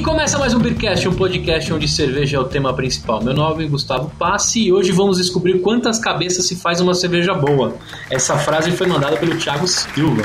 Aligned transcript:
E 0.00 0.02
começa 0.02 0.38
mais 0.38 0.54
um 0.54 0.58
Beercast, 0.58 1.06
um 1.06 1.14
podcast 1.14 1.70
onde 1.74 1.86
cerveja 1.86 2.38
é 2.38 2.40
o 2.40 2.44
tema 2.44 2.72
principal. 2.72 3.22
Meu 3.22 3.34
nome 3.34 3.66
é 3.66 3.68
Gustavo 3.68 4.10
Passi 4.18 4.68
e 4.68 4.72
hoje 4.72 4.92
vamos 4.92 5.18
descobrir 5.18 5.60
quantas 5.60 5.98
cabeças 5.98 6.48
se 6.48 6.56
faz 6.56 6.80
uma 6.80 6.94
cerveja 6.94 7.34
boa. 7.34 7.74
Essa 8.08 8.38
frase 8.38 8.72
foi 8.72 8.86
mandada 8.86 9.18
pelo 9.18 9.36
Thiago 9.36 9.68
Silva. 9.68 10.22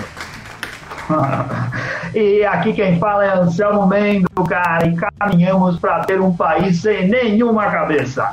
e 2.15 2.45
aqui 2.45 2.71
quem 2.71 2.97
fala 2.97 3.25
é 3.25 3.37
Anselmo 3.37 3.85
Mendo, 3.85 4.29
cara, 4.47 4.87
e 4.87 4.95
caminhamos 4.95 5.77
para 5.77 6.05
ter 6.05 6.21
um 6.21 6.33
país 6.33 6.81
sem 6.81 7.09
nenhuma 7.09 7.65
cabeça. 7.65 8.23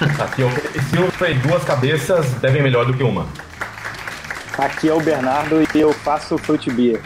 Aqui 0.18 0.40
eu, 0.40 0.50
se 0.50 0.96
eu 0.96 1.10
falei 1.10 1.34
duas 1.34 1.62
cabeças, 1.62 2.32
devem 2.40 2.62
melhor 2.62 2.86
do 2.86 2.94
que 2.94 3.02
uma. 3.02 3.26
Aqui 4.56 4.88
é 4.88 4.94
o 4.94 5.00
Bernardo 5.00 5.62
e 5.74 5.78
eu 5.78 5.92
faço 5.92 6.38
fruit 6.38 6.70
beer. 6.70 7.02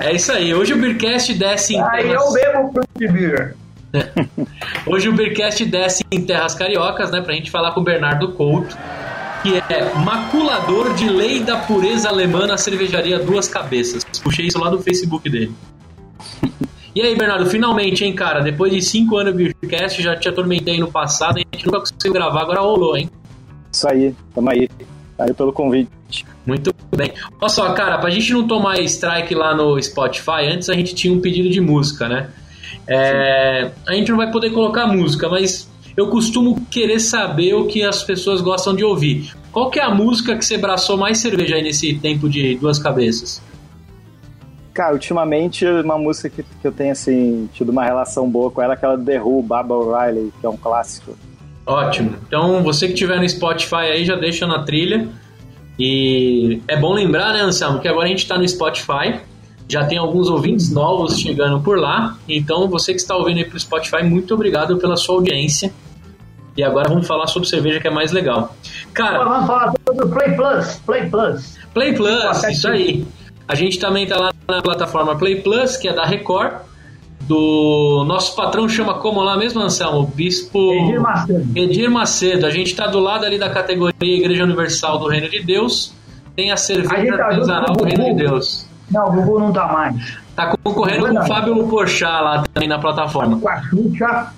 É 0.00 0.14
isso 0.14 0.32
aí. 0.32 0.54
Hoje 0.54 0.72
o 0.72 0.78
Beercast 0.78 1.34
desce 1.34 1.74
em 1.74 1.82
Aí 1.82 2.04
terras... 2.04 2.24
eu 2.24 2.32
bebo 2.32 2.72
fruit 2.72 3.12
beer. 3.12 3.56
Hoje 4.86 5.08
o 5.08 5.12
Beercast 5.12 5.64
desce 5.64 6.04
em 6.10 6.24
terras 6.24 6.54
cariocas, 6.54 7.10
né? 7.10 7.20
Pra 7.20 7.34
gente 7.34 7.50
falar 7.50 7.72
com 7.72 7.80
o 7.80 7.84
Bernardo 7.84 8.32
Couto, 8.32 8.76
que 9.42 9.56
é 9.56 9.94
maculador 9.94 10.94
de 10.94 11.08
lei 11.08 11.40
da 11.40 11.56
pureza 11.56 12.08
alemã 12.08 12.46
na 12.46 12.56
cervejaria 12.56 13.18
Duas 13.18 13.48
Cabeças. 13.48 14.04
Puxei 14.22 14.46
isso 14.46 14.58
lá 14.58 14.70
do 14.70 14.80
Facebook 14.80 15.28
dele. 15.28 15.54
E 16.94 17.02
aí, 17.02 17.14
Bernardo, 17.14 17.44
finalmente, 17.46 18.04
hein, 18.04 18.14
cara? 18.14 18.40
Depois 18.40 18.72
de 18.72 18.80
cinco 18.80 19.16
anos 19.16 19.36
de 19.36 19.54
Beercast, 19.60 20.02
já 20.02 20.16
te 20.16 20.28
atormentei 20.28 20.78
no 20.80 20.90
passado, 20.90 21.36
a 21.36 21.40
gente 21.40 21.66
nunca 21.66 21.80
conseguiu 21.80 22.12
gravar, 22.12 22.42
agora 22.42 22.60
rolou, 22.60 22.96
hein? 22.96 23.10
Isso 23.70 23.86
aí, 23.88 24.14
tamo 24.34 24.50
aí. 24.50 24.68
Valeu 25.18 25.34
pelo 25.34 25.52
convite. 25.52 25.90
Muito 26.46 26.72
bem. 26.96 27.12
Olha 27.40 27.48
só, 27.48 27.72
cara, 27.72 27.98
pra 27.98 28.08
gente 28.08 28.32
não 28.32 28.46
tomar 28.46 28.78
strike 28.80 29.34
lá 29.34 29.54
no 29.54 29.80
Spotify, 29.82 30.46
antes 30.48 30.70
a 30.70 30.74
gente 30.74 30.94
tinha 30.94 31.12
um 31.12 31.20
pedido 31.20 31.50
de 31.50 31.60
música, 31.60 32.08
né? 32.08 32.30
É, 32.86 33.72
a 33.86 33.92
gente 33.92 34.10
não 34.10 34.16
vai 34.16 34.30
poder 34.30 34.50
colocar 34.50 34.86
música, 34.86 35.28
mas 35.28 35.68
eu 35.96 36.08
costumo 36.08 36.64
querer 36.70 37.00
saber 37.00 37.54
o 37.54 37.66
que 37.66 37.82
as 37.82 38.04
pessoas 38.04 38.40
gostam 38.40 38.76
de 38.76 38.84
ouvir. 38.84 39.34
Qual 39.50 39.70
que 39.70 39.80
é 39.80 39.82
a 39.82 39.90
música 39.90 40.36
que 40.36 40.44
você 40.44 40.54
abraçou 40.54 40.96
mais 40.96 41.18
cerveja 41.18 41.56
aí 41.56 41.62
nesse 41.62 41.94
tempo 41.94 42.28
de 42.28 42.54
duas 42.56 42.78
cabeças? 42.78 43.42
Cara, 44.72 44.92
ultimamente 44.92 45.64
uma 45.64 45.96
música 45.96 46.28
que, 46.28 46.42
que 46.42 46.66
eu 46.66 46.70
tenho 46.70 46.92
assim, 46.92 47.48
tido 47.54 47.70
uma 47.70 47.82
relação 47.82 48.28
boa 48.28 48.50
com 48.50 48.60
ela 48.60 48.74
é 48.74 48.76
aquela 48.76 48.98
The 48.98 49.20
Who, 49.20 49.42
Baba 49.42 49.74
O'Reilly, 49.74 50.32
que 50.38 50.46
é 50.46 50.48
um 50.48 50.56
clássico. 50.56 51.16
Ótimo. 51.64 52.14
Então, 52.28 52.62
você 52.62 52.86
que 52.86 52.94
tiver 52.94 53.18
no 53.18 53.28
Spotify 53.28 53.76
aí, 53.76 54.04
já 54.04 54.14
deixa 54.14 54.46
na 54.46 54.62
trilha. 54.62 55.08
E 55.78 56.60
é 56.66 56.76
bom 56.76 56.92
lembrar, 56.92 57.32
né, 57.34 57.40
Anselmo, 57.40 57.80
que 57.80 57.88
agora 57.88 58.06
a 58.06 58.08
gente 58.08 58.20
está 58.20 58.38
no 58.38 58.48
Spotify. 58.48 59.20
Já 59.68 59.84
tem 59.84 59.98
alguns 59.98 60.28
ouvintes 60.28 60.72
novos 60.72 61.18
chegando 61.18 61.60
por 61.60 61.78
lá. 61.78 62.16
Então, 62.28 62.68
você 62.68 62.92
que 62.92 63.00
está 63.00 63.16
ouvindo 63.16 63.38
aí 63.38 63.44
pro 63.44 63.58
Spotify, 63.58 64.02
muito 64.02 64.32
obrigado 64.32 64.76
pela 64.78 64.96
sua 64.96 65.16
audiência. 65.16 65.72
E 66.56 66.62
agora 66.62 66.88
vamos 66.88 67.06
falar 67.06 67.26
sobre 67.26 67.48
cerveja 67.48 67.80
que 67.80 67.86
é 67.86 67.90
mais 67.90 68.12
legal. 68.12 68.56
Cara, 68.94 69.24
vamos 69.24 69.46
falar 69.46 69.74
sobre 69.86 70.04
o 70.04 70.08
Play 70.08 70.34
Plus. 70.34 70.80
Play 70.86 71.10
Plus. 71.10 71.58
Play 71.74 71.94
Plus, 71.94 72.44
isso 72.44 72.68
aí. 72.68 73.06
A 73.46 73.54
gente 73.54 73.78
também 73.78 74.04
está 74.04 74.16
lá 74.18 74.32
na 74.48 74.62
plataforma 74.62 75.16
Play 75.16 75.42
Plus, 75.42 75.76
que 75.76 75.88
é 75.88 75.92
da 75.92 76.04
Record, 76.06 76.54
do 77.26 78.04
nosso 78.06 78.36
patrão 78.36 78.68
chama 78.68 78.94
como 78.94 79.20
lá 79.20 79.36
mesmo, 79.36 79.60
Anselmo? 79.60 80.06
Bispo 80.06 80.72
Edir 80.72 81.00
Macedo. 81.00 81.58
Edir 81.58 81.90
Macedo. 81.90 82.46
A 82.46 82.50
gente 82.50 82.68
está 82.68 82.86
do 82.86 83.00
lado 83.00 83.24
ali 83.24 83.38
da 83.38 83.50
categoria 83.50 83.94
Igreja 84.00 84.44
Universal 84.44 84.98
do 84.98 85.08
Reino 85.08 85.28
de 85.28 85.42
Deus. 85.42 85.92
Tem 86.36 86.52
a 86.52 86.56
cerveja 86.56 87.16
tá 87.16 87.26
artesanal 87.26 87.74
do 87.74 87.84
Reino 87.84 88.04
de 88.04 88.14
Deus. 88.14 88.66
Não, 88.90 89.08
o 89.08 89.12
Gugu 89.12 89.38
não 89.40 89.52
tá 89.52 89.66
mais. 89.72 90.18
Tá 90.36 90.54
concorrendo 90.62 91.08
com 91.08 91.18
o 91.18 91.26
Fábio 91.26 91.66
Porchat 91.66 92.22
lá 92.22 92.44
também 92.52 92.68
na 92.68 92.78
plataforma. 92.78 93.38
Com 93.38 93.48
a 93.48 93.60
Xuxa. 93.62 94.32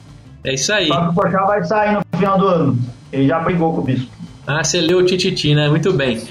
É 0.45 0.55
isso 0.55 0.73
aí. 0.73 0.89
O 0.89 0.95
Fábio 0.95 1.15
Porchat 1.15 1.47
vai 1.47 1.65
sair 1.65 1.93
no 1.93 2.19
final 2.19 2.39
do 2.39 2.47
ano. 2.47 2.79
Ele 3.13 3.29
já 3.29 3.39
brigou 3.41 3.75
com 3.75 3.81
o 3.81 3.85
Bispo. 3.85 4.11
Ah, 4.47 4.65
você 4.65 4.81
leu 4.81 4.99
o 4.99 5.05
Tititi, 5.05 5.55
né? 5.55 5.69
Muito 5.69 5.93
bem. 5.93 6.23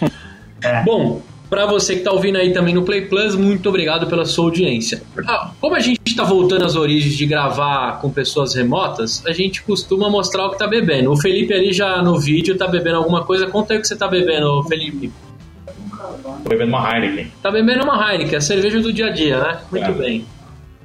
É. 0.64 0.82
Bom, 0.84 1.22
para 1.50 1.66
você 1.66 1.94
que 1.94 2.00
está 2.00 2.12
ouvindo 2.12 2.38
aí 2.38 2.52
também 2.54 2.74
no 2.74 2.84
Play 2.84 3.02
Plus, 3.02 3.36
muito 3.36 3.70
obrigado 3.70 4.08
pela 4.08 4.26
sua 4.26 4.46
audiência. 4.46 5.02
Ah, 5.28 5.52
como 5.60 5.76
a 5.76 5.80
gente 5.80 6.02
está 6.06 6.24
voltando 6.24 6.66
às 6.66 6.76
origens 6.76 7.16
de 7.16 7.26
gravar 7.26 8.00
com 8.02 8.10
pessoas 8.10 8.54
remotas, 8.54 9.26
a 9.26 9.32
gente 9.32 9.62
costuma 9.64 10.10
mostrar 10.10 10.46
o 10.46 10.50
que 10.50 10.56
está 10.56 10.68
bebendo. 10.68 11.12
O 11.12 11.18
Felipe 11.18 11.54
ali 11.54 11.72
já 11.72 12.02
no 12.02 12.20
vídeo 12.20 12.54
está 12.54 12.68
bebendo 12.68 12.98
alguma 12.98 13.24
coisa. 13.24 13.48
Conta 13.48 13.74
aí 13.74 13.80
o 13.80 13.82
que 13.82 13.88
você 13.88 13.94
está 13.94 14.08
bebendo, 14.08 14.64
Felipe. 14.64 15.12
Tô 16.44 16.50
bebendo 16.50 16.70
uma 16.70 16.90
Heineken. 16.90 17.32
Tá 17.42 17.52
bebendo 17.52 17.84
uma 17.84 18.12
Heineken, 18.12 18.38
a 18.38 18.42
cerveja 18.42 18.80
do 18.80 18.92
dia 18.92 19.08
a 19.08 19.10
dia, 19.10 19.40
né? 19.40 19.60
Muito 19.72 19.90
é. 19.90 19.94
bem. 19.94 20.26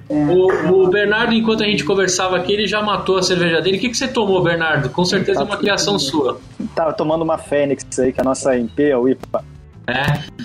O, 0.09 0.83
o, 0.85 0.89
Bernardo, 0.89 1.33
enquanto 1.33 1.63
a 1.63 1.67
gente 1.67 1.85
conversava 1.85 2.37
aqui, 2.37 2.53
ele 2.53 2.67
já 2.67 2.83
matou 2.83 3.17
a 3.17 3.23
cerveja 3.23 3.61
dele. 3.63 3.79
O 3.79 3.81
que, 3.81 3.89
que 3.89 3.97
você 3.97 4.07
tomou, 4.07 4.43
Bernardo? 4.43 4.91
Com 4.91 5.05
certeza 5.05 5.41
é 5.41 5.45
uma 5.45 5.57
criação 5.57 5.99
sua. 5.99 6.39
Tava 6.75 6.93
tomando 6.93 7.23
uma 7.23 7.39
Fênix 7.39 7.99
aí, 7.99 8.13
que 8.13 8.21
é 8.21 8.23
a 8.23 8.25
nossa 8.25 8.57
Imperial 8.59 9.09
IPA. 9.09 9.45
É. 9.87 10.43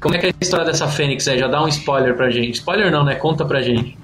Como 0.00 0.14
é 0.14 0.18
que 0.18 0.26
é 0.26 0.30
a 0.30 0.34
história 0.40 0.66
dessa 0.66 0.86
Fênix 0.86 1.26
aí? 1.28 1.38
Já 1.38 1.48
dá 1.48 1.62
um 1.62 1.68
spoiler 1.68 2.14
pra 2.14 2.30
gente. 2.30 2.56
Spoiler 2.56 2.90
não, 2.90 3.04
né? 3.04 3.14
Conta 3.14 3.44
pra 3.44 3.62
gente. 3.62 3.96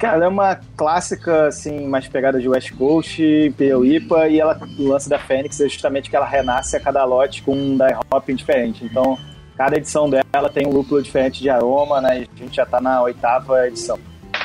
Cara, 0.00 0.16
ela 0.16 0.24
é 0.26 0.28
uma 0.28 0.60
clássica, 0.76 1.46
assim, 1.46 1.86
mais 1.86 2.06
pegada 2.06 2.38
de 2.38 2.48
West 2.48 2.72
Coast, 2.72 3.22
Imperial 3.22 3.84
IPA, 3.84 4.28
e 4.28 4.40
ela, 4.40 4.60
o 4.78 4.88
lance 4.88 5.08
da 5.08 5.18
Fênix 5.18 5.58
é 5.60 5.68
justamente 5.68 6.10
que 6.10 6.16
ela 6.16 6.26
renasce 6.26 6.76
a 6.76 6.80
cada 6.80 7.02
lote 7.04 7.42
com 7.42 7.54
um 7.56 7.78
dry 7.78 7.96
hopping 8.12 8.34
diferente. 8.34 8.84
Então, 8.84 9.16
cada 9.56 9.76
edição 9.76 10.10
dela 10.10 10.50
tem 10.52 10.66
um 10.66 10.70
lúpulo 10.70 11.02
diferente 11.02 11.40
de 11.40 11.48
aroma, 11.48 12.00
né? 12.02 12.20
E 12.20 12.28
a 12.36 12.44
gente 12.44 12.56
já 12.56 12.66
tá 12.66 12.78
na 12.78 13.00
oitava 13.02 13.66
edição. 13.66 13.98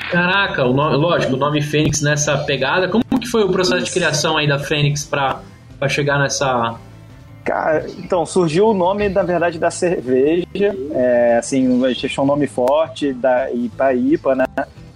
Caraca, 0.09 0.65
o 0.65 0.73
nome, 0.73 0.95
lógico, 0.95 1.33
o 1.33 1.37
nome 1.37 1.61
Fênix 1.61 2.01
nessa 2.01 2.37
pegada. 2.37 2.87
Como 2.87 3.03
que 3.19 3.27
foi 3.27 3.43
o 3.43 3.49
processo 3.49 3.83
de 3.83 3.91
criação 3.91 4.37
aí 4.37 4.47
da 4.47 4.57
Fênix 4.57 5.03
pra, 5.03 5.41
pra 5.77 5.89
chegar 5.89 6.17
nessa, 6.17 6.75
Cara, 7.43 7.87
então, 7.97 8.25
surgiu 8.25 8.67
o 8.67 8.73
nome, 8.73 9.09
na 9.09 9.23
verdade, 9.23 9.57
da 9.57 9.71
cerveja. 9.71 10.45
É, 10.91 11.37
assim, 11.39 11.83
a 11.83 11.89
gente 11.89 12.05
achou 12.05 12.23
um 12.23 12.27
nome 12.27 12.45
forte 12.45 13.13
da 13.13 13.51
IPA 13.51 13.93
IPA, 13.93 14.35
né? 14.35 14.45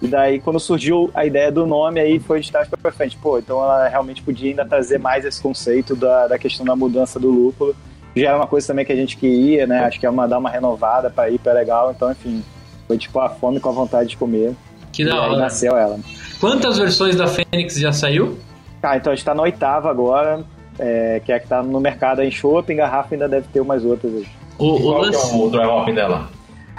E 0.00 0.06
daí, 0.06 0.40
quando 0.40 0.60
surgiu 0.60 1.10
a 1.14 1.24
ideia 1.24 1.50
do 1.50 1.66
nome, 1.66 1.98
aí 1.98 2.20
foi 2.20 2.40
de 2.40 2.52
trás 2.52 2.68
para 2.68 2.92
frente. 2.92 3.16
Pô, 3.16 3.38
então 3.38 3.60
ela 3.60 3.88
realmente 3.88 4.22
podia 4.22 4.50
ainda 4.50 4.64
trazer 4.64 4.98
mais 4.98 5.24
esse 5.24 5.42
conceito 5.42 5.96
da, 5.96 6.28
da 6.28 6.38
questão 6.38 6.64
da 6.64 6.76
mudança 6.76 7.18
do 7.18 7.30
lúpulo. 7.30 7.74
Já 8.14 8.28
era 8.28 8.36
uma 8.36 8.46
coisa 8.46 8.66
também 8.68 8.84
que 8.84 8.92
a 8.92 8.96
gente 8.96 9.16
queria, 9.16 9.66
né? 9.66 9.80
Acho 9.84 9.98
que 9.98 10.06
é 10.06 10.10
uma, 10.10 10.28
dar 10.28 10.38
uma 10.38 10.50
renovada 10.50 11.10
para 11.10 11.30
IPA 11.30 11.52
legal. 11.52 11.92
Então, 11.94 12.12
enfim, 12.12 12.44
foi 12.86 12.96
tipo 12.96 13.18
a 13.18 13.28
fome 13.28 13.58
com 13.58 13.70
a 13.70 13.72
vontade 13.72 14.10
de 14.10 14.16
comer. 14.16 14.54
Que 14.92 15.04
da 15.04 15.20
hora. 15.20 15.36
nasceu 15.36 15.76
ela. 15.76 15.98
Quantas 16.40 16.78
versões 16.78 17.16
da 17.16 17.26
Fênix 17.26 17.74
já 17.74 17.92
saiu? 17.92 18.38
Ah, 18.82 18.96
então 18.96 19.12
a 19.12 19.16
gente 19.16 19.24
tá 19.24 19.34
na 19.34 19.42
oitava 19.42 19.90
agora 19.90 20.44
é, 20.78 21.20
que 21.24 21.32
é 21.32 21.36
a 21.36 21.40
que 21.40 21.48
tá 21.48 21.62
no 21.62 21.80
mercado 21.80 22.22
em 22.22 22.30
shopping, 22.30 22.76
garrafa 22.76 23.14
ainda 23.14 23.28
deve 23.28 23.46
ter 23.52 23.60
umas 23.60 23.84
outras 23.84 24.12
aí. 24.14 24.26
O, 24.58 24.74
o 24.74 24.82
Qual 24.82 25.02
lance... 25.02 25.34
é 25.34 25.36
o 25.36 25.50
dry 25.50 25.66
hop 25.66 25.88
dela? 25.88 26.28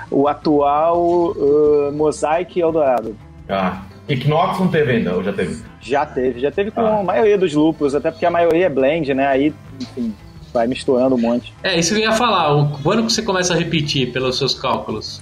O 0.10 0.28
atual 0.28 1.32
uh, 1.32 1.92
Mosaic 1.94 2.60
Eldorado. 2.60 3.16
Ah, 3.50 3.82
Equinox 4.08 4.60
não 4.60 4.68
teve 4.68 4.94
ainda, 4.94 5.16
ou 5.16 5.24
já 5.24 5.34
teve? 5.34 5.62
Já 5.82 6.06
teve, 6.06 6.40
já 6.40 6.52
teve 6.52 6.72
com 6.72 6.82
ah. 6.82 7.00
a 7.00 7.04
maioria 7.04 7.38
dos 7.38 7.54
lúpulos, 7.54 7.94
até 7.94 8.10
porque 8.10 8.26
a 8.26 8.32
maioria 8.32 8.68
é 8.68 8.70
blend, 8.70 9.14
né? 9.14 9.28
Aí, 9.28 9.54
enfim, 9.82 10.14
vai 10.54 10.68
misturando 10.68 11.16
um 11.16 11.20
monte. 11.20 11.54
É, 11.62 11.78
isso 11.78 11.94
que 11.94 12.02
eu 12.02 12.06
ia 12.06 12.14
falar. 12.14 12.72
Quando 12.84 13.06
que 13.06 13.12
você 13.12 13.22
começa 13.22 13.54
a 13.54 13.58
repetir 13.58 14.12
pelos 14.12 14.38
seus 14.38 14.54
cálculos? 14.54 15.22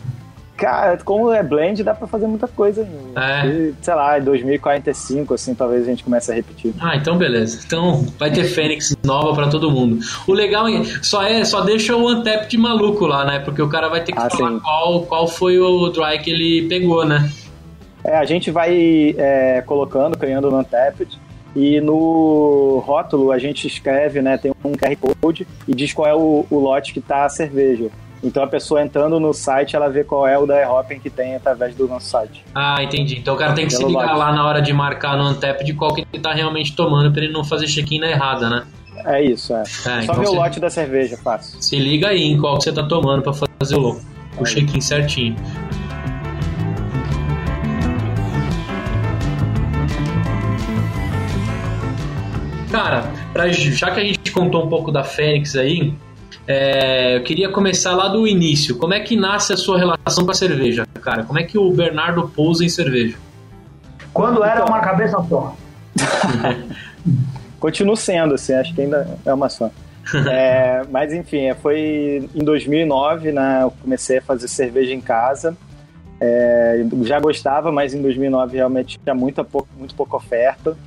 Cara, 0.57 0.97
como 1.03 1.31
é 1.33 1.43
blend, 1.43 1.83
dá 1.83 1.93
pra 1.93 2.07
fazer 2.07 2.27
muita 2.27 2.47
coisa. 2.47 2.88
É. 3.16 3.45
E, 3.45 3.73
sei 3.81 3.93
lá, 3.93 4.17
em 4.17 4.23
2045, 4.23 5.33
assim, 5.33 5.53
talvez 5.53 5.83
a 5.83 5.85
gente 5.85 6.03
comece 6.03 6.31
a 6.31 6.35
repetir. 6.35 6.73
Ah, 6.79 6.95
então 6.95 7.17
beleza. 7.17 7.59
Então 7.65 8.06
vai 8.18 8.31
ter 8.31 8.45
Fênix 8.45 8.95
nova 9.03 9.33
para 9.33 9.50
todo 9.50 9.69
mundo. 9.69 10.00
O 10.25 10.31
legal 10.31 10.68
é, 10.68 10.83
só 11.01 11.24
é, 11.24 11.44
só 11.44 11.62
deixa 11.62 11.95
o 11.95 12.07
Antep 12.07 12.47
de 12.47 12.57
maluco 12.57 13.06
lá, 13.06 13.25
né? 13.25 13.39
Porque 13.39 13.62
o 13.62 13.68
cara 13.68 13.89
vai 13.89 14.01
ter 14.03 14.13
que 14.13 14.19
ah, 14.19 14.30
falar 14.30 14.59
qual, 14.62 15.01
qual 15.03 15.27
foi 15.27 15.59
o 15.59 15.89
dry 15.89 16.19
que 16.19 16.31
ele 16.31 16.68
pegou, 16.69 17.06
né? 17.06 17.30
É, 18.01 18.15
a 18.15 18.24
gente 18.24 18.50
vai 18.50 19.13
é, 19.18 19.62
colocando, 19.65 20.18
criando 20.18 20.50
no 20.50 20.59
Untapped. 20.59 21.19
E 21.53 21.80
no 21.80 22.83
rótulo 22.85 23.31
a 23.31 23.39
gente 23.39 23.65
escreve, 23.65 24.21
né? 24.21 24.38
Tem 24.38 24.51
um 24.63 24.74
QR 24.74 24.95
Code 25.21 25.47
e 25.65 25.74
diz 25.74 25.94
qual 25.94 26.07
é 26.07 26.13
o, 26.13 26.45
o 26.50 26.59
lote 26.59 26.94
que 26.94 27.00
tá 27.00 27.25
a 27.25 27.30
cerveja. 27.30 27.89
Então 28.25 28.44
a 28.44 28.48
pessoa 28.48 28.81
entrando 28.81 29.19
no 29.19 29.31
site, 29.33 29.75
ela 29.75 29.88
vê 29.88 30.04
qual 30.04 30.27
é 30.27 30.36
o 30.36 30.48
dry 30.48 30.66
hopping 30.66 31.00
que 31.00 31.12
tem 31.12 31.36
através 31.36 31.75
do 31.75 31.88
nosso 31.88 32.07
site. 32.07 32.44
Ah, 32.56 32.81
entendi. 32.81 33.19
Então 33.19 33.36
o 33.36 33.38
cara 33.38 33.54
tem 33.54 33.68
que 33.68 33.74
se 33.74 33.86
ligar 33.86 34.18
lá 34.18 34.33
na 34.33 34.44
hora 34.48 34.63
de 34.63 34.74
marcar 34.74 35.16
no 35.16 35.24
Antep 35.24 35.63
de 35.63 35.74
qual 35.75 35.94
que 35.94 36.07
ele 36.12 36.24
tá 36.24 36.33
realmente 36.33 36.75
tomando 36.75 37.12
para 37.12 37.24
ele 37.24 37.31
não 37.31 37.44
fazer 37.44 37.68
check-in 37.68 38.00
na 38.00 38.10
errada, 38.10 38.50
né? 38.50 38.66
É 39.06 39.22
isso, 39.22 39.54
é. 39.54 39.62
é 39.62 39.66
Só 39.66 40.01
então 40.01 40.16
ver 40.16 40.27
o 40.27 40.33
lote 40.33 40.60
da 40.60 40.72
cerveja, 40.72 41.16
fácil. 41.18 41.62
Se 41.62 41.77
liga 41.77 42.07
aí 42.07 42.24
em 42.24 42.39
qual 42.39 42.57
que 42.57 42.63
você 42.63 42.74
tá 42.74 42.81
tomando 42.81 43.22
para 43.22 43.33
fazer 43.33 43.75
o, 43.75 43.92
o 44.39 44.42
é. 44.42 44.44
check-in 44.44 44.81
certinho. 44.81 45.36
Cara, 52.71 53.04
pra, 53.31 53.48
já 53.50 53.92
que 53.92 54.00
a 54.00 54.04
gente 54.04 54.31
contou 54.31 54.66
um 54.66 54.68
pouco 54.68 54.92
da 54.92 55.04
Fênix 55.04 55.56
aí, 55.56 55.94
É, 56.47 57.18
eu 57.18 57.24
queria 57.24 57.50
começar 57.50 57.95
lá 57.95 58.07
do 58.07 58.27
início. 58.27 58.77
Como 58.77 58.94
é 58.94 59.00
que 59.00 59.15
nasce 59.15 59.53
a 59.53 59.57
sua 59.57 59.77
relação 59.77 60.25
com 60.25 60.31
a 60.31 60.36
cerveja, 60.36 60.86
cara? 61.01 61.24
Como 61.24 61.39
é 61.39 61.44
que 61.44 61.57
o 61.57 61.71
Bernardo 61.71 62.30
pousa 62.30 62.63
em 62.63 62.69
cerveja? 62.69 63.18
Quando 64.13 64.44
era 64.44 64.63
uma 64.63 64.80
cabeça 64.80 65.18
só. 65.27 65.56
Continuo 67.59 67.95
sendo, 67.95 68.36
assim, 68.36 68.53
acho 68.53 68.74
que 68.75 68.81
ainda 68.81 69.18
é 69.25 69.33
uma 69.33 69.50
só. 69.50 69.71
É, 70.30 70.83
mas 70.92 71.12
enfim, 71.12 71.45
é, 71.45 71.56
foi 71.56 72.30
em 72.36 72.44
2009, 72.44 73.31
né? 73.31 73.63
Eu 73.63 73.71
comecei 73.71 74.19
a 74.19 74.21
fazer 74.21 74.47
cerveja 74.47 74.94
em 74.94 75.01
casa. 75.01 75.57
É, 76.19 76.86
já 77.01 77.19
gostava, 77.19 77.71
mas 77.71 77.94
em 77.94 78.01
2009 78.01 78.56
realmente 78.56 79.00
tinha 79.03 79.15
muita 79.15 79.44
pouca, 79.44 79.68
muito 79.77 79.95
pouca 79.95 80.15
oferta. 80.15 80.77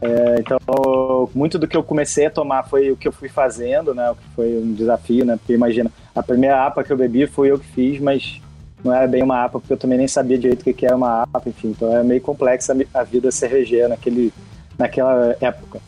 É, 0.00 0.36
então, 0.38 1.28
muito 1.34 1.58
do 1.58 1.66
que 1.66 1.76
eu 1.76 1.82
comecei 1.82 2.26
a 2.26 2.30
tomar 2.30 2.62
foi 2.64 2.90
o 2.90 2.96
que 2.96 3.08
eu 3.08 3.12
fui 3.12 3.28
fazendo, 3.28 3.94
né? 3.94 4.10
O 4.10 4.14
que 4.14 4.22
foi 4.34 4.56
um 4.56 4.72
desafio, 4.72 5.24
né? 5.24 5.36
Porque 5.36 5.52
imagina, 5.52 5.90
a 6.14 6.22
primeira 6.22 6.64
APA 6.64 6.84
que 6.84 6.92
eu 6.92 6.96
bebi 6.96 7.26
foi 7.26 7.50
eu 7.50 7.58
que 7.58 7.66
fiz, 7.66 8.00
mas 8.00 8.40
não 8.84 8.94
era 8.94 9.08
bem 9.08 9.22
uma 9.22 9.44
APA, 9.44 9.58
porque 9.58 9.72
eu 9.72 9.78
também 9.78 9.98
nem 9.98 10.06
sabia 10.06 10.38
direito 10.38 10.68
o 10.68 10.74
que 10.74 10.86
era 10.86 10.96
uma 10.96 11.22
APA, 11.22 11.48
enfim. 11.48 11.68
Então, 11.68 11.96
é 11.96 12.02
meio 12.02 12.20
complexa 12.20 12.76
a 12.94 13.02
vida 13.02 13.30
cervejeira 13.30 13.88
naquele, 13.88 14.32
naquela 14.78 15.36
época. 15.40 15.80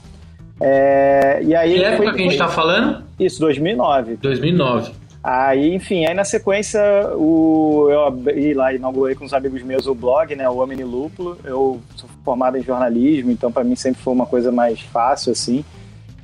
É, 0.60 1.40
e 1.42 1.54
aí 1.54 1.74
que 1.74 1.84
época 1.84 2.02
foi, 2.02 2.12
que 2.12 2.20
a 2.20 2.22
gente 2.24 2.32
está 2.32 2.48
falando? 2.48 3.04
Isso, 3.18 3.40
2009. 3.40 4.16
2009. 4.16 4.92
Aí, 5.22 5.74
enfim, 5.74 6.06
aí 6.06 6.14
na 6.14 6.24
sequência 6.24 6.80
o, 7.14 7.88
eu 7.90 8.06
abri 8.06 8.54
lá, 8.54 8.72
inaugurei 8.72 9.14
com 9.14 9.26
os 9.26 9.34
amigos 9.34 9.62
meus 9.62 9.86
o 9.86 9.94
blog, 9.94 10.34
né, 10.34 10.48
o 10.48 10.62
Omni 10.62 10.82
Lúpulo. 10.82 11.36
Eu 11.44 11.78
sou 11.94 12.08
formado 12.24 12.56
em 12.56 12.62
jornalismo, 12.62 13.30
então 13.30 13.52
para 13.52 13.62
mim 13.62 13.76
sempre 13.76 14.00
foi 14.02 14.14
uma 14.14 14.24
coisa 14.24 14.50
mais 14.50 14.80
fácil, 14.80 15.32
assim. 15.32 15.62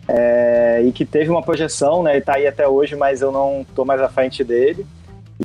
É, 0.08 0.82
e 0.82 0.92
que 0.92 1.04
teve 1.04 1.28
uma 1.28 1.42
projeção, 1.42 2.02
né, 2.02 2.16
e 2.16 2.20
tá 2.22 2.36
aí 2.36 2.46
até 2.46 2.66
hoje, 2.66 2.96
mas 2.96 3.20
eu 3.20 3.30
não 3.30 3.66
tô 3.74 3.84
mais 3.84 4.00
à 4.00 4.08
frente 4.08 4.42
dele. 4.42 4.86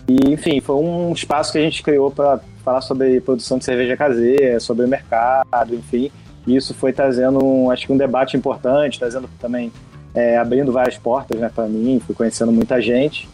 E, 0.08 0.32
enfim, 0.32 0.62
foi 0.62 0.78
um 0.78 1.12
espaço 1.12 1.52
que 1.52 1.58
a 1.58 1.62
gente 1.62 1.84
criou 1.84 2.10
para 2.10 2.40
falar 2.64 2.80
sobre 2.80 3.20
produção 3.20 3.58
de 3.58 3.66
cerveja 3.66 3.98
caseira, 3.98 4.62
sobre 4.62 4.86
o 4.86 4.88
mercado, 4.88 5.76
enfim. 5.76 6.10
E 6.48 6.56
isso 6.56 6.74
foi 6.74 6.94
trazendo, 6.94 7.70
acho 7.70 7.86
que 7.86 7.92
um 7.92 7.98
debate 7.98 8.38
importante, 8.38 8.98
trazendo 8.98 9.30
também, 9.40 9.74
é, 10.16 10.38
abrindo 10.38 10.72
várias 10.72 10.98
portas, 10.98 11.38
né, 11.38 11.52
para 11.54 11.68
mim, 11.68 12.02
fui 12.06 12.16
conhecendo 12.16 12.52
muita 12.54 12.82
gente. 12.82 13.28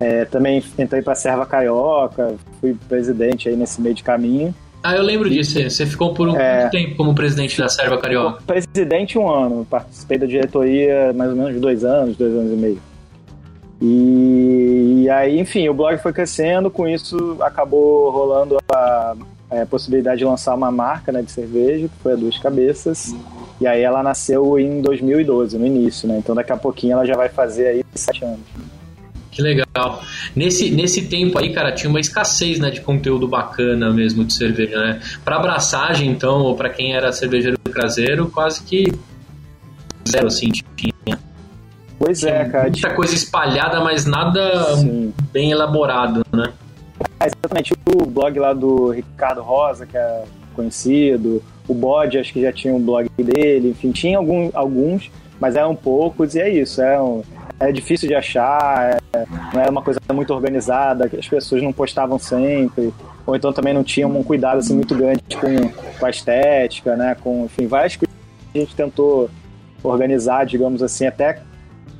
É, 0.00 0.24
também 0.24 0.64
entrei 0.78 1.02
para 1.02 1.12
a 1.12 1.16
Serva 1.16 1.44
Carioca, 1.44 2.34
fui 2.58 2.74
presidente 2.88 3.50
aí 3.50 3.54
nesse 3.54 3.80
meio 3.82 3.94
de 3.94 4.02
caminho. 4.02 4.54
Ah, 4.82 4.96
eu 4.96 5.02
lembro 5.02 5.28
disso. 5.28 5.62
Você 5.62 5.84
ficou 5.84 6.14
por 6.14 6.26
um 6.26 6.36
é, 6.36 6.70
tempo 6.70 6.96
como 6.96 7.14
presidente 7.14 7.58
da 7.58 7.68
Serva 7.68 7.98
Carioca. 7.98 8.42
Presidente 8.46 9.18
um 9.18 9.28
ano. 9.28 9.66
Participei 9.68 10.16
da 10.16 10.26
diretoria 10.26 11.12
mais 11.12 11.30
ou 11.30 11.36
menos 11.36 11.60
dois 11.60 11.84
anos, 11.84 12.16
dois 12.16 12.32
anos 12.32 12.52
e 12.52 12.56
meio. 12.56 12.82
E, 13.82 15.02
e 15.04 15.10
aí, 15.10 15.38
enfim, 15.38 15.68
o 15.68 15.74
blog 15.74 15.98
foi 15.98 16.14
crescendo. 16.14 16.70
Com 16.70 16.88
isso, 16.88 17.36
acabou 17.42 18.10
rolando 18.10 18.56
a, 18.72 19.14
a 19.50 19.66
possibilidade 19.66 20.20
de 20.20 20.24
lançar 20.24 20.54
uma 20.54 20.70
marca 20.70 21.12
né, 21.12 21.20
de 21.20 21.30
cerveja, 21.30 21.88
que 21.88 22.02
foi 22.02 22.14
a 22.14 22.16
Duas 22.16 22.38
Cabeças. 22.38 23.14
E 23.60 23.66
aí 23.66 23.82
ela 23.82 24.02
nasceu 24.02 24.58
em 24.58 24.80
2012, 24.80 25.58
no 25.58 25.66
início, 25.66 26.08
né? 26.08 26.16
Então 26.16 26.34
daqui 26.34 26.52
a 26.52 26.56
pouquinho 26.56 26.94
ela 26.94 27.04
já 27.04 27.14
vai 27.14 27.28
fazer 27.28 27.66
aí 27.66 27.84
sete 27.94 28.24
anos. 28.24 28.40
Que 29.40 29.42
legal. 29.42 30.02
Nesse, 30.36 30.70
nesse 30.70 31.06
tempo 31.06 31.38
aí, 31.38 31.52
cara, 31.52 31.72
tinha 31.72 31.88
uma 31.88 31.98
escassez 31.98 32.58
né, 32.58 32.70
de 32.70 32.82
conteúdo 32.82 33.26
bacana 33.26 33.90
mesmo 33.90 34.22
de 34.22 34.34
cerveja, 34.34 34.78
né? 34.78 35.00
Pra 35.24 35.36
abraçagem, 35.36 36.10
então, 36.10 36.42
ou 36.42 36.54
pra 36.54 36.68
quem 36.68 36.94
era 36.94 37.10
cervejeiro 37.10 37.58
caseiro, 37.72 38.28
quase 38.28 38.62
que 38.62 38.92
zero, 40.06 40.26
assim, 40.26 40.50
tinha. 40.76 41.18
Pois 41.98 42.22
é, 42.22 42.44
cara. 42.44 42.64
Muita 42.64 42.94
coisa 42.94 43.14
espalhada, 43.14 43.80
mas 43.80 44.04
nada 44.04 44.76
Sim. 44.76 45.12
bem 45.32 45.50
elaborado, 45.50 46.22
né? 46.32 46.52
É, 47.18 47.26
exatamente. 47.26 47.72
O 47.86 48.06
blog 48.06 48.38
lá 48.38 48.52
do 48.52 48.90
Ricardo 48.90 49.42
Rosa, 49.42 49.86
que 49.86 49.96
é 49.96 50.24
conhecido, 50.54 51.42
o 51.66 51.72
Bode, 51.72 52.18
acho 52.18 52.32
que 52.32 52.42
já 52.42 52.52
tinha 52.52 52.74
um 52.74 52.80
blog 52.80 53.08
dele, 53.16 53.70
enfim, 53.70 53.90
tinha 53.90 54.18
algum, 54.18 54.50
alguns, 54.52 55.10
mas 55.38 55.56
eram 55.56 55.74
poucos, 55.74 56.34
e 56.34 56.40
é 56.40 56.50
isso, 56.50 56.82
é 56.82 57.00
um 57.00 57.22
é 57.60 57.70
difícil 57.70 58.08
de 58.08 58.14
achar, 58.14 58.98
é, 59.12 59.26
não 59.52 59.60
era 59.60 59.70
uma 59.70 59.82
coisa 59.82 60.00
muito 60.12 60.32
organizada, 60.32 61.10
as 61.16 61.28
pessoas 61.28 61.62
não 61.62 61.72
postavam 61.72 62.18
sempre, 62.18 62.92
ou 63.26 63.36
então 63.36 63.52
também 63.52 63.74
não 63.74 63.84
tinham 63.84 64.10
um 64.10 64.22
cuidado 64.22 64.58
assim, 64.58 64.74
muito 64.74 64.94
grande 64.94 65.22
com, 65.38 65.68
com 65.98 66.06
a 66.06 66.10
estética, 66.10 66.96
né? 66.96 67.14
Com, 67.20 67.44
enfim, 67.44 67.66
várias 67.66 67.96
coisas 67.96 68.16
que 68.52 68.58
a 68.58 68.62
gente 68.62 68.74
tentou 68.74 69.28
organizar, 69.82 70.46
digamos 70.46 70.82
assim, 70.82 71.06
até 71.06 71.42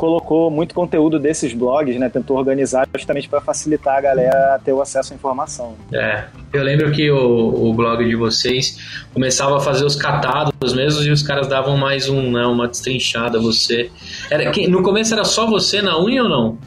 colocou 0.00 0.50
muito 0.50 0.74
conteúdo 0.74 1.18
desses 1.18 1.52
blogs, 1.52 1.98
né? 1.98 2.08
Tentou 2.08 2.38
organizar 2.38 2.88
justamente 2.96 3.28
para 3.28 3.38
facilitar 3.42 3.98
a 3.98 4.00
galera 4.00 4.54
a 4.54 4.58
ter 4.58 4.72
o 4.72 4.80
acesso 4.80 5.12
à 5.12 5.16
informação. 5.16 5.74
É, 5.92 6.24
eu 6.54 6.62
lembro 6.62 6.90
que 6.90 7.10
o, 7.10 7.68
o 7.68 7.74
blog 7.74 8.02
de 8.02 8.16
vocês 8.16 8.78
começava 9.12 9.58
a 9.58 9.60
fazer 9.60 9.84
os 9.84 9.94
catados 9.94 10.72
mesmo 10.72 11.02
e 11.02 11.10
os 11.10 11.22
caras 11.22 11.46
davam 11.48 11.76
mais 11.76 12.08
um, 12.08 12.32
né, 12.32 12.46
uma 12.46 12.66
destrinchada 12.66 13.36
a 13.36 13.40
você. 13.42 13.90
Era, 14.30 14.50
no 14.70 14.82
começo 14.82 15.12
era 15.12 15.22
só 15.22 15.46
você 15.46 15.82
na 15.82 16.02
unha 16.02 16.22
ou 16.22 16.30
não? 16.30 16.58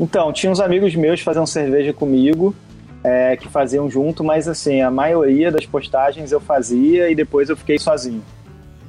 Então, 0.00 0.32
tinha 0.32 0.50
uns 0.50 0.58
amigos 0.58 0.96
meus 0.96 1.20
fazendo 1.20 1.46
cerveja 1.46 1.92
comigo, 1.92 2.56
é, 3.04 3.36
que 3.36 3.48
faziam 3.48 3.88
junto, 3.88 4.24
mas 4.24 4.48
assim, 4.48 4.80
a 4.80 4.90
maioria 4.90 5.52
das 5.52 5.64
postagens 5.64 6.32
eu 6.32 6.40
fazia 6.40 7.08
e 7.08 7.14
depois 7.14 7.48
eu 7.50 7.56
fiquei 7.56 7.78
sozinho. 7.78 8.22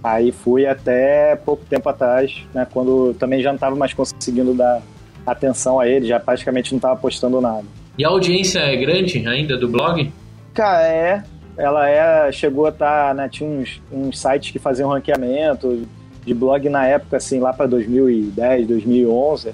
Aí 0.03 0.31
fui 0.31 0.65
até 0.65 1.35
pouco 1.35 1.65
tempo 1.65 1.89
atrás, 1.89 2.43
né, 2.53 2.65
quando 2.71 3.13
também 3.15 3.41
já 3.41 3.49
não 3.49 3.55
estava 3.55 3.75
mais 3.75 3.93
conseguindo 3.93 4.53
dar 4.53 4.81
atenção 5.25 5.79
a 5.79 5.87
ele, 5.87 6.07
já 6.07 6.19
praticamente 6.19 6.71
não 6.71 6.77
estava 6.77 6.95
postando 6.95 7.41
nada. 7.41 7.65
E 7.97 8.05
a 8.05 8.07
audiência 8.07 8.59
é 8.59 8.75
grande 8.77 9.27
ainda 9.27 9.57
do 9.57 9.67
blog? 9.67 10.11
Cara, 10.53 10.87
é. 10.87 11.23
Ela 11.57 11.89
é, 11.89 12.31
chegou 12.31 12.65
a 12.65 12.69
estar, 12.69 13.09
tá, 13.09 13.13
né, 13.13 13.27
tinha 13.29 13.49
uns, 13.49 13.81
uns 13.91 14.17
sites 14.17 14.51
que 14.51 14.59
faziam 14.59 14.89
ranqueamento 14.89 15.85
de 16.25 16.33
blog 16.33 16.69
na 16.69 16.85
época, 16.85 17.17
assim, 17.17 17.39
lá 17.39 17.51
para 17.51 17.65
2010, 17.67 18.67
2011. 18.67 19.51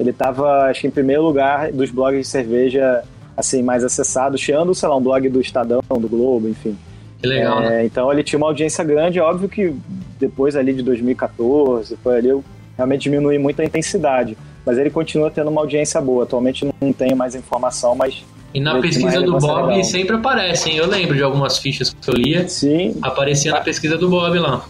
Ele 0.00 0.10
estava, 0.10 0.70
acho 0.70 0.80
que 0.80 0.86
em 0.86 0.90
primeiro 0.90 1.22
lugar 1.22 1.70
dos 1.70 1.90
blogs 1.90 2.20
de 2.20 2.26
cerveja, 2.26 3.04
assim, 3.36 3.62
mais 3.62 3.84
acessados, 3.84 4.40
tirando, 4.40 4.74
sei 4.74 4.88
lá, 4.88 4.96
um 4.96 5.02
blog 5.02 5.28
do 5.28 5.40
Estadão, 5.40 5.82
do 5.90 6.08
Globo, 6.08 6.48
enfim. 6.48 6.76
Que 7.22 7.28
legal, 7.28 7.62
é, 7.62 7.68
né? 7.68 7.84
Então 7.86 8.12
ele 8.12 8.24
tinha 8.24 8.36
uma 8.36 8.48
audiência 8.48 8.82
grande, 8.82 9.20
óbvio 9.20 9.48
que 9.48 9.72
depois 10.18 10.56
ali 10.56 10.74
de 10.74 10.82
2014, 10.82 11.96
foi 12.02 12.18
ali, 12.18 12.28
eu 12.28 12.44
realmente 12.76 13.02
diminui 13.02 13.38
muito 13.38 13.62
a 13.62 13.64
intensidade. 13.64 14.36
Mas 14.64 14.78
ele 14.78 14.90
continua 14.90 15.30
tendo 15.30 15.50
uma 15.50 15.60
audiência 15.60 16.00
boa. 16.00 16.24
Atualmente 16.24 16.68
não 16.80 16.92
tenho 16.92 17.16
mais 17.16 17.34
informação, 17.34 17.94
mas. 17.94 18.24
E 18.54 18.60
na 18.60 18.80
pesquisa 18.80 19.20
do 19.20 19.38
Bob 19.38 19.68
legal. 19.68 19.84
sempre 19.84 20.16
aparecem. 20.16 20.76
Eu 20.76 20.86
lembro 20.86 21.16
de 21.16 21.22
algumas 21.22 21.58
fichas 21.58 21.90
que 21.92 22.10
eu 22.10 22.14
lia. 22.14 22.48
Sim. 22.48 22.96
Aparecia 23.02 23.50
na 23.50 23.60
pesquisa 23.60 23.96
do 23.96 24.08
Bob 24.08 24.38
lá. 24.38 24.64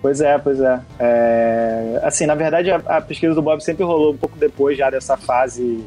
Pois 0.00 0.20
é, 0.20 0.38
pois 0.38 0.60
é. 0.60 0.80
é 0.98 2.00
assim, 2.02 2.26
na 2.26 2.34
verdade, 2.34 2.70
a, 2.70 2.76
a, 2.76 3.00
pesquisa 3.00 3.34
do 3.34 3.42
Bob 3.42 3.62
sempre 3.62 3.84
rolou 3.84 4.12
um 4.12 4.16
pouco 4.16 4.36
depois 4.38 4.76
já 4.76 4.88
dessa 4.90 5.16
fase 5.16 5.84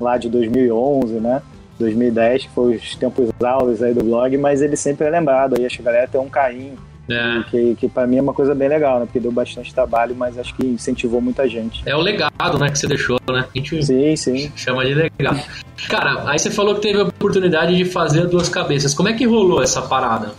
lá 0.00 0.16
de 0.16 0.28
2011, 0.28 1.14
né? 1.14 1.42
2010, 1.82 2.44
que 2.44 2.50
foi 2.50 2.76
os 2.76 2.96
tempos 2.96 3.30
áureos 3.42 3.82
aí 3.82 3.92
do 3.92 4.02
blog, 4.04 4.36
mas 4.38 4.62
ele 4.62 4.76
sempre 4.76 5.06
é 5.06 5.10
lembrado, 5.10 5.54
aí 5.58 5.66
acho 5.66 5.76
que 5.76 5.82
a 5.82 5.84
galera 5.84 6.08
tem 6.08 6.20
um 6.20 6.28
carinho, 6.28 6.76
é. 7.10 7.42
que, 7.50 7.74
que 7.74 7.88
para 7.88 8.06
mim 8.06 8.18
é 8.18 8.22
uma 8.22 8.32
coisa 8.32 8.54
bem 8.54 8.68
legal, 8.68 9.00
né? 9.00 9.06
Porque 9.06 9.20
deu 9.20 9.32
bastante 9.32 9.74
trabalho, 9.74 10.14
mas 10.14 10.38
acho 10.38 10.54
que 10.54 10.66
incentivou 10.66 11.20
muita 11.20 11.48
gente. 11.48 11.82
É 11.84 11.94
o 11.94 12.00
legado, 12.00 12.58
né, 12.58 12.70
que 12.70 12.78
você 12.78 12.86
deixou, 12.86 13.18
né? 13.28 13.44
A 13.54 13.58
gente 13.58 13.84
sim, 13.84 14.16
sim. 14.16 14.52
chama 14.54 14.84
de 14.84 14.94
legado. 14.94 15.40
Cara, 15.88 16.30
aí 16.30 16.38
você 16.38 16.50
falou 16.50 16.74
que 16.76 16.80
teve 16.80 17.00
a 17.00 17.04
oportunidade 17.04 17.76
de 17.76 17.84
fazer 17.84 18.26
duas 18.26 18.48
cabeças. 18.48 18.94
Como 18.94 19.08
é 19.08 19.12
que 19.12 19.26
rolou 19.26 19.62
essa 19.62 19.82
parada? 19.82 20.30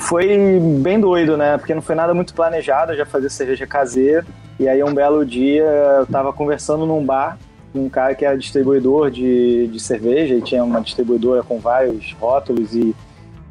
Foi 0.00 0.58
bem 0.80 1.00
doido, 1.00 1.36
né? 1.36 1.58
Porque 1.58 1.74
não 1.74 1.82
foi 1.82 1.94
nada 1.94 2.14
muito 2.14 2.34
planejado, 2.34 2.92
eu 2.92 2.96
já 2.96 3.06
fazia 3.06 3.28
cerveja 3.28 3.66
caseira. 3.66 4.24
E 4.58 4.68
aí 4.68 4.82
um 4.82 4.92
belo 4.92 5.24
dia 5.24 5.64
eu 6.00 6.06
tava 6.06 6.32
conversando 6.32 6.86
num 6.86 7.04
bar 7.04 7.38
um 7.78 7.88
cara 7.88 8.14
que 8.14 8.24
era 8.24 8.36
distribuidor 8.36 9.10
de, 9.10 9.68
de 9.68 9.80
cerveja 9.80 10.34
e 10.34 10.42
tinha 10.42 10.62
uma 10.62 10.80
distribuidora 10.80 11.42
com 11.42 11.58
vários 11.58 12.12
rótulos 12.20 12.74
e, 12.74 12.94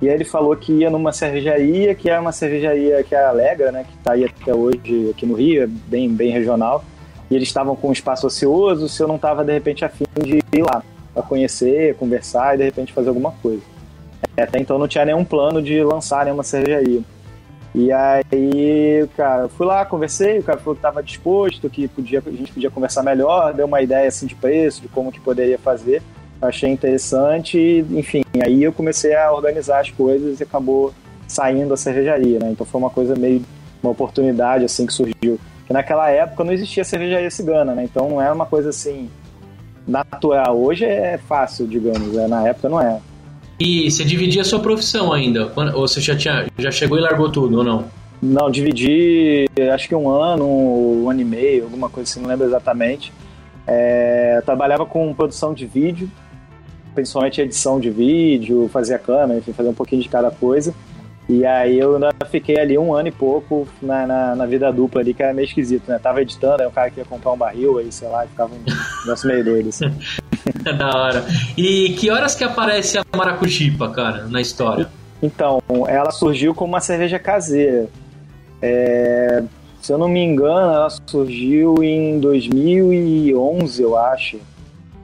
e 0.01 0.07
aí 0.07 0.13
ele 0.13 0.25
falou 0.25 0.55
que 0.55 0.71
ia 0.71 0.89
numa 0.89 1.11
cervejaria, 1.11 1.95
que 1.95 2.09
é 2.09 2.19
uma 2.19 2.31
cervejaria 2.31 3.03
que 3.03 3.15
é 3.15 3.25
Alegra, 3.25 3.71
né, 3.71 3.83
que 3.83 3.95
está 3.97 4.13
aí 4.13 4.25
até 4.25 4.53
hoje 4.53 5.09
aqui 5.09 5.25
no 5.25 5.33
Rio, 5.33 5.63
é 5.63 5.67
bem, 5.67 6.09
bem 6.09 6.31
regional, 6.31 6.83
e 7.29 7.35
eles 7.35 7.47
estavam 7.47 7.75
com 7.75 7.89
um 7.89 7.93
espaço 7.93 8.27
ocioso, 8.27 8.87
se 8.87 9.01
eu 9.01 9.07
não 9.07 9.15
estava 9.15 9.43
de 9.43 9.53
repente 9.53 9.83
afim 9.83 10.05
de 10.23 10.37
ir 10.37 10.61
lá 10.61 10.83
para 11.13 11.23
conhecer, 11.23 11.95
conversar 11.95 12.55
e 12.55 12.57
de 12.59 12.63
repente 12.65 12.93
fazer 12.93 13.09
alguma 13.09 13.31
coisa. 13.31 13.61
Até 14.37 14.59
então 14.59 14.77
não 14.77 14.87
tinha 14.87 15.03
nenhum 15.03 15.25
plano 15.25 15.61
de 15.61 15.83
lançar 15.83 16.25
nenhuma 16.25 16.43
cervejaria. 16.43 17.01
E 17.79 17.91
aí, 17.91 19.07
cara, 19.15 19.47
fui 19.49 19.63
lá, 19.63 19.85
conversei, 19.85 20.39
o 20.39 20.43
cara 20.43 20.57
falou 20.57 20.73
que 20.73 20.79
estava 20.79 21.03
disposto, 21.03 21.69
que 21.69 21.87
podia, 21.87 22.23
a 22.25 22.31
gente 22.31 22.51
podia 22.51 22.71
conversar 22.71 23.03
melhor, 23.03 23.53
deu 23.53 23.67
uma 23.67 23.79
ideia 23.83 24.07
assim 24.07 24.25
de 24.25 24.33
preço, 24.33 24.81
de 24.81 24.87
como 24.87 25.11
que 25.11 25.19
poderia 25.19 25.59
fazer. 25.59 26.01
Achei 26.41 26.71
interessante, 26.71 27.85
enfim, 27.91 28.23
aí 28.43 28.63
eu 28.63 28.73
comecei 28.73 29.15
a 29.15 29.31
organizar 29.31 29.81
as 29.81 29.91
coisas 29.91 30.39
e 30.39 30.43
acabou 30.43 30.91
saindo 31.27 31.71
a 31.71 31.77
cervejaria, 31.77 32.39
né? 32.39 32.49
Então 32.49 32.65
foi 32.65 32.81
uma 32.81 32.89
coisa 32.89 33.15
meio 33.15 33.45
uma 33.83 33.91
oportunidade 33.91 34.65
assim 34.65 34.87
que 34.87 34.93
surgiu. 34.93 35.39
que 35.67 35.71
naquela 35.71 36.09
época 36.09 36.43
não 36.43 36.53
existia 36.53 36.83
cervejaria 36.83 37.29
cigana, 37.29 37.75
né? 37.75 37.83
Então 37.83 38.09
não 38.09 38.19
era 38.19 38.33
uma 38.33 38.47
coisa 38.47 38.69
assim 38.69 39.07
natural. 39.87 40.57
Hoje 40.57 40.83
é 40.83 41.19
fácil, 41.19 41.67
digamos, 41.67 42.13
né? 42.13 42.25
na 42.25 42.47
época 42.47 42.69
não 42.69 42.81
era. 42.81 42.99
E 43.59 43.89
você 43.89 44.03
dividia 44.03 44.41
a 44.41 44.45
sua 44.45 44.59
profissão 44.59 45.11
ainda? 45.11 45.51
Ou 45.73 45.87
você 45.87 45.99
já, 45.99 46.15
tinha, 46.15 46.47
já 46.57 46.69
chegou 46.69 46.97
e 46.97 47.01
largou 47.01 47.31
tudo, 47.31 47.57
ou 47.57 47.63
não? 47.63 47.85
Não, 48.21 48.49
dividi 48.49 49.45
acho 49.73 49.87
que 49.87 49.95
um 49.95 50.09
ano, 50.09 50.45
um 50.45 51.09
ano 51.09 51.21
e 51.21 51.25
meio, 51.25 51.63
alguma 51.63 51.89
coisa 51.89 52.09
assim, 52.09 52.21
não 52.21 52.29
lembro 52.29 52.45
exatamente. 52.45 53.11
É, 53.65 54.41
trabalhava 54.45 54.85
com 54.85 55.13
produção 55.13 55.53
de 55.53 55.65
vídeo, 55.65 56.09
principalmente 56.95 57.41
edição 57.41 57.79
de 57.79 57.89
vídeo, 57.89 58.69
fazia 58.71 58.97
câmera, 58.97 59.39
enfim, 59.39 59.53
fazia 59.53 59.71
um 59.71 59.75
pouquinho 59.75 60.01
de 60.01 60.09
cada 60.09 60.31
coisa. 60.31 60.73
E 61.29 61.45
aí 61.45 61.77
eu 61.77 61.95
ainda 61.95 62.11
fiquei 62.31 62.57
ali 62.57 62.77
um 62.77 62.93
ano 62.93 63.09
e 63.09 63.11
pouco 63.11 63.67
na, 63.81 64.07
na, 64.07 64.35
na, 64.35 64.45
vida 64.45 64.71
dupla 64.71 65.01
ali, 65.01 65.13
que 65.13 65.21
era 65.21 65.33
meio 65.33 65.45
esquisito, 65.45 65.89
né? 65.89 65.99
Tava 65.99 66.21
editando, 66.21 66.61
aí 66.61 66.67
o 66.67 66.71
cara 66.71 66.89
queria 66.89 67.05
comprar 67.05 67.33
um 67.33 67.37
barril, 67.37 67.77
aí 67.77 67.91
sei 67.91 68.07
lá, 68.07 68.25
ficava 68.25 68.53
um 68.55 68.59
negócio 69.03 69.27
meio 69.27 69.43
doido, 69.43 69.69
assim. 69.69 69.91
da 70.77 70.97
hora. 70.97 71.25
E 71.57 71.93
que 71.93 72.09
horas 72.09 72.35
que 72.35 72.43
aparece 72.43 72.97
a 72.97 73.03
maracujipa, 73.15 73.89
cara, 73.89 74.25
na 74.27 74.41
história? 74.41 74.87
Então, 75.21 75.59
ela 75.87 76.11
surgiu 76.11 76.53
como 76.53 76.73
uma 76.73 76.79
cerveja 76.79 77.17
caseira. 77.17 77.87
É, 78.61 79.43
se 79.81 79.91
eu 79.91 79.97
não 79.97 80.07
me 80.07 80.23
engano, 80.23 80.73
ela 80.73 80.89
surgiu 81.05 81.83
em 81.83 82.19
2011, 82.19 83.81
eu 83.81 83.97
acho. 83.97 84.39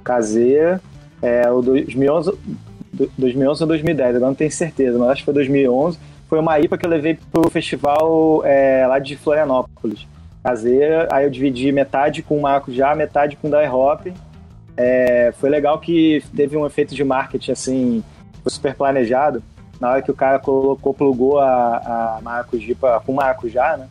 Caseira. 0.04 0.82
É, 1.22 1.50
o 1.50 1.62
2011, 1.62 2.34
2011 3.18 3.64
ou 3.64 3.68
2010, 3.68 4.16
agora 4.16 4.28
não 4.28 4.36
tenho 4.36 4.52
certeza, 4.52 5.00
mas 5.00 5.10
acho 5.10 5.22
que 5.22 5.26
foi 5.26 5.34
2011 5.34 5.98
foi 6.34 6.40
uma 6.40 6.60
IPA 6.60 6.80
que 6.80 6.86
eu 6.88 6.90
levei 6.90 7.20
pro 7.32 7.48
festival 7.52 8.42
é, 8.44 8.88
lá 8.88 8.98
de 8.98 9.16
Florianópolis. 9.16 10.08
Caseira, 10.44 11.08
aí 11.12 11.26
eu 11.26 11.30
dividi 11.30 11.72
metade 11.72 12.24
com 12.24 12.40
maracujá, 12.40 12.96
metade 12.96 13.36
com 13.36 13.52
dry 13.52 13.68
hop. 13.68 14.08
É, 14.76 15.34
foi 15.40 15.50
legal 15.50 15.80
que 15.80 16.24
teve 16.36 16.58
um 16.58 16.66
efeito 16.66 16.96
de 16.96 17.04
marketing 17.04 17.52
assim, 17.52 18.04
super 18.48 18.76
planejado. 18.76 19.44
Na 19.80 19.92
hora 19.92 20.02
que 20.02 20.12
o 20.12 20.16
cara 20.16 20.40
colocou, 20.40 20.94
plugou 20.94 21.40
a, 21.40 22.18
a 22.18 22.22
maracujipa 22.22 23.02
com 23.06 23.14
maracujá, 23.14 23.78
né? 23.78 23.88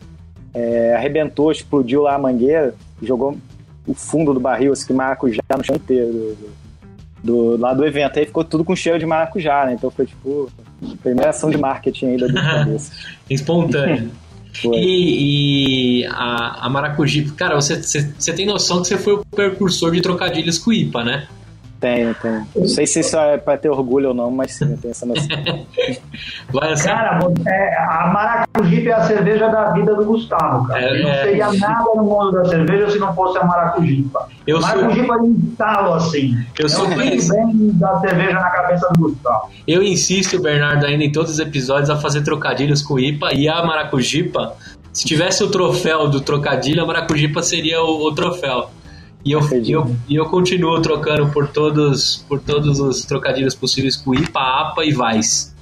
É, 0.55 0.95
arrebentou, 0.95 1.51
explodiu 1.51 2.03
lá 2.03 2.15
a 2.15 2.19
mangueira, 2.19 2.75
jogou 3.03 3.37
o 3.87 3.95
fundo 3.95 4.33
do 4.33 4.41
barril, 4.41 4.73
assim, 4.73 4.93
maracujá 4.93 5.43
no 5.57 5.65
chão 5.65 5.77
inteiro 5.77 6.13
do, 6.13 6.35
do, 6.35 6.51
do, 7.23 7.57
lá 7.57 7.75
do 7.75 7.85
evento. 7.85 8.19
Aí 8.19 8.27
ficou 8.27 8.45
tudo 8.45 8.65
com 8.65 8.77
cheiro 8.77 8.99
de 8.99 9.07
maracujá, 9.07 9.67
né? 9.67 9.75
Então 9.75 9.91
foi 9.91 10.07
tipo 10.07 10.51
Primeira 11.03 11.31
ação 11.31 11.51
de 11.51 11.57
marketing 11.57 12.07
ainda 12.07 12.29
do 12.29 12.35
cabeça. 12.35 12.93
Espontâneo. 13.31 14.11
E, 14.65 16.01
e, 16.01 16.07
a, 16.07 16.67
a 16.67 16.71
cara, 17.33 17.55
você, 17.55 17.83
você, 17.83 18.13
você 18.19 18.33
tem 18.33 18.47
noção 18.47 18.83
que 18.83 18.89
você 18.89 18.99
foi 18.99 19.15
o 19.15 19.25
precursor 19.25 19.93
de 19.93 20.01
trocadilhos 20.01 20.59
com 20.59 20.73
IPA, 20.73 21.05
né? 21.05 21.29
Tenho, 21.83 22.15
tenho. 22.15 22.47
Não 22.55 22.69
sei 22.69 22.87
se 22.87 23.01
isso 23.01 23.17
é 23.17 23.37
pra 23.37 23.59
ter 23.59 23.69
orgulho 23.69 24.11
ou 24.11 24.15
não, 24.15 24.31
mas 24.31 24.53
sim, 24.53 24.71
eu 24.71 24.79
tenho 24.79 24.93
essa 24.93 25.05
noção. 25.05 25.27
Vai 26.55 26.73
assim. 26.73 26.85
Cara, 26.85 27.19
é, 27.45 27.77
a 27.77 28.07
Maracujipa 28.07 28.89
é 28.89 28.93
a 28.93 29.03
cerveja 29.03 29.49
da 29.49 29.73
vida 29.73 29.93
do 29.97 30.05
Gustavo, 30.05 30.69
cara. 30.69 30.81
É, 30.81 31.03
não 31.03 31.11
é... 31.11 31.25
seria 31.25 31.53
nada 31.55 31.91
no 31.97 32.05
mundo 32.05 32.31
da 32.31 32.45
cerveja 32.45 32.89
se 32.89 33.01
não 33.01 33.13
fosse 33.13 33.37
a 33.37 33.45
Maracujipa. 33.45 34.29
Eu 34.47 34.61
Maracujipa 34.61 35.17
sou... 35.17 35.27
instalo 35.27 35.95
assim. 35.95 36.37
Eu 36.57 36.69
sou 36.69 36.87
é 36.93 36.95
bem 36.95 37.19
da 37.73 37.99
cerveja 37.99 38.35
na 38.35 38.51
cabeça 38.51 38.89
do 38.93 39.01
Gustavo. 39.01 39.51
Eu 39.67 39.83
insisto, 39.83 40.41
Bernardo, 40.41 40.87
ainda 40.87 41.03
em 41.03 41.11
todos 41.11 41.33
os 41.33 41.41
episódios 41.41 41.91
a 41.91 41.97
fazer 41.97 42.23
trocadilhos 42.23 42.81
com 42.81 42.95
o 42.95 43.01
IPA 43.01 43.35
e 43.35 43.49
a 43.49 43.61
Maracujipa. 43.65 44.55
Se 44.93 45.05
tivesse 45.05 45.43
o 45.43 45.51
troféu 45.51 46.09
do 46.09 46.21
trocadilho, 46.21 46.81
a 46.81 46.87
Maracujipa 46.87 47.43
seria 47.43 47.83
o, 47.83 48.07
o 48.07 48.15
troféu. 48.15 48.71
E 49.25 49.31
eu, 49.33 49.41
e 49.41 49.71
eu, 49.71 49.97
e 50.09 50.17
eu 50.17 50.25
continuo 50.27 50.81
trocando 50.83 51.29
por 51.29 51.47
todos, 51.49 52.25
por 52.29 52.41
todos 52.41 52.81
os 52.81 53.05
trocadilhos 53.05 53.55
possíveis 53.55 53.97
com 53.97 54.15
IPA, 54.15 54.41
APA 54.41 54.85
e 54.85 54.93
VAIS. 54.93 55.55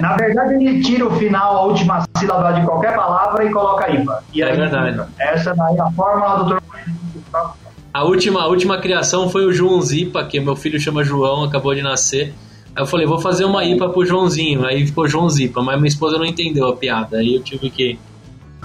Na 0.00 0.16
verdade, 0.16 0.54
ele 0.54 0.82
tira 0.82 1.06
o 1.06 1.10
final, 1.16 1.56
a 1.56 1.64
última 1.66 2.02
sílaba 2.16 2.52
de 2.52 2.64
qualquer 2.64 2.96
palavra 2.96 3.44
e 3.44 3.50
coloca 3.50 3.90
IPA. 3.90 4.24
E 4.32 4.42
é 4.42 4.52
verdade. 4.56 5.02
Essa 5.18 5.54
daí 5.54 5.76
é 5.76 5.80
a 5.80 5.90
fórmula 5.90 6.38
do 6.38 6.44
trocadilho. 6.46 7.60
A 7.92 8.04
última, 8.04 8.42
a 8.42 8.46
última 8.46 8.78
criação 8.78 9.28
foi 9.28 9.44
o 9.44 9.52
João 9.52 9.82
Zipa, 9.82 10.24
que 10.24 10.40
meu 10.40 10.56
filho 10.56 10.80
chama 10.80 11.04
João, 11.04 11.44
acabou 11.44 11.74
de 11.74 11.82
nascer. 11.82 12.32
Aí 12.74 12.82
eu 12.82 12.86
falei, 12.86 13.04
vou 13.04 13.18
fazer 13.18 13.44
uma 13.44 13.64
IPA 13.64 13.88
pro 13.90 14.06
Joãozinho. 14.06 14.64
Aí 14.64 14.86
ficou 14.86 15.08
João 15.08 15.28
Zipa, 15.28 15.60
mas 15.60 15.76
minha 15.76 15.88
esposa 15.88 16.16
não 16.16 16.24
entendeu 16.24 16.68
a 16.68 16.76
piada. 16.76 17.18
Aí 17.18 17.34
eu 17.34 17.42
tive 17.42 17.68
que, 17.68 17.98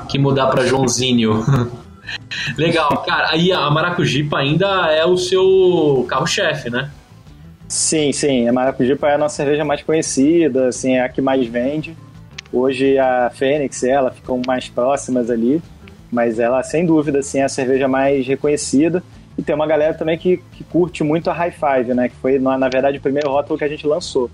que 0.07 0.17
mudar 0.19 0.47
pra 0.47 0.65
Joãozinho. 0.65 1.43
Legal, 2.57 2.89
cara. 3.05 3.31
Aí 3.31 3.51
a 3.51 3.69
Maracujipa 3.69 4.37
ainda 4.39 4.91
é 4.91 5.05
o 5.05 5.17
seu 5.17 6.05
carro-chefe, 6.07 6.69
né? 6.69 6.91
Sim, 7.67 8.11
sim. 8.11 8.47
A 8.47 8.53
Maracujipa 8.53 9.07
é 9.07 9.15
a 9.15 9.17
nossa 9.17 9.35
cerveja 9.35 9.65
mais 9.65 9.81
conhecida, 9.81 10.67
assim, 10.67 10.95
é 10.95 11.01
a 11.01 11.09
que 11.09 11.21
mais 11.21 11.45
vende. 11.47 11.95
Hoje 12.53 12.97
a 12.97 13.29
Fênix 13.33 13.83
e 13.83 13.89
ela 13.89 14.11
ficam 14.11 14.41
mais 14.45 14.69
próximas 14.69 15.29
ali, 15.29 15.61
mas 16.11 16.39
ela, 16.39 16.61
sem 16.63 16.85
dúvida, 16.85 17.19
assim, 17.19 17.39
é 17.39 17.43
a 17.43 17.49
cerveja 17.49 17.87
mais 17.87 18.25
reconhecida. 18.25 19.03
E 19.37 19.43
tem 19.43 19.53
uma 19.53 19.67
galera 19.67 19.93
também 19.93 20.17
que, 20.17 20.37
que 20.53 20.63
curte 20.63 21.03
muito 21.03 21.29
a 21.29 21.33
High 21.33 21.51
Five, 21.51 21.93
né? 21.93 22.07
Que 22.07 22.15
foi, 22.15 22.39
na, 22.39 22.69
verdade, 22.69 22.97
o 22.97 23.01
primeiro 23.01 23.29
rótulo 23.29 23.57
que 23.59 23.65
a 23.65 23.67
gente 23.67 23.85
lançou. 23.85 24.29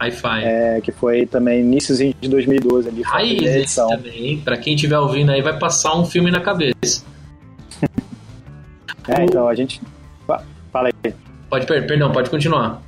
High 0.00 0.10
Five. 0.12 0.44
É, 0.44 0.80
que 0.82 0.92
foi 0.92 1.26
também 1.26 1.60
iníciozinho 1.60 2.14
de 2.18 2.28
2012 2.28 2.88
ali. 2.88 3.02
Raiz 3.02 3.74
também. 3.74 4.38
Pra 4.38 4.56
quem 4.56 4.74
estiver 4.74 4.98
ouvindo 4.98 5.30
aí, 5.32 5.42
vai 5.42 5.58
passar 5.58 5.94
um 5.96 6.06
filme 6.06 6.30
na 6.30 6.40
cabeça. 6.40 7.04
É, 9.08 9.24
então 9.24 9.48
a 9.48 9.54
gente. 9.54 9.80
Fala 10.72 10.88
aí. 10.88 11.14
Pode, 11.48 11.66
perdão, 11.66 12.12
pode 12.12 12.28
continuar. 12.28 12.82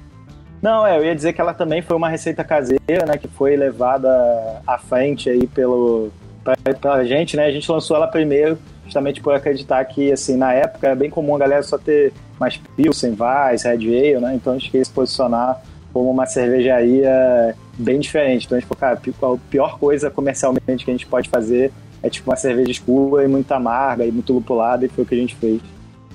Não, 0.60 0.86
é, 0.86 0.98
eu 0.98 1.04
ia 1.04 1.14
dizer 1.14 1.32
que 1.32 1.40
ela 1.40 1.54
também 1.54 1.80
foi 1.82 1.96
uma 1.96 2.08
receita 2.08 2.42
caseira, 2.42 3.06
né, 3.06 3.16
que 3.16 3.28
foi 3.28 3.56
levada 3.56 4.60
à 4.66 4.76
frente 4.76 5.30
aí 5.30 5.46
pelo 5.46 6.10
pra, 6.42 6.56
pra 6.74 7.04
gente, 7.04 7.36
né? 7.36 7.46
A 7.46 7.50
gente 7.52 7.70
lançou 7.70 7.96
ela 7.96 8.08
primeiro, 8.08 8.58
justamente 8.84 9.20
por 9.20 9.34
acreditar 9.34 9.84
que, 9.84 10.10
assim, 10.10 10.36
na 10.36 10.52
época 10.52 10.88
era 10.88 10.96
bem 10.96 11.10
comum 11.10 11.36
a 11.36 11.38
galera 11.38 11.62
só 11.62 11.78
ter 11.78 12.12
mais 12.40 12.56
Pilsen, 12.76 13.16
Weiss, 13.18 13.64
Red 13.64 13.74
Ale, 13.74 14.20
né? 14.20 14.34
Então 14.34 14.52
a 14.52 14.58
gente 14.58 14.70
quis 14.70 14.88
se 14.88 14.92
posicionar 14.92 15.60
como 15.92 16.10
uma 16.10 16.26
cervejaria 16.26 17.54
bem 17.76 18.00
diferente. 18.00 18.46
Então 18.46 18.56
a 18.56 18.60
gente 18.60 18.68
falou, 18.68 18.80
cara, 18.80 18.94
a 18.94 19.50
pior 19.50 19.78
coisa 19.78 20.10
comercialmente 20.10 20.84
que 20.84 20.90
a 20.90 20.94
gente 20.94 21.06
pode 21.06 21.28
fazer 21.28 21.72
é 22.02 22.08
tipo 22.08 22.30
uma 22.30 22.36
cerveja 22.36 22.70
escura 22.70 23.24
e 23.24 23.28
muito 23.28 23.50
amarga 23.52 24.04
e 24.04 24.12
muito 24.12 24.32
lupulada, 24.32 24.84
e 24.84 24.88
foi 24.88 25.04
o 25.04 25.06
que 25.06 25.14
a 25.14 25.18
gente 25.18 25.34
fez. 25.34 25.60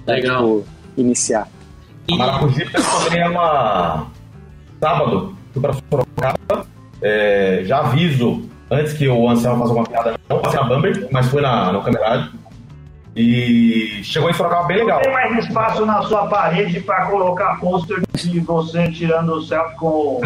Legal. 0.08 0.60
Tipo, 0.60 0.66
iniciar. 0.98 1.48
A 2.12 2.16
Maracujipa 2.16 2.82
também 2.82 3.22
é 3.22 3.30
uma. 3.30 4.08
Sábado, 4.80 5.36
fui 5.54 5.62
pra 5.62 5.74
Sorocaba. 5.74 6.68
É, 7.02 7.64
já 7.66 7.80
aviso, 7.80 8.50
antes 8.70 8.94
que 8.94 9.08
o 9.08 9.30
Anselmo 9.30 9.62
faça 9.64 9.74
uma 9.74 9.84
piada, 9.84 10.20
não 10.30 10.40
passei 10.40 10.60
a 10.60 10.64
Bamber, 10.64 11.08
mas 11.12 11.28
foi 11.28 11.42
na, 11.42 11.72
no 11.72 11.82
Camerade. 11.82 12.32
E 13.16 14.02
chegou 14.04 14.30
em 14.30 14.34
Sorocaba 14.34 14.66
bem 14.66 14.78
legal. 14.78 15.00
Tem 15.02 15.12
mais 15.12 15.46
espaço 15.46 15.86
na 15.86 16.02
sua 16.04 16.28
parede 16.28 16.82
para 16.82 17.06
colocar 17.06 17.60
pôster 17.60 18.02
de 18.16 18.40
você 18.40 18.90
tirando 18.92 19.34
o 19.34 19.42
selfie 19.42 19.76
com 19.76 19.88
o 19.88 20.22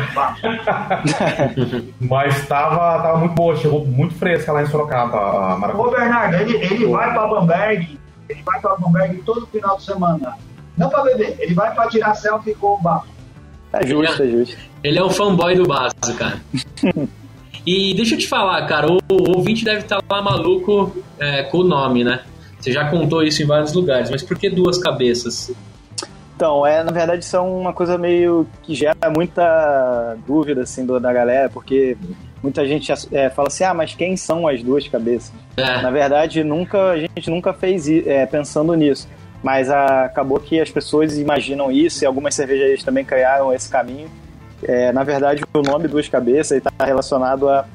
Mas 1.99 2.47
tava, 2.47 3.01
tava 3.01 3.17
muito 3.17 3.35
boa, 3.35 3.57
chegou 3.57 3.85
muito 3.85 4.15
fresca 4.15 4.53
lá 4.53 4.63
em 4.63 4.67
Sorocaba 4.67 5.17
a. 5.17 5.77
Ô 5.77 5.91
Bernardo, 5.91 6.35
ele, 6.35 6.55
ele 6.57 6.85
vai 6.87 7.13
para 7.13 7.27
Bamberg 7.27 7.99
ele 8.29 8.41
vai 8.43 8.59
para 8.59 8.75
Bamberg 8.75 9.21
todo 9.23 9.47
final 9.47 9.77
de 9.77 9.83
semana. 9.83 10.37
Não 10.77 10.89
para 10.89 11.03
beber, 11.03 11.35
ele 11.39 11.53
vai 11.53 11.73
para 11.73 11.89
tirar 11.89 12.13
selfie 12.15 12.53
com 12.53 12.75
o 12.75 12.77
Basso. 12.77 13.07
É 13.73 13.85
justo, 13.85 14.23
é 14.23 14.27
justo. 14.27 14.57
Ele 14.83 14.99
é 14.99 15.03
um 15.03 15.09
fanboy 15.09 15.55
do 15.55 15.67
Basso, 15.67 16.15
cara. 16.17 16.39
e 17.65 17.93
deixa 17.95 18.15
eu 18.15 18.19
te 18.19 18.27
falar, 18.27 18.65
cara, 18.67 18.87
o, 18.91 18.97
o 19.11 19.37
ouvinte 19.37 19.65
deve 19.65 19.79
estar 19.79 20.01
tá 20.01 20.15
lá 20.15 20.21
maluco 20.21 20.95
é, 21.19 21.43
com 21.43 21.59
o 21.59 21.63
nome, 21.63 22.03
né? 22.03 22.21
Você 22.59 22.71
já 22.71 22.89
contou 22.89 23.23
isso 23.23 23.41
em 23.41 23.45
vários 23.45 23.73
lugares, 23.73 24.09
mas 24.09 24.23
por 24.23 24.37
que 24.37 24.49
duas 24.49 24.77
cabeças? 24.77 25.51
Então, 26.35 26.65
é, 26.65 26.83
na 26.83 26.91
verdade, 26.91 27.23
isso 27.23 27.35
é 27.35 27.39
uma 27.39 27.73
coisa 27.73 27.97
meio 27.97 28.47
que 28.61 28.75
gera 28.75 29.09
muita 29.09 30.15
dúvida, 30.27 30.61
assim, 30.61 30.85
do, 30.85 30.99
da 30.99 31.11
galera, 31.11 31.49
porque 31.49 31.97
muita 32.41 32.65
gente 32.67 32.91
é, 33.11 33.29
fala 33.29 33.47
assim, 33.47 33.63
ah, 33.63 33.73
mas 33.73 33.93
quem 33.95 34.15
são 34.15 34.47
as 34.47 34.61
duas 34.61 34.87
cabeças? 34.87 35.33
É. 35.55 35.81
Na 35.81 35.91
verdade, 35.91 36.43
nunca 36.43 36.91
a 36.91 36.97
gente 36.97 37.29
nunca 37.29 37.53
fez 37.53 37.87
é, 37.89 38.25
pensando 38.25 38.73
nisso. 38.73 39.07
Mas 39.43 39.69
a, 39.69 40.05
acabou 40.05 40.39
que 40.39 40.59
as 40.59 40.69
pessoas 40.69 41.17
imaginam 41.17 41.71
isso 41.71 42.03
e 42.03 42.05
algumas 42.05 42.33
cervejarias 42.35 42.83
também 42.83 43.05
criaram 43.05 43.53
esse 43.53 43.69
caminho. 43.69 44.09
É, 44.63 44.91
na 44.91 45.03
verdade, 45.03 45.43
o 45.53 45.61
nome 45.61 45.87
Duas 45.87 46.09
Cabeças 46.09 46.57
está 46.57 46.83
relacionado 46.83 47.47
à 47.47 47.65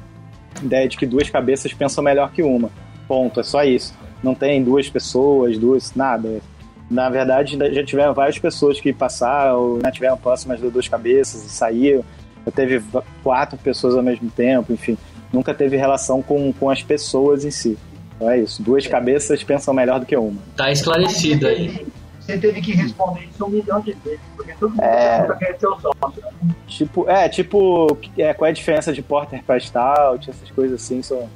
ideia 0.61 0.87
de 0.87 0.97
que 0.97 1.05
duas 1.05 1.29
cabeças 1.29 1.73
pensam 1.73 2.03
melhor 2.03 2.31
que 2.31 2.43
uma. 2.43 2.69
Ponto, 3.07 3.39
é 3.39 3.43
só 3.43 3.63
isso. 3.63 3.93
Não 4.21 4.35
tem 4.35 4.63
duas 4.63 4.89
pessoas, 4.89 5.57
duas, 5.57 5.93
nada. 5.95 6.41
Na 6.89 7.09
verdade, 7.09 7.57
já 7.73 7.83
tiveram 7.83 8.13
várias 8.13 8.37
pessoas 8.37 8.79
que 8.79 8.93
passaram, 8.93 9.77
né, 9.81 9.89
tiveram 9.91 10.17
próximas 10.17 10.59
de 10.59 10.69
duas 10.69 10.87
cabeças 10.87 11.45
e 11.45 11.49
saíram 11.49 12.03
teve 12.51 12.81
quatro 13.23 13.57
pessoas 13.57 13.95
ao 13.95 14.03
mesmo 14.03 14.29
tempo, 14.29 14.73
enfim, 14.73 14.97
nunca 15.31 15.53
teve 15.53 15.77
relação 15.77 16.21
com, 16.21 16.51
com 16.53 16.69
as 16.69 16.83
pessoas 16.83 17.45
em 17.45 17.51
si. 17.51 17.77
Então 18.15 18.29
é 18.29 18.39
isso. 18.39 18.61
Duas 18.61 18.85
cabeças 18.87 19.43
pensam 19.43 19.73
melhor 19.73 19.99
do 19.99 20.05
que 20.05 20.15
uma. 20.15 20.39
Tá 20.55 20.71
esclarecido 20.71 21.47
aí. 21.47 21.85
Você 22.19 22.37
teve 22.37 22.61
que 22.61 22.71
responder 22.71 23.27
isso 23.29 23.45
um 23.45 23.49
milhão 23.49 23.81
de 23.81 23.91
vezes, 23.93 24.19
porque 24.35 24.53
todo 24.53 24.69
mundo 24.69 24.81
é... 24.81 25.35
quer 25.39 25.59
ser 25.59 25.67
o 25.67 25.77
sócio. 25.79 26.23
Né? 26.41 26.55
Tipo, 26.67 27.09
é, 27.09 27.27
tipo, 27.27 27.97
é, 28.17 28.33
qual 28.33 28.47
é 28.47 28.51
a 28.51 28.53
diferença 28.53 28.93
de 28.93 29.01
porter 29.01 29.43
para 29.43 29.59
stout, 29.59 30.29
essas 30.29 30.49
coisas 30.51 30.81
assim, 30.81 31.01
só, 31.01 31.27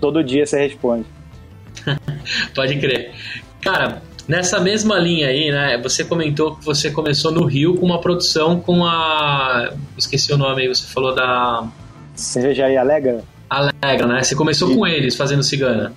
todo 0.00 0.22
dia 0.22 0.44
você 0.44 0.58
responde. 0.60 1.06
Pode 2.54 2.78
crer. 2.78 3.14
Cara, 3.62 4.02
nessa 4.28 4.60
mesma 4.60 4.98
linha 4.98 5.28
aí, 5.28 5.50
né, 5.50 5.78
você 5.82 6.04
comentou 6.04 6.56
que 6.56 6.64
você 6.64 6.90
começou 6.90 7.30
no 7.32 7.44
Rio 7.44 7.76
com 7.76 7.86
uma 7.86 8.00
produção 8.00 8.60
com 8.60 8.84
a... 8.84 9.72
esqueci 9.96 10.32
o 10.32 10.36
nome 10.36 10.62
aí, 10.62 10.68
você 10.68 10.86
falou 10.86 11.14
da... 11.14 11.66
Cervejaria 12.14 12.80
Alega? 12.80 13.24
Alega, 13.50 14.06
né? 14.06 14.22
Você 14.22 14.34
começou 14.34 14.74
com 14.74 14.86
eles 14.86 15.16
fazendo 15.16 15.42
cigana. 15.42 15.92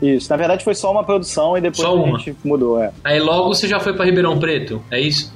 Isso, 0.00 0.28
na 0.28 0.36
verdade 0.36 0.64
foi 0.64 0.74
só 0.74 0.90
uma 0.90 1.04
produção 1.04 1.56
e 1.56 1.60
depois 1.60 1.88
a 1.88 2.18
gente 2.18 2.36
mudou, 2.44 2.82
é. 2.82 2.90
Aí 3.04 3.20
logo 3.20 3.54
você 3.54 3.68
já 3.68 3.78
foi 3.78 3.92
para 3.92 4.04
Ribeirão 4.04 4.38
Preto, 4.38 4.82
é 4.90 5.00
isso? 5.00 5.32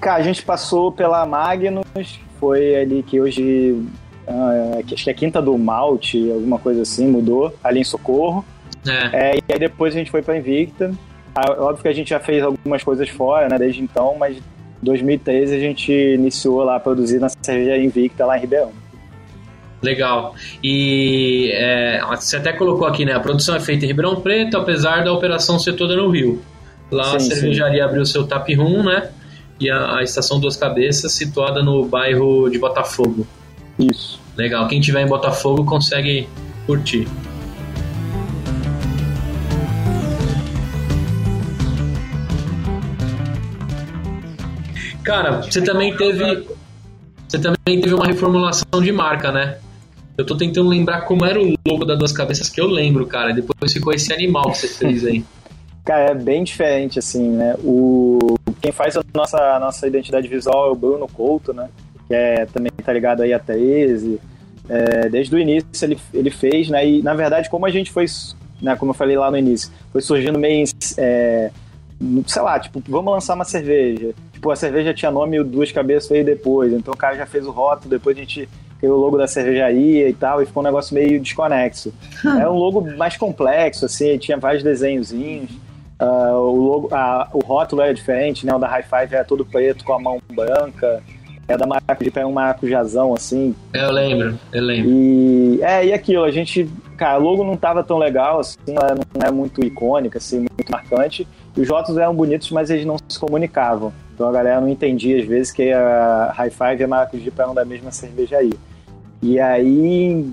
Cara, 0.00 0.20
a 0.20 0.22
gente 0.22 0.42
passou 0.42 0.92
pela 0.92 1.24
Magnus, 1.24 2.20
foi 2.38 2.76
ali 2.76 3.02
que 3.02 3.20
hoje 3.20 3.82
uh, 4.26 4.84
acho 4.92 5.04
que 5.04 5.10
é 5.10 5.14
Quinta 5.14 5.40
do 5.40 5.56
Malte, 5.56 6.30
alguma 6.30 6.58
coisa 6.58 6.82
assim, 6.82 7.06
mudou, 7.06 7.54
ali 7.62 7.80
em 7.80 7.84
Socorro. 7.84 8.44
É. 8.86 9.32
é 9.32 9.36
e 9.36 9.52
aí 9.52 9.58
depois 9.58 9.94
a 9.94 9.98
gente 9.98 10.10
foi 10.10 10.22
para 10.22 10.36
Invicta. 10.36 10.92
Ah, 11.34 11.50
óbvio 11.58 11.82
que 11.82 11.88
a 11.88 11.92
gente 11.92 12.10
já 12.10 12.20
fez 12.20 12.42
algumas 12.42 12.82
coisas 12.82 13.08
fora, 13.08 13.48
né, 13.48 13.58
desde 13.58 13.82
então, 13.82 14.14
mas 14.18 14.36
em 14.36 14.42
2013 14.82 15.54
a 15.54 15.58
gente 15.58 15.92
iniciou 15.92 16.62
lá 16.62 16.76
a 16.76 16.80
produzir 16.80 17.18
na 17.18 17.28
cerveja 17.28 17.76
Invicta 17.76 18.24
lá 18.24 18.36
em 18.36 18.40
Ribeirão. 18.40 18.72
Legal. 19.82 20.34
E 20.62 21.50
é, 21.52 22.00
você 22.10 22.36
até 22.36 22.52
colocou 22.52 22.86
aqui, 22.86 23.04
né? 23.04 23.12
A 23.12 23.20
produção 23.20 23.54
é 23.54 23.60
feita 23.60 23.84
em 23.84 23.88
Ribeirão 23.88 24.16
Preto, 24.16 24.56
apesar 24.56 25.04
da 25.04 25.12
operação 25.12 25.58
ser 25.58 25.74
toda 25.74 25.94
no 25.94 26.08
Rio. 26.08 26.42
Lá 26.90 27.04
sim, 27.04 27.16
a 27.16 27.20
cervejaria 27.20 27.82
sim. 27.82 27.88
abriu 27.88 28.06
seu 28.06 28.26
tap 28.26 28.48
room, 28.54 28.84
né? 28.84 29.10
E 29.60 29.70
a, 29.70 29.98
a, 29.98 30.02
estação 30.02 30.40
Duas 30.40 30.56
Cabeças, 30.56 31.12
situada 31.12 31.62
no 31.62 31.84
bairro 31.84 32.48
de 32.48 32.58
Botafogo. 32.58 33.26
Isso. 33.78 34.18
Legal. 34.36 34.66
Quem 34.68 34.80
tiver 34.80 35.02
em 35.02 35.06
Botafogo 35.06 35.64
consegue 35.64 36.28
curtir. 36.66 37.06
Cara, 45.04 45.42
você 45.42 45.60
também 45.60 45.94
teve. 45.94 46.48
Você 47.28 47.38
também 47.38 47.80
teve 47.80 47.94
uma 47.94 48.06
reformulação 48.06 48.82
de 48.82 48.90
marca, 48.90 49.30
né? 49.30 49.58
Eu 50.16 50.24
tô 50.24 50.36
tentando 50.36 50.68
lembrar 50.68 51.02
como 51.02 51.24
era 51.24 51.40
o 51.40 51.54
logo 51.66 51.84
da 51.84 51.94
Duas 51.94 52.12
Cabeças, 52.12 52.48
que 52.48 52.60
eu 52.60 52.66
lembro, 52.66 53.06
cara. 53.06 53.32
Depois 53.32 53.72
ficou 53.72 53.92
esse 53.92 54.12
animal 54.12 54.50
que 54.52 54.58
você 54.58 54.68
fez 54.68 55.04
aí. 55.04 55.24
cara, 55.84 56.12
é 56.12 56.14
bem 56.14 56.42
diferente, 56.42 56.98
assim, 56.98 57.28
né? 57.30 57.54
O... 57.62 58.36
Quem 58.60 58.72
faz 58.72 58.96
a 58.96 59.02
nossa, 59.12 59.36
a 59.36 59.60
nossa 59.60 59.86
identidade 59.86 60.26
visual 60.28 60.68
é 60.68 60.70
o 60.70 60.74
Bruno 60.74 61.06
Couto, 61.08 61.52
né? 61.52 61.68
Que 62.08 62.14
é, 62.14 62.46
também 62.46 62.72
tá 62.82 62.92
ligado 62.92 63.22
aí 63.22 63.32
a 63.32 63.38
13. 63.38 64.20
É, 64.68 65.08
desde 65.10 65.34
o 65.34 65.38
início 65.38 65.68
ele, 65.82 65.98
ele 66.14 66.30
fez, 66.30 66.68
né? 66.68 66.86
E, 66.88 67.02
na 67.02 67.14
verdade, 67.14 67.50
como 67.50 67.66
a 67.66 67.70
gente 67.70 67.90
foi, 67.90 68.06
né, 68.62 68.76
como 68.76 68.92
eu 68.92 68.94
falei 68.94 69.18
lá 69.18 69.30
no 69.30 69.36
início, 69.36 69.70
foi 69.92 70.00
surgindo 70.00 70.38
meio... 70.38 70.64
É, 70.96 71.50
sei 72.26 72.42
lá, 72.42 72.58
tipo, 72.58 72.82
vamos 72.88 73.12
lançar 73.12 73.34
uma 73.34 73.44
cerveja. 73.44 74.14
Tipo, 74.44 74.50
a 74.52 74.56
cerveja 74.56 74.92
tinha 74.92 75.10
nome 75.10 75.42
Duas 75.42 75.72
Cabeças 75.72 76.10
veio 76.10 76.22
depois. 76.22 76.70
Então 76.70 76.92
o 76.92 76.96
cara 76.96 77.16
já 77.16 77.24
fez 77.24 77.46
o 77.46 77.50
rótulo, 77.50 77.88
depois 77.88 78.14
a 78.14 78.20
gente 78.20 78.46
o 78.82 78.88
logo 78.88 79.16
da 79.16 79.26
cervejaria 79.26 80.10
e 80.10 80.12
tal, 80.12 80.42
e 80.42 80.44
ficou 80.44 80.62
um 80.62 80.66
negócio 80.66 80.94
meio 80.94 81.18
desconexo. 81.18 81.94
É 82.22 82.46
um 82.46 82.52
logo 82.58 82.82
mais 82.98 83.16
complexo, 83.16 83.86
assim, 83.86 84.18
tinha 84.18 84.36
vários 84.36 84.62
desenhozinhos. 84.62 85.50
Uh, 85.98 86.36
o, 86.36 86.56
logo, 86.56 86.88
uh, 86.88 87.26
o 87.32 87.38
rótulo 87.38 87.80
é 87.80 87.94
diferente, 87.94 88.44
né? 88.44 88.54
O 88.54 88.58
da 88.58 88.68
High 88.68 88.82
Five 88.82 89.14
é 89.14 89.24
todo 89.24 89.46
preto 89.46 89.82
com 89.82 89.94
a 89.94 89.98
mão 89.98 90.20
branca. 90.30 91.02
É 91.48 91.56
da 91.56 91.66
Maracujá, 91.66 92.20
é 92.20 92.26
um 92.26 92.32
maracujazão, 92.32 93.14
assim. 93.14 93.54
Eu 93.72 93.90
lembro, 93.92 94.38
eu 94.52 94.62
lembro. 94.62 94.90
E, 94.90 95.60
é, 95.62 95.86
e 95.86 95.92
aquilo, 95.94 96.22
a 96.22 96.30
gente... 96.30 96.68
Cara, 96.98 97.18
o 97.18 97.22
logo 97.22 97.42
não 97.44 97.56
tava 97.56 97.82
tão 97.82 97.96
legal, 97.96 98.40
assim, 98.40 98.58
não 98.66 99.26
é 99.26 99.30
muito 99.30 99.64
icônica, 99.64 100.18
assim, 100.18 100.40
muito 100.40 100.70
marcante. 100.70 101.26
E 101.56 101.60
os 101.62 101.68
rótulos 101.68 101.98
eram 101.98 102.14
bonitos, 102.14 102.50
mas 102.50 102.68
eles 102.68 102.84
não 102.84 102.96
se 103.08 103.18
comunicavam. 103.18 103.90
Então 104.14 104.28
a 104.28 104.32
galera 104.32 104.60
não 104.60 104.68
entendia, 104.68 105.20
às 105.20 105.26
vezes, 105.26 105.52
que 105.52 105.72
a 105.72 106.32
High 106.36 106.50
Five 106.50 106.80
e 106.80 106.84
a 106.84 106.88
Maracujá 106.88 107.32
eram 107.36 107.54
da 107.54 107.64
mesma 107.64 107.90
cervejaria. 107.90 108.54
E 109.20 109.40
aí, 109.40 110.24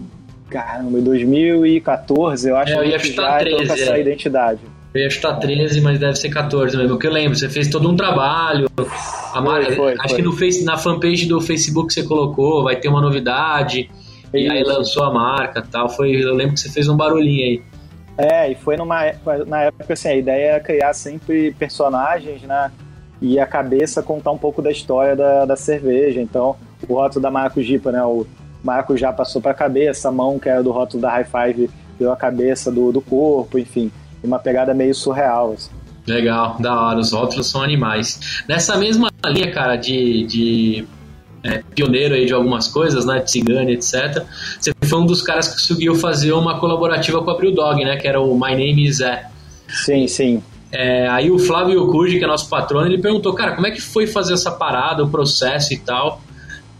caramba, 0.50 1.00
em 1.00 1.04
2014, 1.04 2.50
eu 2.50 2.56
acho 2.58 2.74
é, 2.74 2.78
eu 2.78 2.86
ia 2.86 3.00
que 3.00 3.12
já 3.12 3.38
13, 3.40 3.56
com 3.56 3.74
essa 3.74 3.98
é. 3.98 4.02
identidade. 4.02 4.60
Eu 4.94 5.02
ia 5.02 5.10
chutar 5.10 5.40
13, 5.40 5.80
mas 5.82 6.00
deve 6.00 6.16
ser 6.16 6.30
14 6.30 6.76
mesmo. 6.76 6.92
Porque 6.92 7.08
eu 7.08 7.12
lembro, 7.12 7.36
você 7.36 7.50
fez 7.50 7.70
todo 7.70 7.90
um 7.90 7.96
trabalho. 7.96 8.68
A 9.34 9.42
marca, 9.42 9.74
foi, 9.74 9.94
acho 9.94 10.10
foi. 10.10 10.16
que 10.18 10.22
no 10.22 10.34
face, 10.34 10.64
na 10.66 10.78
fanpage 10.78 11.26
do 11.26 11.40
Facebook 11.40 11.94
você 11.94 12.04
colocou, 12.04 12.64
vai 12.64 12.76
ter 12.76 12.90
uma 12.90 13.02
novidade. 13.02 13.90
E 14.34 14.50
aí 14.50 14.64
lançou 14.64 15.04
a 15.04 15.14
marca 15.14 15.62
tal. 15.62 15.90
Foi, 15.90 16.12
eu 16.12 16.34
lembro 16.34 16.56
que 16.56 16.60
você 16.60 16.70
fez 16.70 16.90
um 16.90 16.96
barulhinho 16.96 17.44
aí. 17.44 17.62
É, 18.18 18.52
e 18.52 18.56
foi 18.56 18.76
numa 18.76 19.14
na 19.48 19.64
época 19.64 19.94
assim, 19.94 20.10
a 20.10 20.16
ideia 20.16 20.52
era 20.52 20.60
criar 20.60 20.94
sempre 20.94 21.54
personagens, 21.54 22.42
né? 22.44 22.70
E 23.22 23.40
a 23.40 23.46
cabeça 23.46 24.02
contar 24.02 24.32
um 24.32 24.38
pouco 24.38 24.62
da 24.62 24.72
história 24.72 25.16
da, 25.16 25.46
da 25.46 25.56
cerveja. 25.56 26.20
Então, 26.20 26.56
o 26.88 26.96
rótulo 26.96 27.22
da 27.22 27.30
Maracujipa, 27.30 27.92
né? 27.92 28.04
O 28.04 28.26
Marco 28.64 28.98
já 28.98 29.14
passou 29.14 29.42
para 29.42 29.52
a 29.52 29.56
cabeça, 29.56 30.10
a 30.10 30.12
mão 30.12 30.40
que 30.40 30.50
era 30.50 30.64
do 30.64 30.72
rótulo 30.72 31.02
da 31.02 31.12
High 31.12 31.26
Five 31.26 31.70
deu 32.00 32.12
a 32.12 32.16
cabeça 32.16 32.72
do, 32.72 32.92
do 32.92 33.02
corpo, 33.02 33.60
enfim, 33.60 33.92
uma 34.24 34.40
pegada 34.40 34.74
meio 34.74 34.94
surreal. 34.94 35.54
Assim. 35.54 35.70
Legal, 36.08 36.58
da 36.60 36.80
hora, 36.80 37.00
os 37.00 37.12
rótulos 37.12 37.48
são 37.48 37.62
animais. 37.62 38.44
Nessa 38.48 38.76
mesma 38.78 39.10
linha, 39.28 39.52
cara, 39.52 39.76
de, 39.76 40.26
de 40.26 40.88
é, 41.44 41.64
pioneiro 41.76 42.16
aí 42.16 42.26
de 42.26 42.34
algumas 42.34 42.68
coisas, 42.68 43.06
né, 43.06 43.20
de 43.20 43.40
etc. 43.72 44.26
Você 44.60 44.72
foi 44.84 45.00
um 45.00 45.06
dos 45.06 45.22
caras 45.22 45.48
que 45.48 45.54
conseguiu 45.54 45.96
fazer 45.96 46.34
uma 46.34 46.60
colaborativa 46.60 47.24
com 47.24 47.30
a 47.30 47.38
Dog, 47.38 47.84
né, 47.84 47.98
que 47.98 48.08
era 48.08 48.20
o 48.20 48.34
My 48.34 48.52
Name 48.52 48.86
Is 48.86 49.00
É. 49.00 49.28
Sim, 49.68 50.08
sim. 50.08 50.44
É, 50.72 51.08
aí 51.10 51.30
o 51.30 51.38
Flávio 51.38 51.84
Yokuji, 51.84 52.18
que 52.18 52.24
é 52.24 52.28
nosso 52.28 52.50
patrono, 52.50 52.88
ele 52.88 53.02
perguntou, 53.02 53.34
cara, 53.34 53.56
como 53.56 53.68
é 53.68 53.72
que 53.72 53.82
foi 53.82 54.08
fazer 54.08 54.34
essa 54.34 54.52
parada, 54.52 55.04
o 55.04 55.10
processo 55.10 55.74
e 55.74 55.78
tal? 55.78 56.22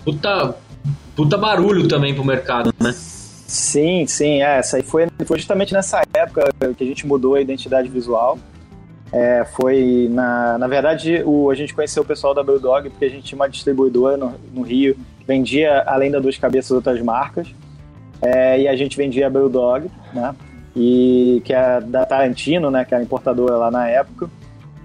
Puta, 0.06 0.56
puta 1.16 1.38
barulho 1.38 1.88
também 1.88 2.14
pro 2.14 2.24
mercado, 2.24 2.74
né? 2.80 2.94
Sim, 2.94 4.08
sim, 4.08 4.42
é, 4.42 4.60
essa 4.60 4.78
aí 4.78 4.84
foi, 4.84 5.08
foi 5.26 5.38
justamente 5.38 5.74
nessa 5.74 6.02
época 6.14 6.54
que 6.78 6.84
a 6.84 6.88
gente 6.88 7.06
mudou 7.06 7.36
a 7.36 7.42
identidade 7.42 7.90
visual. 7.90 8.40
É, 9.12 9.46
foi 9.58 10.08
na, 10.10 10.58
na 10.58 10.68
verdade 10.68 11.22
o, 11.26 11.50
a 11.50 11.56
gente 11.56 11.74
conheceu 11.74 12.02
o 12.02 12.06
pessoal 12.06 12.34
da 12.34 12.42
Bulldog 12.42 12.90
porque 12.90 13.04
a 13.04 13.10
gente 13.10 13.24
tinha 13.24 13.36
uma 13.36 13.50
distribuidora 13.50 14.16
no, 14.16 14.34
no 14.54 14.62
Rio 14.62 14.96
que 15.20 15.26
vendia 15.28 15.84
além 15.86 16.10
da 16.10 16.18
duas 16.18 16.38
cabeças 16.38 16.72
outras 16.72 17.02
marcas 17.02 17.54
é, 18.22 18.62
e 18.62 18.68
a 18.70 18.76
gente 18.78 18.96
vendia 18.96 19.28
a 19.28 19.30
Bulldog, 19.30 19.92
né? 20.14 20.34
E 20.76 21.42
que 21.44 21.54
é 21.54 21.82
da 21.82 22.06
Tarantino, 22.06 22.72
né? 22.72 22.86
Que 22.86 22.94
era 22.94 23.04
importadora 23.04 23.56
lá 23.56 23.72
na 23.72 23.88
época. 23.88 24.30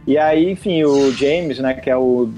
E 0.07 0.19
aí, 0.19 0.51
enfim, 0.51 0.83
o 0.85 1.11
James, 1.13 1.59
né? 1.59 1.75
Que 1.75 1.91
é 1.91 1.97
o 1.97 2.31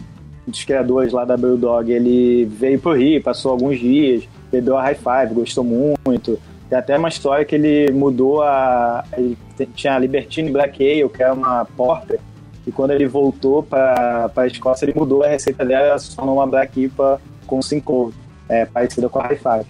dos 0.47 0.65
criadores 0.65 1.13
lá 1.13 1.25
da 1.25 1.37
Bulldog, 1.37 1.93
ele 1.93 2.47
veio 2.47 2.81
pro 2.81 2.95
Rio, 2.95 3.23
passou 3.23 3.53
alguns 3.53 3.79
dias, 3.79 4.27
bebeu 4.51 4.79
a 4.79 4.83
High 4.83 4.95
Five, 4.95 5.35
gostou 5.35 5.63
muito. 5.63 6.39
Tem 6.69 6.79
até 6.79 6.97
uma 6.97 7.09
história 7.09 7.45
que 7.45 7.55
ele 7.55 7.93
mudou 7.93 8.43
a. 8.43 9.05
Ele 9.17 9.37
tinha 9.75 9.95
a 9.95 9.99
Libertine 9.99 10.51
Black 10.51 10.83
Ale, 10.83 11.09
que 11.09 11.23
é 11.23 11.33
uma 11.33 11.65
porter, 11.65 12.21
e 12.67 12.73
quando 12.73 12.91
ele 12.91 13.07
voltou 13.07 13.63
para 13.63 14.31
a 14.35 14.47
Escócia, 14.47 14.85
ele 14.85 14.99
mudou 14.99 15.23
a 15.23 15.29
receita 15.29 15.65
dela 15.65 15.99
se 15.99 16.15
tornou 16.15 16.37
uma 16.37 16.47
Black 16.47 16.79
IPA 16.79 17.21
com 17.47 17.63
5 17.63 18.13
é, 18.49 18.67
parecida 18.67 19.09
com 19.09 19.19
a 19.19 19.23
High 19.23 19.37
Five. 19.37 19.67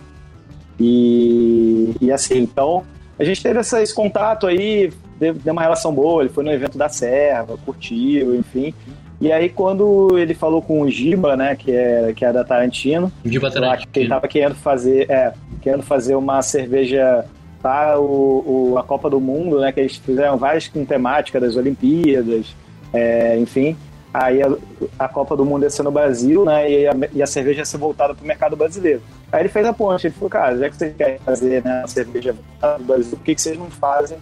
E, 0.81 1.95
e 2.01 2.11
assim, 2.11 2.39
então, 2.39 2.85
a 3.19 3.25
gente 3.25 3.43
teve 3.43 3.59
essa, 3.59 3.83
esse 3.83 3.95
contato 3.95 4.47
aí, 4.47 4.93
deu 5.19 5.53
uma 5.53 5.63
relação 5.63 5.93
boa, 5.93 6.23
ele 6.23 6.31
foi 6.31 6.45
no 6.45 6.53
evento 6.53 6.79
da 6.79 6.89
Serva, 6.89 7.59
curtiu, 7.59 8.35
enfim. 8.35 8.73
E 9.21 9.33
aí, 9.33 9.49
quando 9.49 10.17
ele 10.17 10.33
falou 10.33 10.63
com 10.63 10.83
o 10.83 10.89
Giba, 10.89 11.37
né, 11.37 11.57
que 11.57 11.73
é, 11.73 12.13
que 12.15 12.25
é 12.25 12.33
da 12.33 12.45
Tarantino, 12.45 13.11
Giba 13.25 13.51
Tarantino. 13.51 13.91
que 13.93 14.01
ele 14.01 14.09
tava 14.09 14.29
querendo 14.29 14.55
fazer, 14.55 15.11
é, 15.11 15.33
querendo 15.61 15.83
fazer 15.83 16.15
uma 16.15 16.41
cerveja 16.41 17.25
para 17.61 17.99
o, 17.99 18.71
o, 18.73 18.79
a 18.79 18.85
Copa 18.85 19.11
do 19.11 19.21
Mundo, 19.21 19.59
né, 19.59 19.73
que 19.73 19.81
eles 19.81 19.97
fizeram 19.97 20.37
várias 20.37 20.69
com 20.69 20.85
temática 20.85 21.41
das 21.41 21.57
Olimpíadas, 21.57 22.55
é, 22.93 23.37
enfim. 23.39 23.77
Aí 24.15 24.41
a, 24.41 24.53
a, 24.97 25.09
Copa 25.09 25.37
do 25.37 25.45
Mundo 25.45 25.65
ia 25.65 25.71
ser 25.71 25.83
no 25.83 25.91
Brasil, 25.91 26.45
né, 26.45 26.71
e 26.71 26.87
a, 26.87 26.95
e 27.13 27.21
a 27.21 27.27
cerveja 27.27 27.63
ia 27.63 27.65
ser 27.65 27.79
voltada 27.79 28.15
para 28.15 28.23
o 28.23 28.27
mercado 28.27 28.57
brasileiro. 28.57 29.03
Aí 29.31 29.43
ele 29.43 29.49
fez 29.49 29.67
a 29.67 29.73
ponte, 29.73 30.07
ele 30.07 30.15
falou, 30.15 30.31
cara, 30.31 30.57
já 30.57 30.71
que 30.71 30.77
vocês 30.77 30.97
querem 30.97 31.19
fazer 31.19 31.63
né, 31.63 31.83
a 31.85 31.87
cerveja 31.87 32.33
do 32.33 32.85
Brasil, 32.85 33.17
por 33.17 33.25
que, 33.25 33.35
que 33.35 33.41
vocês 33.41 33.59
não 33.59 33.71
fazem 33.71 34.19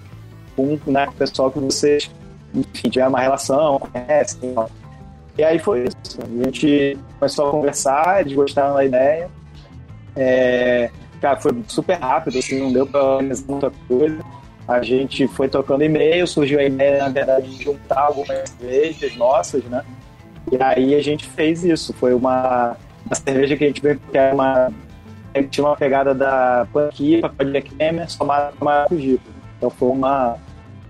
com 0.56 0.78
né, 0.86 1.06
o 1.08 1.12
pessoal 1.12 1.50
que 1.50 1.60
vocês, 1.60 2.10
enfim, 2.54 2.88
tiver 2.88 3.06
uma 3.06 3.20
relação, 3.20 3.78
conhecem, 3.78 4.54
e 5.38 5.44
aí 5.44 5.58
foi 5.58 5.84
isso. 5.84 6.18
A 6.22 6.44
gente 6.44 6.98
começou 7.18 7.48
a 7.48 7.50
conversar, 7.50 8.20
eles 8.20 8.32
gostaram 8.32 8.74
da 8.74 8.84
ideia. 8.84 9.28
É, 10.16 10.90
cara, 11.20 11.38
foi 11.38 11.52
super 11.68 11.98
rápido, 11.98 12.38
assim, 12.38 12.58
não 12.58 12.72
deu 12.72 12.86
pra 12.86 13.02
organizar 13.02 13.44
muita 13.46 13.70
coisa. 13.86 14.18
a 14.66 14.82
gente 14.82 15.28
foi 15.28 15.48
trocando 15.48 15.84
e-mail, 15.84 16.26
surgiu 16.26 16.58
a 16.58 16.64
ideia, 16.64 17.02
na 17.02 17.10
verdade, 17.10 17.54
de 17.54 17.64
juntar 17.64 18.00
algumas 18.00 18.48
cervejas 18.48 19.14
nossas, 19.16 19.62
né? 19.64 19.84
E 20.50 20.56
aí 20.62 20.94
a 20.94 21.02
gente 21.02 21.26
fez 21.26 21.64
isso. 21.64 21.92
Foi 21.92 22.14
uma, 22.14 22.76
uma 23.04 23.14
cerveja 23.14 23.56
que 23.56 23.64
a 23.64 23.66
gente 23.66 23.82
veio 23.82 24.00
que 24.00 24.16
era 24.16 24.34
uma. 24.34 24.72
Tinha 25.44 25.66
uma 25.66 25.76
pegada 25.76 26.14
da 26.14 26.66
Panquipa, 26.72 27.28
com 27.28 27.42
a 27.42 27.44
Jack 27.44 27.70
Hammer, 27.80 28.10
somada 28.10 28.52
com 28.58 28.64
Maracujipa. 28.64 29.30
Então 29.56 29.70
foi 29.70 29.88
uma, 29.88 30.36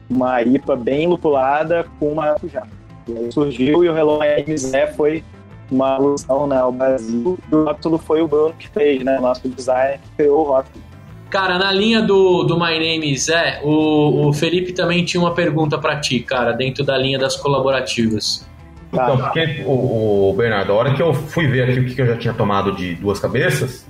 uma 0.08 0.42
IPA 0.42 0.76
bem 0.76 1.06
lupulada 1.06 1.86
com 1.98 2.14
maracujá. 2.14 2.66
E 3.08 3.16
aí 3.16 3.32
surgiu 3.32 3.84
e 3.84 3.88
o 3.88 3.96
Hello 3.96 4.18
My 4.18 4.56
Zé 4.56 4.88
foi 4.88 5.22
uma 5.70 5.94
alusão 5.94 6.46
né, 6.46 6.58
ao 6.58 6.72
Brasil. 6.72 7.38
E 7.50 7.54
o 7.54 7.64
rótulo 7.64 7.98
foi 7.98 8.20
o 8.22 8.28
Bruno 8.28 8.54
que 8.58 8.68
fez, 8.68 9.02
né? 9.04 9.18
Nosso 9.20 9.48
designer 9.48 10.00
que 10.00 10.08
criou 10.16 10.40
o 10.40 10.44
rótulo. 10.44 10.84
Cara, 11.30 11.58
na 11.58 11.72
linha 11.72 12.00
do, 12.02 12.44
do 12.44 12.54
My 12.58 12.78
Name 12.78 13.12
is 13.12 13.28
é, 13.28 13.60
o, 13.64 14.28
o 14.28 14.32
Felipe 14.32 14.72
também 14.72 15.04
tinha 15.04 15.20
uma 15.20 15.34
pergunta 15.34 15.76
para 15.76 15.98
ti, 15.98 16.20
cara, 16.20 16.52
dentro 16.52 16.84
da 16.84 16.96
linha 16.96 17.18
das 17.18 17.36
colaborativas. 17.36 18.46
Então, 18.92 19.18
porque 19.18 19.64
o, 19.66 20.30
o, 20.30 20.34
Bernardo, 20.34 20.72
a 20.72 20.76
hora 20.76 20.94
que 20.94 21.02
eu 21.02 21.12
fui 21.12 21.48
ver 21.48 21.68
aqui 21.68 21.80
o 21.80 21.94
que 21.94 22.00
eu 22.00 22.06
já 22.06 22.16
tinha 22.16 22.32
tomado 22.32 22.72
de 22.72 22.94
duas 22.94 23.18
cabeças, 23.18 23.86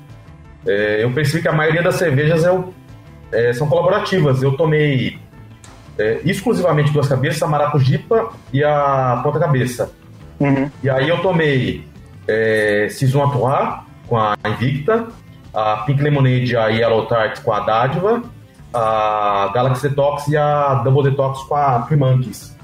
é, 0.66 1.02
eu 1.02 1.10
percebi 1.12 1.42
que 1.42 1.48
a 1.48 1.52
maioria 1.52 1.82
das 1.82 1.96
cervejas 1.96 2.44
é, 2.44 2.58
é, 3.32 3.52
são 3.52 3.68
colaborativas. 3.68 4.42
Eu 4.42 4.56
tomei 4.56 5.18
é, 5.98 6.20
exclusivamente 6.24 6.92
duas 6.92 7.08
cabeças, 7.08 7.42
a 7.42 7.46
Maracujipa 7.46 8.30
e 8.52 8.62
a 8.62 9.20
Ponta 9.22 9.38
Cabeça. 9.38 9.92
Uhum. 10.38 10.70
E 10.82 10.90
aí 10.90 11.08
eu 11.08 11.22
tomei 11.22 11.86
é, 12.28 12.88
Saison 12.90 13.24
Atois 13.24 13.86
com 14.06 14.16
a 14.16 14.34
Invicta, 14.46 15.06
a 15.54 15.78
Pink 15.78 16.02
Lemonade 16.02 16.52
e 16.52 16.56
a 16.56 16.68
Yellow 16.68 17.06
Tart 17.06 17.40
com 17.42 17.52
a 17.52 17.60
Dádiva, 17.60 18.22
a 18.72 19.50
Galaxy 19.54 19.88
Detox 19.88 20.28
e 20.28 20.36
a 20.36 20.74
Double 20.84 21.10
Detox 21.10 21.42
com 21.44 21.54
a 21.54 21.86
Monkeys. 21.90 22.54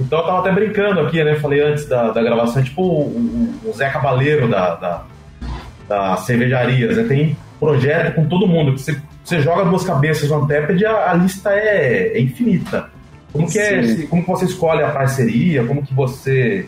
Então 0.00 0.20
eu 0.20 0.24
tava 0.24 0.38
até 0.38 0.52
brincando 0.52 1.00
aqui, 1.00 1.22
né? 1.22 1.34
Falei 1.36 1.60
antes 1.60 1.86
da, 1.86 2.10
da 2.10 2.22
gravação, 2.22 2.62
tipo 2.62 2.82
o, 2.82 3.54
o, 3.64 3.72
Zé 3.72 3.90
Cabaleiro 3.90 4.48
da, 4.48 4.76
da, 4.76 5.04
da 5.88 6.16
cervejarias, 6.16 6.96
né? 6.96 7.04
Tem 7.04 7.36
projeto 7.58 8.14
com 8.14 8.26
todo 8.26 8.46
mundo. 8.46 8.74
Que 8.74 8.80
você, 8.80 9.00
você 9.24 9.40
joga 9.40 9.64
duas 9.64 9.84
cabeças 9.84 10.28
no 10.28 10.42
Anteped, 10.42 10.84
a, 10.86 11.10
a 11.10 11.14
lista 11.14 11.50
é, 11.50 12.16
é, 12.16 12.20
infinita. 12.20 12.90
Como 13.32 13.48
que, 13.48 13.58
é, 13.58 14.06
como 14.06 14.22
que 14.22 14.28
você 14.28 14.46
escolhe 14.46 14.82
a 14.82 14.90
parceria? 14.90 15.64
Como 15.64 15.84
que 15.84 15.94
você 15.94 16.66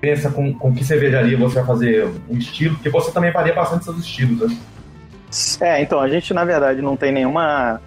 pensa 0.00 0.30
com, 0.30 0.52
com 0.52 0.74
que 0.74 0.84
cervejaria 0.84 1.36
você 1.38 1.56
vai 1.56 1.64
fazer 1.64 2.08
um 2.28 2.36
estilo? 2.36 2.74
Porque 2.74 2.90
você 2.90 3.10
também 3.10 3.32
varia 3.32 3.54
bastante 3.54 3.84
seus 3.84 3.98
estilos, 3.98 4.50
né? 4.50 4.56
É, 5.60 5.82
então, 5.82 6.00
a 6.00 6.08
gente 6.08 6.32
na 6.32 6.44
verdade 6.44 6.80
não 6.80 6.96
tem 6.96 7.10
nenhuma 7.10 7.80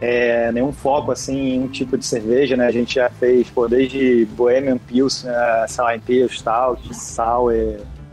é, 0.00 0.52
nenhum 0.52 0.72
foco 0.72 1.10
assim 1.10 1.54
em 1.54 1.62
um 1.62 1.68
tipo 1.68 1.96
de 1.96 2.04
cerveja, 2.04 2.56
né? 2.56 2.66
A 2.66 2.70
gente 2.70 2.96
já 2.96 3.08
fez 3.08 3.48
pô, 3.48 3.66
desde 3.66 4.26
Bohemian 4.36 4.78
Pilsner, 4.78 5.34
sei 5.66 5.84
lá, 5.84 5.96
Imperial 5.96 6.28
Stout, 6.28 6.94
Sour, 6.94 7.54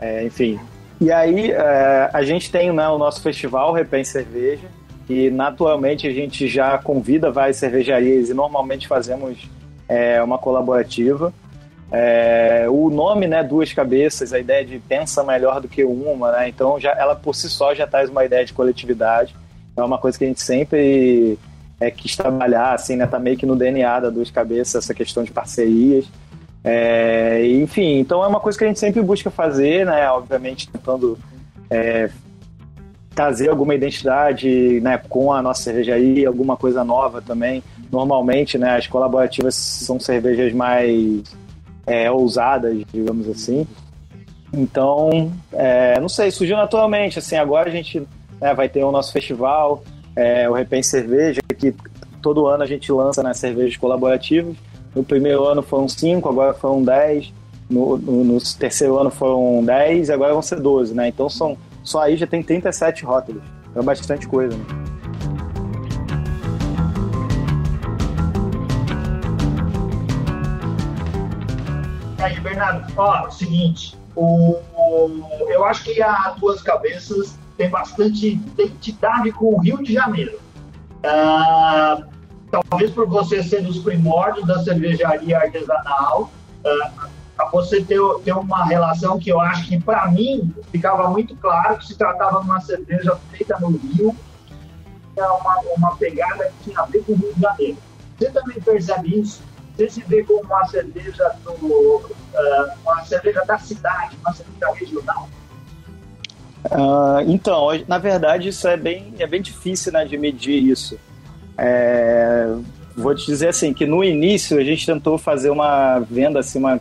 é, 0.00 0.24
enfim. 0.24 0.58
E 1.00 1.10
aí 1.10 1.50
é, 1.50 2.10
a 2.12 2.22
gente 2.22 2.50
tem 2.50 2.72
né, 2.72 2.88
o 2.88 2.98
nosso 2.98 3.20
festival 3.20 3.72
Repense 3.72 4.12
Cerveja 4.12 4.68
e 5.08 5.30
naturalmente 5.30 6.06
a 6.06 6.12
gente 6.12 6.48
já 6.48 6.78
convida 6.78 7.30
várias 7.30 7.56
cervejarias 7.56 8.30
e 8.30 8.34
normalmente 8.34 8.88
fazemos 8.88 9.48
é, 9.88 10.22
uma 10.22 10.38
colaborativa. 10.38 11.32
É, 11.92 12.66
o 12.68 12.90
nome, 12.90 13.26
né, 13.26 13.42
duas 13.42 13.72
cabeças, 13.72 14.32
a 14.32 14.38
ideia 14.38 14.64
de 14.64 14.78
pensa 14.78 15.22
melhor 15.22 15.60
do 15.60 15.68
que 15.68 15.84
uma, 15.84 16.32
né? 16.32 16.48
Então 16.48 16.80
já 16.80 16.92
ela 16.92 17.14
por 17.14 17.34
si 17.34 17.48
só 17.48 17.74
já 17.74 17.86
traz 17.86 18.08
uma 18.08 18.24
ideia 18.24 18.44
de 18.44 18.52
coletividade. 18.52 19.34
É 19.76 19.82
uma 19.82 19.98
coisa 19.98 20.16
que 20.16 20.24
a 20.24 20.26
gente 20.26 20.40
sempre 20.40 21.38
é, 21.78 21.90
quis 21.90 22.16
trabalhar, 22.16 22.72
assim, 22.72 22.96
né? 22.96 23.06
Tá 23.06 23.18
meio 23.18 23.36
que 23.36 23.46
no 23.46 23.56
DNA 23.56 24.00
da 24.00 24.10
Duas 24.10 24.30
Cabeças, 24.30 24.84
essa 24.84 24.94
questão 24.94 25.22
de 25.22 25.32
parcerias. 25.32 26.06
É, 26.66 27.46
enfim, 27.46 27.98
então 27.98 28.24
é 28.24 28.26
uma 28.26 28.40
coisa 28.40 28.58
que 28.58 28.64
a 28.64 28.66
gente 28.66 28.80
sempre 28.80 29.02
busca 29.02 29.30
fazer, 29.30 29.84
né? 29.84 30.10
Obviamente 30.10 30.68
tentando 30.68 31.18
é, 31.68 32.08
trazer 33.14 33.48
alguma 33.48 33.74
identidade 33.74 34.80
né, 34.80 34.98
com 35.08 35.32
a 35.32 35.40
nossa 35.40 35.62
cervejaria, 35.62 36.26
alguma 36.26 36.56
coisa 36.56 36.82
nova 36.82 37.22
também. 37.22 37.62
Normalmente, 37.92 38.58
né, 38.58 38.76
as 38.76 38.86
colaborativas 38.86 39.54
são 39.54 40.00
cervejas 40.00 40.52
mais 40.52 41.22
é, 41.86 42.10
ousadas, 42.10 42.76
digamos 42.92 43.28
assim. 43.28 43.66
Então, 44.52 45.32
é, 45.52 45.98
não 46.00 46.08
sei, 46.08 46.30
surgiu 46.30 46.56
naturalmente. 46.56 47.18
Assim, 47.18 47.36
agora 47.36 47.68
a 47.68 47.72
gente 47.72 48.02
né, 48.40 48.54
vai 48.54 48.68
ter 48.68 48.82
o 48.82 48.90
nosso 48.90 49.12
festival, 49.12 49.84
é, 50.16 50.48
o 50.48 50.54
Repense 50.54 50.90
Cerveja, 50.90 51.40
que 51.56 51.74
todo 52.20 52.46
ano 52.46 52.62
a 52.62 52.66
gente 52.66 52.90
lança 52.90 53.22
né, 53.22 53.32
cervejas 53.34 53.76
colaborativas. 53.76 54.56
No 54.94 55.02
primeiro 55.02 55.44
ano 55.44 55.62
foram 55.62 55.88
5, 55.88 56.28
agora 56.28 56.54
foram 56.54 56.82
10. 56.82 57.32
No, 57.68 57.96
no, 57.96 58.24
no, 58.24 58.40
terceiro 58.40 58.98
ano 58.98 59.10
foram 59.10 59.64
10 59.64 60.08
e 60.08 60.12
agora 60.12 60.32
vão 60.32 60.42
ser 60.42 60.60
12, 60.60 60.94
né? 60.94 61.08
Então 61.08 61.28
são, 61.28 61.56
só 61.82 62.02
aí 62.02 62.16
já 62.16 62.26
tem 62.26 62.42
37 62.42 63.04
rótulos. 63.04 63.42
É 63.74 63.82
bastante 63.82 64.28
coisa, 64.28 64.56
né? 64.56 64.64
Aí, 72.18 72.38
Bernardo, 72.40 72.90
ó, 72.96 73.28
seguinte, 73.30 73.98
o, 74.14 74.56
o, 74.76 75.46
eu 75.48 75.64
acho 75.64 75.84
que 75.84 76.00
a 76.00 76.34
Duas 76.38 76.62
Cabeças 76.62 77.36
tem 77.56 77.68
bastante 77.68 78.28
identidade 78.28 79.32
com 79.32 79.54
o 79.54 79.58
Rio 79.58 79.82
de 79.82 79.92
Janeiro. 79.92 80.38
Ah, 81.02 82.02
talvez 82.62 82.90
por 82.90 83.08
você 83.08 83.42
ser 83.42 83.62
dos 83.62 83.78
primórdios 83.78 84.46
da 84.46 84.62
cervejaria 84.62 85.38
artesanal, 85.38 86.30
ah, 86.64 87.10
você 87.50 87.82
ter, 87.82 88.00
ter 88.24 88.32
uma 88.32 88.64
relação 88.64 89.18
que 89.18 89.30
eu 89.30 89.40
acho 89.40 89.66
que, 89.66 89.80
para 89.80 90.06
mim, 90.08 90.54
ficava 90.70 91.08
muito 91.08 91.34
claro 91.36 91.78
que 91.78 91.86
se 91.86 91.96
tratava 91.96 92.40
de 92.40 92.46
uma 92.46 92.60
cerveja 92.60 93.16
feita 93.30 93.58
no 93.60 93.70
Rio, 93.70 94.14
uma, 95.16 95.60
uma 95.76 95.96
pegada 95.96 96.44
que 96.44 96.70
tinha 96.70 96.80
a 96.80 96.84
ver 96.86 97.04
com 97.04 97.12
o 97.12 97.16
Rio 97.16 97.34
de 97.34 97.40
Janeiro. 97.40 97.78
Você 98.18 98.30
também 98.30 98.60
percebe 98.60 99.20
isso? 99.20 99.42
Você 99.76 99.90
se 99.90 100.00
vê 100.04 100.22
como 100.22 100.42
uma 100.42 100.64
cerveja, 100.66 101.34
do, 101.44 101.52
uh, 101.52 102.02
uma 102.84 103.04
cerveja 103.04 103.44
da 103.44 103.58
cidade, 103.58 104.16
uma 104.20 104.32
cerveja 104.32 104.72
regional? 104.72 105.28
Uh, 106.66 107.20
então, 107.26 107.68
na 107.88 107.98
verdade, 107.98 108.48
isso 108.48 108.66
é 108.68 108.76
bem, 108.76 109.14
é 109.18 109.26
bem 109.26 109.42
difícil 109.42 109.92
né, 109.92 110.04
de 110.04 110.16
medir 110.16 110.62
isso. 110.62 110.98
É, 111.56 112.54
vou 112.96 113.14
te 113.14 113.26
dizer 113.26 113.48
assim, 113.48 113.72
que 113.72 113.86
no 113.86 114.02
início 114.02 114.58
a 114.58 114.64
gente 114.64 114.86
tentou 114.86 115.18
fazer 115.18 115.50
uma 115.50 115.98
venda, 116.00 116.40
assim, 116.40 116.58
uma 116.58 116.80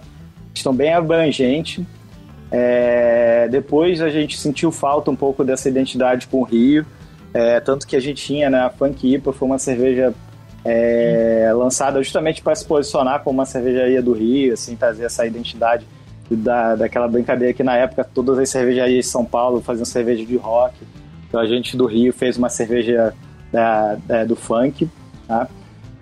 questão 0.54 0.74
bem 0.74 0.94
abrangente. 0.94 1.86
É, 2.52 3.48
depois 3.50 4.02
a 4.02 4.10
gente 4.10 4.38
sentiu 4.38 4.72
falta 4.72 5.10
um 5.10 5.16
pouco 5.16 5.44
dessa 5.44 5.68
identidade 5.68 6.28
com 6.28 6.42
o 6.42 6.44
Rio, 6.44 6.86
é, 7.34 7.60
tanto 7.60 7.88
que 7.88 7.96
a 7.96 8.00
gente 8.00 8.24
tinha 8.24 8.50
né, 8.50 8.60
a 8.60 8.70
Funk 8.70 9.12
IPA, 9.12 9.34
foi 9.34 9.48
uma 9.48 9.58
cerveja 9.58 10.14
é, 10.64 11.52
lançada 11.56 12.02
justamente 12.02 12.44
para 12.44 12.54
se 12.54 12.64
posicionar 12.64 13.24
como 13.24 13.40
uma 13.40 13.46
cervejaria 13.46 14.02
do 14.04 14.14
Rio, 14.14 14.54
assim, 14.54 14.76
trazer 14.76 15.06
essa 15.06 15.26
identidade 15.26 15.86
da, 16.30 16.76
daquela 16.76 17.08
brincadeira 17.08 17.54
que 17.54 17.64
na 17.64 17.76
época 17.76 18.04
todas 18.04 18.40
as 18.40 18.50
cervejarias 18.50 19.06
de 19.06 19.12
São 19.12 19.26
Paulo 19.26 19.62
faziam 19.62 19.86
cerveja 19.86 20.24
de 20.24 20.38
rock. 20.38 20.76
Então 21.28 21.40
a 21.40 21.48
gente 21.48 21.76
do 21.76 21.86
Rio 21.86 22.14
fez 22.14 22.38
uma 22.38 22.50
cerveja 22.50 23.14
da, 23.54 23.96
da 24.06 24.26
do 24.26 24.36
funk. 24.36 24.90
Tá? 25.28 25.48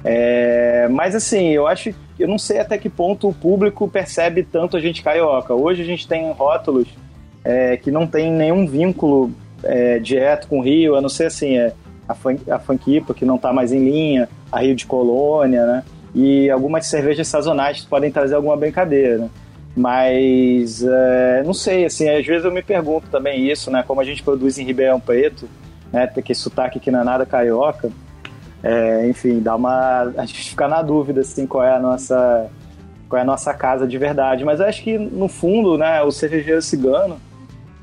É, 0.03 0.87
mas 0.89 1.13
assim, 1.13 1.49
eu 1.49 1.67
acho 1.67 1.93
eu 2.17 2.27
não 2.27 2.37
sei 2.37 2.59
até 2.59 2.77
que 2.77 2.89
ponto 2.89 3.27
o 3.27 3.33
público 3.33 3.87
percebe 3.87 4.43
tanto 4.43 4.77
a 4.77 4.79
gente 4.79 5.03
carioca. 5.03 5.53
Hoje 5.53 5.81
a 5.81 5.85
gente 5.85 6.07
tem 6.07 6.31
rótulos 6.31 6.87
é, 7.43 7.77
que 7.77 7.91
não 7.91 8.07
tem 8.07 8.31
nenhum 8.31 8.65
vínculo 8.67 9.31
é, 9.63 9.99
direto 9.99 10.47
com 10.47 10.59
o 10.59 10.61
Rio, 10.61 10.95
a 10.95 11.01
não 11.01 11.09
ser 11.09 11.25
assim, 11.25 11.57
é, 11.57 11.73
a, 12.07 12.13
funk, 12.13 12.49
a 12.49 12.59
Funkipa, 12.59 13.13
que 13.13 13.25
não 13.25 13.35
está 13.35 13.51
mais 13.51 13.71
em 13.71 13.83
linha, 13.83 14.29
a 14.51 14.59
Rio 14.59 14.75
de 14.75 14.85
Colônia, 14.85 15.65
né? 15.65 15.83
E 16.13 16.49
algumas 16.49 16.85
cervejas 16.87 17.27
sazonais 17.27 17.83
podem 17.83 18.11
trazer 18.11 18.35
alguma 18.35 18.55
brincadeira, 18.55 19.17
né? 19.17 19.29
Mas, 19.75 20.83
é, 20.83 21.43
não 21.45 21.53
sei, 21.53 21.85
assim, 21.85 22.09
às 22.09 22.25
vezes 22.25 22.43
eu 22.43 22.51
me 22.51 22.61
pergunto 22.61 23.07
também 23.09 23.49
isso, 23.49 23.71
né? 23.71 23.83
Como 23.87 24.01
a 24.01 24.03
gente 24.03 24.21
produz 24.21 24.59
em 24.59 24.65
Ribeirão 24.65 24.99
Preto, 24.99 25.47
né? 25.91 26.07
Tem 26.07 26.23
que 26.23 26.33
sotaque 26.33 26.79
que 26.79 26.91
não 26.91 27.01
é 27.01 27.03
nada 27.03 27.25
carioca. 27.25 27.89
É, 28.63 29.07
enfim, 29.09 29.39
dá 29.39 29.55
uma... 29.55 30.11
A 30.17 30.25
gente 30.25 30.49
fica 30.49 30.67
na 30.67 30.81
dúvida, 30.81 31.21
assim, 31.21 31.45
qual 31.45 31.63
é 31.63 31.75
a 31.75 31.79
nossa... 31.79 32.47
Qual 33.09 33.19
é 33.19 33.23
a 33.23 33.25
nossa 33.25 33.53
casa 33.53 33.85
de 33.85 33.97
verdade. 33.97 34.45
Mas 34.45 34.61
acho 34.61 34.81
que, 34.83 34.97
no 34.97 35.27
fundo, 35.27 35.77
né? 35.77 36.01
O 36.01 36.11
cervejeiro 36.11 36.61
cigano, 36.61 37.17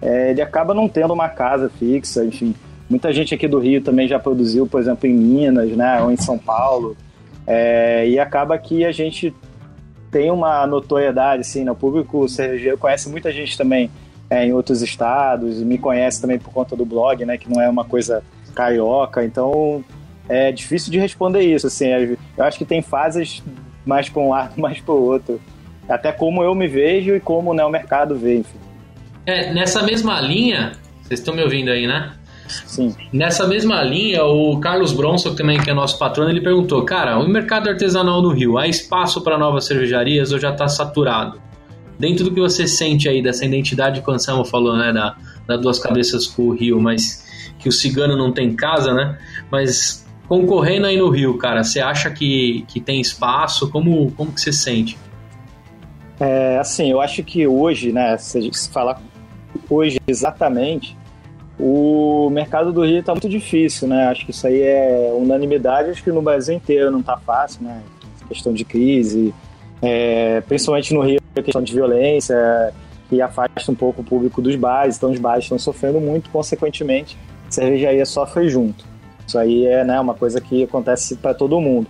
é, 0.01 0.31
ele 0.31 0.41
acaba 0.41 0.73
não 0.73 0.89
tendo 0.89 1.13
uma 1.13 1.29
casa 1.29 1.69
fixa, 1.69 2.25
enfim. 2.25 2.55
Muita 2.89 3.13
gente 3.13 3.35
aqui 3.35 3.47
do 3.47 3.59
Rio 3.59 3.83
também 3.83 4.09
já 4.09 4.19
produziu, 4.19 4.67
por 4.67 4.81
exemplo, 4.81 5.07
em 5.07 5.13
Minas, 5.13 5.71
né? 5.73 6.01
Ou 6.03 6.11
em 6.11 6.17
São 6.17 6.39
Paulo. 6.39 6.97
É, 7.47 8.09
e 8.09 8.19
acaba 8.19 8.57
que 8.57 8.85
a 8.85 8.93
gente 8.93 9.35
tem 10.11 10.31
uma 10.31 10.67
notoriedade, 10.67 11.43
assim, 11.43 11.65
né? 11.65 11.75
público 11.75 12.29
cervejeiro 12.29 12.79
conhece 12.79 13.09
muita 13.09 13.31
gente 13.31 13.57
também 13.57 13.91
é, 14.31 14.47
em 14.47 14.53
outros 14.53 14.83
estados, 14.83 15.63
me 15.63 15.79
conhece 15.79 16.21
também 16.21 16.39
por 16.39 16.53
conta 16.53 16.77
do 16.77 16.85
blog, 16.85 17.25
né, 17.25 17.39
que 17.39 17.51
não 17.51 17.61
é 17.61 17.69
uma 17.69 17.85
coisa 17.85 18.23
carioca, 18.55 19.25
então 19.25 19.85
é 20.29 20.53
difícil 20.53 20.93
de 20.93 20.99
responder 20.99 21.43
isso. 21.43 21.67
Assim, 21.67 21.87
eu 22.37 22.45
acho 22.45 22.59
que 22.59 22.65
tem 22.65 22.83
fases 22.83 23.43
mais 23.87 24.09
para 24.09 24.23
um 24.23 24.31
lado, 24.31 24.55
mais 24.61 24.81
para 24.81 24.95
o 24.95 25.03
outro. 25.03 25.41
Até 25.89 26.13
como 26.13 26.43
eu 26.43 26.55
me 26.55 26.69
vejo 26.69 27.15
e 27.15 27.21
como 27.21 27.55
né, 27.55 27.65
o 27.65 27.71
mercado 27.71 28.15
vê, 28.17 28.39
enfim. 28.39 28.59
É, 29.25 29.53
nessa 29.53 29.83
mesma 29.83 30.21
linha, 30.21 30.73
vocês 31.03 31.21
estão 31.21 31.35
me 31.35 31.43
ouvindo 31.43 31.71
aí, 31.71 31.87
né? 31.87 32.13
Sim. 32.49 32.95
Nessa 33.13 33.47
mesma 33.47 33.83
linha, 33.83 34.25
o 34.25 34.59
Carlos 34.59 34.93
Bronson, 34.93 35.35
também 35.35 35.61
que 35.61 35.71
é 35.71 35.75
nosso 35.75 35.99
patrono, 35.99 36.31
ele 36.31 36.41
perguntou: 36.41 36.83
Cara, 36.85 37.19
o 37.19 37.29
mercado 37.29 37.69
artesanal 37.69 38.23
no 38.23 38.31
Rio, 38.31 38.57
há 38.57 38.67
espaço 38.67 39.23
para 39.23 39.37
novas 39.37 39.67
cervejarias 39.67 40.33
ou 40.33 40.39
já 40.39 40.51
está 40.51 40.67
saturado? 40.67 41.41
Dentro 41.99 42.25
do 42.25 42.33
que 42.33 42.41
você 42.41 42.67
sente 42.67 43.09
aí 43.09 43.23
dessa 43.23 43.45
identidade 43.45 44.01
que 44.01 44.11
o 44.11 44.13
Anselmo 44.13 44.45
falou, 44.45 44.77
né, 44.77 44.93
da, 44.93 45.17
da 45.47 45.57
Duas 45.57 45.79
Cabeças 45.79 46.27
com 46.27 46.45
o 46.45 46.51
Rio, 46.55 46.81
mas 46.81 47.27
que 47.59 47.69
o 47.69 47.73
cigano 47.73 48.17
não 48.17 48.33
tem 48.33 48.55
casa, 48.55 48.95
né? 48.95 49.19
Mas 49.51 50.07
concorrendo 50.29 50.87
aí 50.87 50.97
no 50.97 51.09
Rio, 51.09 51.37
cara, 51.39 51.65
você 51.65 51.81
acha 51.81 52.11
que, 52.11 52.65
que 52.69 52.81
tem 52.81 53.01
espaço? 53.01 53.69
Como, 53.71 54.13
como 54.13 54.33
que 54.33 54.41
você 54.41 54.53
sente? 54.53 54.97
É, 56.21 56.59
assim, 56.59 56.91
eu 56.91 57.01
acho 57.01 57.23
que 57.23 57.47
hoje, 57.47 57.93
né, 57.93 58.17
se 58.17 58.51
falar 58.71 59.01
hoje 59.69 59.99
exatamente, 60.07 60.97
o 61.59 62.31
mercado 62.31 62.73
do 62.73 62.85
Rio 62.85 63.01
está 63.01 63.13
muito 63.13 63.29
difícil, 63.29 63.89
né? 63.89 64.07
Acho 64.09 64.25
que 64.25 64.31
isso 64.31 64.47
aí 64.47 64.61
é 64.63 65.13
unanimidade, 65.13 65.91
acho 65.91 66.05
que 66.05 66.13
no 66.13 66.23
Brasil 66.23 66.55
inteiro 66.55 66.91
não 66.91 67.01
está 67.01 67.17
fácil, 67.17 67.65
né? 67.65 67.83
Questão 68.29 68.53
de 68.53 68.65
crise, 68.65 69.35
é, 69.83 70.41
principalmente 70.43 70.95
no 70.95 71.01
Rio, 71.01 71.21
a 71.39 71.43
questão 71.43 71.63
de 71.63 71.73
violência, 71.73 72.73
que 73.09 73.21
afasta 73.23 73.71
um 73.71 73.75
pouco 73.75 74.03
o 74.03 74.05
público 74.05 74.43
dos 74.43 74.55
bares, 74.57 74.97
então 74.97 75.11
os 75.11 75.19
bares 75.19 75.45
estão 75.45 75.59
sofrendo 75.59 76.01
muito, 76.01 76.31
consequentemente, 76.31 77.17
a 77.47 77.51
cervejaria 77.51 78.05
sofre 78.05 78.49
junto. 78.49 78.85
Isso 79.27 79.39
aí 79.39 79.67
é 79.67 79.85
né, 79.85 80.01
uma 80.01 80.15
coisa 80.15 80.41
que 80.41 80.65
acontece 80.65 81.17
para 81.17 81.35
todo 81.35 81.61
mundo. 81.61 81.87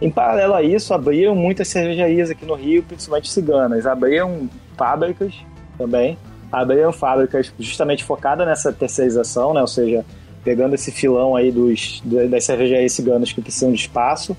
Em 0.00 0.10
paralelo 0.10 0.54
a 0.54 0.62
isso, 0.62 0.92
abriram 0.92 1.34
muitas 1.34 1.68
cervejarias 1.68 2.30
aqui 2.30 2.44
no 2.44 2.54
Rio, 2.54 2.82
principalmente 2.82 3.30
ciganas. 3.30 3.86
Abriram 3.86 4.48
fábricas 4.76 5.32
também, 5.78 6.18
abriram 6.50 6.92
fábricas 6.92 7.52
justamente 7.58 8.02
focadas 8.02 8.46
nessa 8.46 8.72
terceirização, 8.72 9.54
né? 9.54 9.60
ou 9.60 9.66
seja, 9.66 10.04
pegando 10.44 10.74
esse 10.74 10.90
filão 10.90 11.36
aí 11.36 11.52
dos, 11.52 12.02
das 12.04 12.44
cervejarias 12.44 12.92
ciganas 12.92 13.32
que 13.32 13.40
precisam 13.40 13.70
de 13.70 13.78
espaço, 13.78 14.36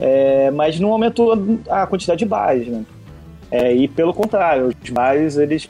é, 0.00 0.50
mas 0.50 0.78
não 0.80 0.92
aumentou 0.92 1.32
a 1.70 1.86
quantidade 1.86 2.18
de 2.18 2.26
bares. 2.26 2.66
Né? 2.66 2.84
É, 3.50 3.74
e 3.74 3.88
pelo 3.88 4.12
contrário, 4.12 4.66
os 4.66 4.90
bares 4.90 5.36
eles 5.36 5.68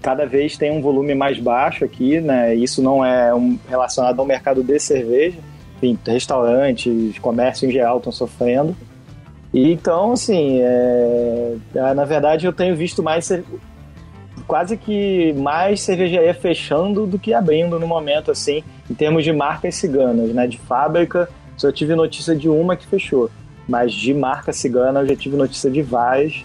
cada 0.00 0.24
vez 0.26 0.56
têm 0.56 0.70
um 0.70 0.80
volume 0.80 1.14
mais 1.14 1.38
baixo 1.38 1.84
aqui, 1.84 2.20
né? 2.20 2.54
isso 2.54 2.80
não 2.80 3.04
é 3.04 3.34
um, 3.34 3.58
relacionado 3.68 4.20
ao 4.20 4.26
mercado 4.26 4.62
de 4.62 4.78
cerveja, 4.78 5.38
enfim, 5.76 5.98
restaurantes, 6.06 7.18
comércio 7.18 7.68
em 7.68 7.72
geral 7.72 7.98
estão 7.98 8.12
sofrendo. 8.12 8.76
E 9.52 9.72
então, 9.72 10.12
assim, 10.12 10.60
é, 10.60 11.56
na 11.94 12.04
verdade 12.04 12.46
eu 12.46 12.52
tenho 12.52 12.76
visto 12.76 13.02
mais 13.02 13.30
quase 14.46 14.76
que 14.76 15.32
mais 15.34 15.82
cervejaria 15.82 16.34
fechando 16.34 17.06
do 17.06 17.18
que 17.18 17.34
abrindo 17.34 17.78
no 17.78 17.86
momento, 17.86 18.30
assim, 18.30 18.62
em 18.90 18.94
termos 18.94 19.24
de 19.24 19.32
marcas 19.32 19.74
ciganas, 19.74 20.30
né? 20.30 20.46
De 20.46 20.58
fábrica, 20.58 21.28
só 21.56 21.70
tive 21.70 21.94
notícia 21.94 22.34
de 22.34 22.48
uma 22.48 22.76
que 22.76 22.86
fechou, 22.86 23.30
mas 23.68 23.92
de 23.92 24.14
marca 24.14 24.52
cigana 24.52 25.00
eu 25.00 25.08
já 25.08 25.16
tive 25.16 25.36
notícia 25.36 25.70
de 25.70 25.82
várias. 25.82 26.44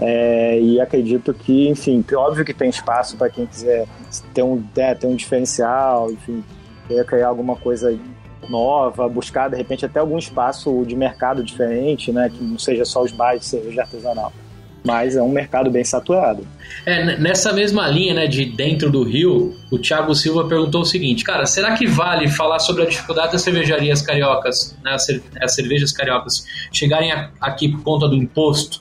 É, 0.00 0.60
e 0.60 0.80
acredito 0.80 1.34
que, 1.34 1.68
enfim, 1.68 2.04
óbvio 2.14 2.44
que 2.44 2.54
tem 2.54 2.70
espaço 2.70 3.16
para 3.16 3.28
quem 3.28 3.46
quiser 3.46 3.86
ter 4.32 4.42
um, 4.42 4.62
é, 4.76 4.94
ter 4.94 5.06
um 5.06 5.16
diferencial, 5.16 6.10
enfim, 6.10 6.44
querer 6.86 7.04
criar 7.04 7.28
alguma 7.28 7.56
coisa 7.56 7.98
nova, 8.48 9.08
buscar 9.08 9.50
de 9.50 9.56
repente 9.56 9.84
até 9.84 9.98
algum 9.98 10.16
espaço 10.16 10.84
de 10.86 10.94
mercado 10.94 11.42
diferente, 11.42 12.12
né, 12.12 12.30
que 12.30 12.42
não 12.42 12.58
seja 12.58 12.84
só 12.84 13.02
os 13.02 13.12
bares 13.12 13.40
de 13.40 13.46
cerveja 13.46 13.82
artesanal 13.82 14.32
mas 14.84 15.16
é 15.16 15.22
um 15.22 15.28
mercado 15.28 15.70
bem 15.70 15.84
saturado. 15.84 16.46
É, 16.86 17.18
nessa 17.18 17.52
mesma 17.52 17.86
linha, 17.88 18.14
né, 18.14 18.26
de 18.26 18.46
dentro 18.46 18.90
do 18.90 19.02
Rio, 19.02 19.54
o 19.70 19.78
Thiago 19.78 20.14
Silva 20.14 20.48
perguntou 20.48 20.80
o 20.82 20.84
seguinte, 20.84 21.24
cara, 21.24 21.44
será 21.44 21.76
que 21.76 21.86
vale 21.86 22.28
falar 22.28 22.58
sobre 22.58 22.84
a 22.84 22.86
dificuldade 22.86 23.32
das 23.32 23.42
cervejarias 23.42 24.00
cariocas, 24.00 24.76
né, 24.82 24.96
as 25.42 25.54
cervejas 25.54 25.92
cariocas, 25.92 26.46
chegarem 26.72 27.12
aqui 27.40 27.68
por 27.68 27.82
conta 27.82 28.08
do 28.08 28.16
imposto 28.16 28.80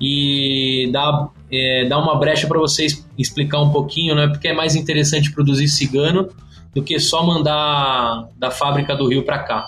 e 0.00 0.88
dar, 0.92 1.28
é, 1.50 1.84
dar 1.86 1.98
uma 1.98 2.18
brecha 2.18 2.46
para 2.46 2.58
vocês 2.58 3.06
explicar 3.18 3.60
um 3.60 3.70
pouquinho, 3.70 4.14
né, 4.14 4.28
porque 4.28 4.48
é 4.48 4.52
mais 4.52 4.74
interessante 4.74 5.32
produzir 5.32 5.68
cigano 5.68 6.28
do 6.74 6.82
que 6.82 6.98
só 6.98 7.24
mandar 7.24 8.28
da 8.36 8.50
fábrica 8.50 8.96
do 8.96 9.08
Rio 9.08 9.22
para 9.22 9.38
cá? 9.40 9.66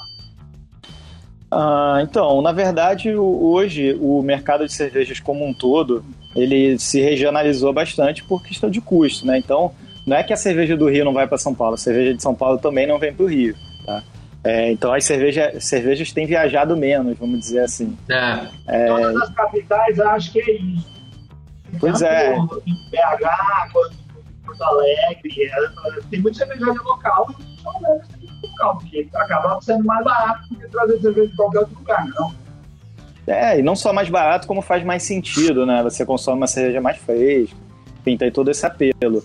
Ah, 1.51 2.01
então, 2.03 2.43
na 2.43 2.51
verdade, 2.51 3.15
hoje 3.15 3.97
o 4.01 4.23
mercado 4.23 4.67
de 4.67 4.73
cervejas 4.73 5.21
como 5.21 5.47
um 5.47 5.55
todo 5.55 6.05
ele 6.35 6.79
se 6.79 7.01
regionalizou 7.01 7.73
bastante 7.73 8.25
por 8.25 8.43
questão 8.43 8.69
de 8.69 8.81
custo, 8.81 9.25
né? 9.25 9.39
Então, 9.39 9.73
não 10.07 10.17
é 10.17 10.23
que 10.23 10.33
a 10.33 10.37
cerveja 10.37 10.77
do 10.77 10.89
Rio 10.89 11.05
não 11.05 11.13
vai 11.13 11.27
para 11.27 11.39
São 11.39 11.55
Paulo, 11.55 11.75
a 11.75 11.79
cerveja 11.79 12.15
de 12.15 12.23
São 12.23 12.35
Paulo 12.35 12.59
também 12.59 12.87
não 12.87 12.99
vem 12.99 13.13
para 13.13 13.25
o 13.25 13.29
Rio, 13.29 13.55
tá? 13.87 14.03
É, 14.45 14.71
então 14.71 14.93
as 14.93 15.05
cerveja, 15.05 15.59
cervejas 15.59 16.13
têm 16.13 16.27
viajado 16.27 16.77
menos, 16.77 17.17
vamos 17.19 17.41
dizer 17.41 17.61
assim. 17.61 17.97
É. 18.11 18.47
É... 18.67 18.87
Todas 18.89 19.23
as 19.23 19.35
capitais 19.35 19.99
acho 19.99 20.33
que 20.33 20.41
é 20.41 20.53
isso. 20.53 20.95
Pois 21.81 21.99
Tanto 21.99 22.05
é. 22.05 22.37
Em 22.37 22.75
BH, 22.91 23.73
quanto 23.73 23.95
em 23.95 24.47
Porto 24.47 24.63
Alegre, 24.63 25.51
é, 25.51 26.01
tem 26.11 26.21
muita 26.21 26.39
cervejaria 26.39 26.81
local 26.83 27.35
e 27.41 27.61
são 27.63 27.73
local, 28.43 28.79
porque 28.79 29.09
acabava 29.15 29.61
sendo 29.63 29.85
mais 29.85 30.05
barato 30.05 30.49
do 30.51 30.61
que 30.61 30.69
trazer 30.69 31.01
cerveja 31.01 31.29
de 31.29 31.37
qualquer 31.37 31.59
outro 31.61 31.79
lugar, 31.79 32.07
não. 32.09 32.35
É, 33.27 33.59
e 33.59 33.63
não 33.63 33.75
só 33.75 33.93
mais 33.93 34.11
barato, 34.11 34.47
como 34.47 34.61
faz 34.61 34.85
mais 34.85 35.03
sentido, 35.03 35.65
né? 35.65 35.83
Você 35.83 36.05
consome 36.05 36.37
uma 36.37 36.47
cerveja 36.47 36.81
mais 36.83 36.99
fresca, 36.99 37.57
tem 38.05 38.19
todo 38.31 38.51
esse 38.51 38.67
apelo. 38.67 39.25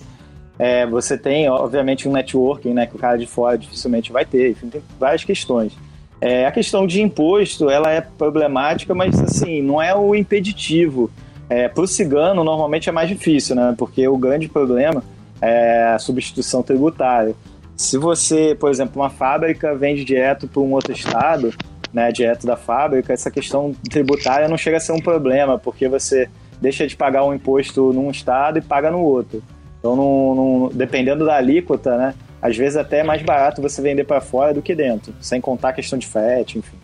É, 0.60 0.86
você 0.86 1.18
tem, 1.18 1.50
obviamente, 1.50 2.08
um 2.08 2.12
networking, 2.12 2.74
né? 2.74 2.86
Que 2.86 2.96
o 2.96 3.00
cara 3.00 3.18
de 3.18 3.26
fora 3.26 3.58
dificilmente 3.58 4.12
vai 4.12 4.26
ter, 4.26 4.52
enfim, 4.52 4.68
tem 4.68 4.84
várias 5.00 5.24
questões. 5.24 5.72
É, 6.20 6.46
a 6.46 6.52
questão 6.52 6.86
de 6.86 7.02
imposto, 7.02 7.70
ela 7.70 7.90
é 7.90 8.02
problemática, 8.02 8.94
mas, 8.94 9.18
assim, 9.22 9.62
não 9.62 9.82
é 9.82 9.96
o 9.96 10.14
impeditivo. 10.14 11.10
É, 11.50 11.70
Para 11.70 11.84
o 11.84 11.88
cigano, 11.88 12.44
normalmente 12.44 12.90
é 12.90 12.92
mais 12.92 13.08
difícil, 13.08 13.56
né? 13.56 13.74
Porque 13.78 14.06
o 14.08 14.18
grande 14.18 14.50
problema 14.50 15.02
é 15.42 15.94
a 15.96 16.00
substituição 16.00 16.62
tributária. 16.62 17.34
Se 17.78 17.98
você, 17.98 18.56
por 18.60 18.70
exemplo, 18.70 19.02
uma 19.02 19.10
fábrica 19.10 19.74
vende 19.74 20.04
direto 20.04 20.46
para 20.48 20.62
um 20.62 20.74
outro 20.74 20.92
estado, 20.92 21.54
né, 21.94 22.12
direto 22.12 22.46
da 22.46 22.58
fábrica, 22.58 23.14
essa 23.14 23.32
questão 23.32 23.74
tributária 23.90 24.50
não 24.50 24.58
chega 24.58 24.78
a 24.78 24.80
ser 24.82 24.92
um 24.92 25.00
problema, 25.00 25.58
porque 25.58 25.88
você 25.88 26.30
deixa 26.62 26.86
de 26.86 26.96
pagar 26.96 27.24
um 27.24 27.34
imposto 27.34 27.94
num 27.94 28.12
estado 28.12 28.60
e 28.60 28.62
paga 28.62 28.92
no 28.92 29.00
outro. 29.00 29.42
Então, 29.80 29.96
não, 29.96 30.36
não, 30.36 30.70
dependendo 30.70 31.26
da 31.26 31.36
alíquota, 31.36 31.98
né, 31.98 32.14
às 32.42 32.56
vezes 32.56 32.78
até 32.78 33.00
é 33.00 33.04
mais 33.04 33.22
barato 33.22 33.62
você 33.62 33.82
vender 33.82 34.04
para 34.04 34.22
fora 34.22 34.54
do 34.54 34.62
que 34.62 34.76
dentro, 34.76 35.14
sem 35.22 35.40
contar 35.40 35.70
a 35.70 35.74
questão 35.74 35.98
de 35.98 36.08
frete, 36.08 36.58
enfim. 36.58 36.78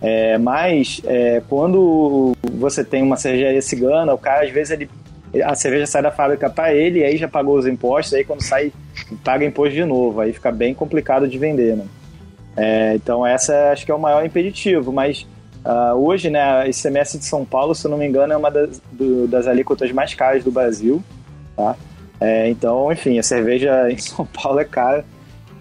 É, 0.00 0.38
mas 0.38 1.00
é, 1.04 1.42
quando 1.48 2.32
você 2.52 2.84
tem 2.84 3.02
uma 3.02 3.16
cervejaria 3.16 3.60
cigana, 3.60 4.14
o 4.14 4.18
cara 4.18 4.44
às 4.44 4.50
vezes 4.50 4.70
ele 4.70 4.88
a 5.44 5.54
cerveja 5.54 5.86
sai 5.86 6.02
da 6.02 6.10
fábrica 6.10 6.48
para 6.48 6.72
ele, 6.72 7.04
aí 7.04 7.16
já 7.16 7.28
pagou 7.28 7.58
os 7.58 7.66
impostos, 7.66 8.14
aí 8.14 8.24
quando 8.24 8.42
sai, 8.42 8.72
paga 9.22 9.44
imposto 9.44 9.74
de 9.74 9.84
novo, 9.84 10.20
aí 10.20 10.32
fica 10.32 10.50
bem 10.50 10.72
complicado 10.72 11.28
de 11.28 11.36
vender, 11.38 11.76
né? 11.76 11.84
É, 12.56 12.94
então 12.94 13.26
essa 13.26 13.70
acho 13.70 13.84
que 13.84 13.92
é 13.92 13.94
o 13.94 14.00
maior 14.00 14.24
impeditivo, 14.24 14.92
mas 14.92 15.26
uh, 15.64 15.94
hoje, 15.94 16.30
né, 16.30 16.40
a 16.40 16.66
ICMS 16.66 17.18
de 17.18 17.24
São 17.24 17.44
Paulo, 17.44 17.74
se 17.74 17.86
eu 17.86 17.90
não 17.90 17.98
me 17.98 18.06
engano, 18.06 18.32
é 18.32 18.36
uma 18.36 18.50
das, 18.50 18.80
do, 18.90 19.28
das 19.28 19.46
alíquotas 19.46 19.92
mais 19.92 20.14
caras 20.14 20.42
do 20.42 20.50
Brasil, 20.50 21.02
tá? 21.54 21.76
É, 22.20 22.48
então, 22.48 22.92
enfim, 22.92 23.18
a 23.18 23.22
cerveja 23.22 23.88
em 23.92 23.98
São 23.98 24.26
Paulo 24.26 24.60
é 24.60 24.64
cara, 24.64 25.04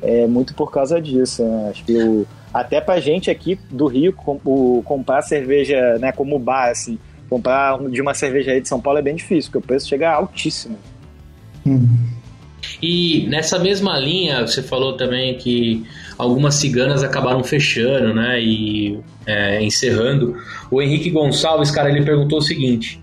é 0.01 0.27
muito 0.27 0.53
por 0.53 0.71
causa 0.71 1.01
disso, 1.01 1.43
né? 1.43 1.69
Acho 1.71 1.83
que 1.83 1.97
o, 1.97 2.27
até 2.53 2.81
pra 2.81 2.99
gente 2.99 3.29
aqui 3.29 3.59
do 3.69 3.87
Rio, 3.87 4.13
com, 4.13 4.39
o, 4.43 4.81
comprar 4.83 5.21
cerveja, 5.21 5.97
né, 5.99 6.11
como 6.11 6.39
bar, 6.39 6.69
assim, 6.69 6.97
comprar 7.29 7.77
de 7.89 8.01
uma 8.01 8.13
cervejaria 8.13 8.61
de 8.61 8.67
São 8.67 8.79
Paulo 8.79 8.99
é 8.99 9.01
bem 9.01 9.15
difícil, 9.15 9.51
porque 9.51 9.65
o 9.65 9.67
preço 9.67 9.87
chega 9.87 10.11
altíssimo. 10.11 10.77
Hum. 11.65 11.87
E 12.81 13.27
nessa 13.27 13.59
mesma 13.59 13.97
linha, 13.97 14.45
você 14.45 14.61
falou 14.61 14.97
também 14.97 15.35
que 15.37 15.85
algumas 16.17 16.55
ciganas 16.55 17.03
acabaram 17.03 17.43
fechando, 17.43 18.13
né, 18.13 18.41
e 18.41 18.99
é, 19.25 19.61
encerrando. 19.61 20.35
O 20.71 20.81
Henrique 20.81 21.09
Gonçalves, 21.09 21.69
cara, 21.71 21.89
ele 21.89 22.03
perguntou 22.03 22.39
o 22.39 22.41
seguinte: 22.41 22.99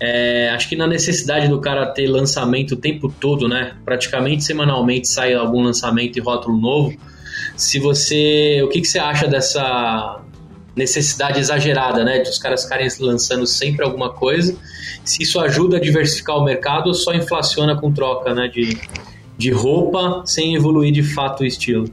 é, 0.00 0.50
acho 0.50 0.68
que 0.68 0.76
na 0.76 0.86
necessidade 0.86 1.48
do 1.48 1.60
cara 1.60 1.86
ter 1.86 2.06
lançamento 2.06 2.72
o 2.72 2.76
tempo 2.76 3.12
todo, 3.20 3.48
né, 3.48 3.76
praticamente 3.84 4.44
semanalmente 4.44 5.08
sai 5.08 5.34
algum 5.34 5.62
lançamento 5.62 6.16
e 6.18 6.20
rótulo 6.20 6.58
novo. 6.58 6.96
Se 7.56 7.78
você, 7.78 8.60
o 8.64 8.68
que, 8.68 8.80
que 8.80 8.86
você 8.86 8.98
acha 8.98 9.28
dessa 9.28 10.20
necessidade 10.76 11.38
exagerada, 11.38 12.04
né? 12.04 12.18
De 12.18 12.28
os 12.28 12.38
caras 12.38 12.64
ficarem 12.64 12.88
lançando 13.00 13.46
sempre 13.46 13.84
alguma 13.84 14.12
coisa. 14.12 14.56
Se 15.04 15.22
isso 15.22 15.38
ajuda 15.40 15.76
a 15.76 15.80
diversificar 15.80 16.36
o 16.36 16.44
mercado 16.44 16.88
ou 16.88 16.94
só 16.94 17.14
inflaciona 17.14 17.78
com 17.78 17.92
troca, 17.92 18.34
né? 18.34 18.48
De, 18.48 18.76
de 19.36 19.50
roupa 19.50 20.22
sem 20.26 20.54
evoluir 20.54 20.92
de 20.92 21.02
fato 21.02 21.42
o 21.42 21.46
estilo. 21.46 21.88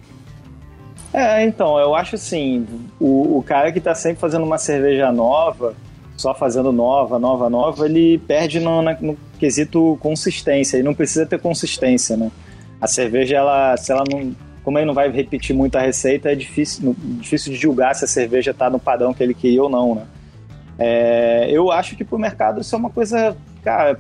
É, 1.14 1.44
então, 1.46 1.78
eu 1.78 1.94
acho 1.94 2.16
assim, 2.16 2.66
o, 3.00 3.38
o 3.40 3.44
cara 3.44 3.72
que 3.72 3.80
está 3.80 3.94
sempre 3.94 4.20
fazendo 4.20 4.46
uma 4.46 4.58
cerveja 4.58 5.12
nova, 5.12 5.76
só 6.22 6.36
fazendo 6.36 6.72
nova, 6.72 7.18
nova, 7.18 7.50
nova, 7.50 7.86
ele 7.86 8.20
perde 8.20 8.60
no, 8.60 8.82
no 8.82 9.18
quesito 9.40 9.98
consistência, 10.00 10.78
e 10.78 10.84
não 10.84 10.94
precisa 10.94 11.26
ter 11.26 11.40
consistência, 11.40 12.16
né? 12.16 12.32
A 12.80 12.88
cerveja, 12.88 13.38
ela, 13.38 13.76
se 13.78 13.92
ela 13.92 14.04
não, 14.10 14.36
como 14.64 14.78
ele 14.78 14.86
não 14.86 14.94
vai 14.94 15.10
repetir 15.10 15.56
muito 15.56 15.78
a 15.78 15.82
receita, 15.82 16.32
é 16.32 16.36
difícil, 16.36 16.96
difícil 16.98 17.52
de 17.52 17.60
julgar 17.60 17.96
se 17.96 18.06
a 18.06 18.08
cerveja 18.08 18.52
está 18.52 18.70
no 18.70 18.80
padrão 18.80 19.14
que 19.14 19.24
ele 19.24 19.34
queria 19.34 19.64
ou 19.64 19.70
não, 19.70 19.96
né? 19.96 20.04
É, 20.78 21.48
eu 21.52 21.72
acho 21.72 21.96
que 21.96 22.04
para 22.04 22.16
o 22.16 22.20
mercado 22.20 22.62
isso 22.62 22.74
é 22.76 22.78
uma 22.78 22.90
coisa, 22.90 23.36
cara, 23.64 23.98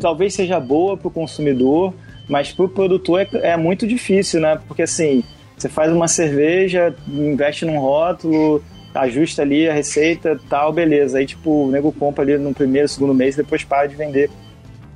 talvez 0.00 0.34
seja 0.34 0.58
boa 0.58 0.96
para 0.96 1.08
o 1.08 1.10
consumidor, 1.10 1.94
mas 2.28 2.52
para 2.52 2.64
o 2.64 2.68
produtor 2.68 3.20
é, 3.20 3.28
é, 3.50 3.56
muito 3.56 3.86
difícil, 3.86 4.40
né? 4.40 4.58
Porque 4.66 4.82
assim, 4.82 5.22
você 5.56 5.68
faz 5.68 5.92
uma 5.92 6.08
cerveja, 6.08 6.94
investe 7.08 7.64
num 7.64 7.78
rótulo, 7.78 8.62
ajusta 8.94 9.42
ali 9.42 9.68
a 9.68 9.72
receita, 9.72 10.38
tal, 10.48 10.72
beleza. 10.72 11.18
Aí 11.18 11.26
tipo, 11.26 11.64
o 11.64 11.70
nego 11.70 11.92
compra 11.92 12.22
ali 12.24 12.38
no 12.38 12.52
primeiro, 12.52 12.88
segundo 12.88 13.14
mês, 13.14 13.36
depois 13.36 13.64
para 13.64 13.86
de 13.86 13.96
vender. 13.96 14.30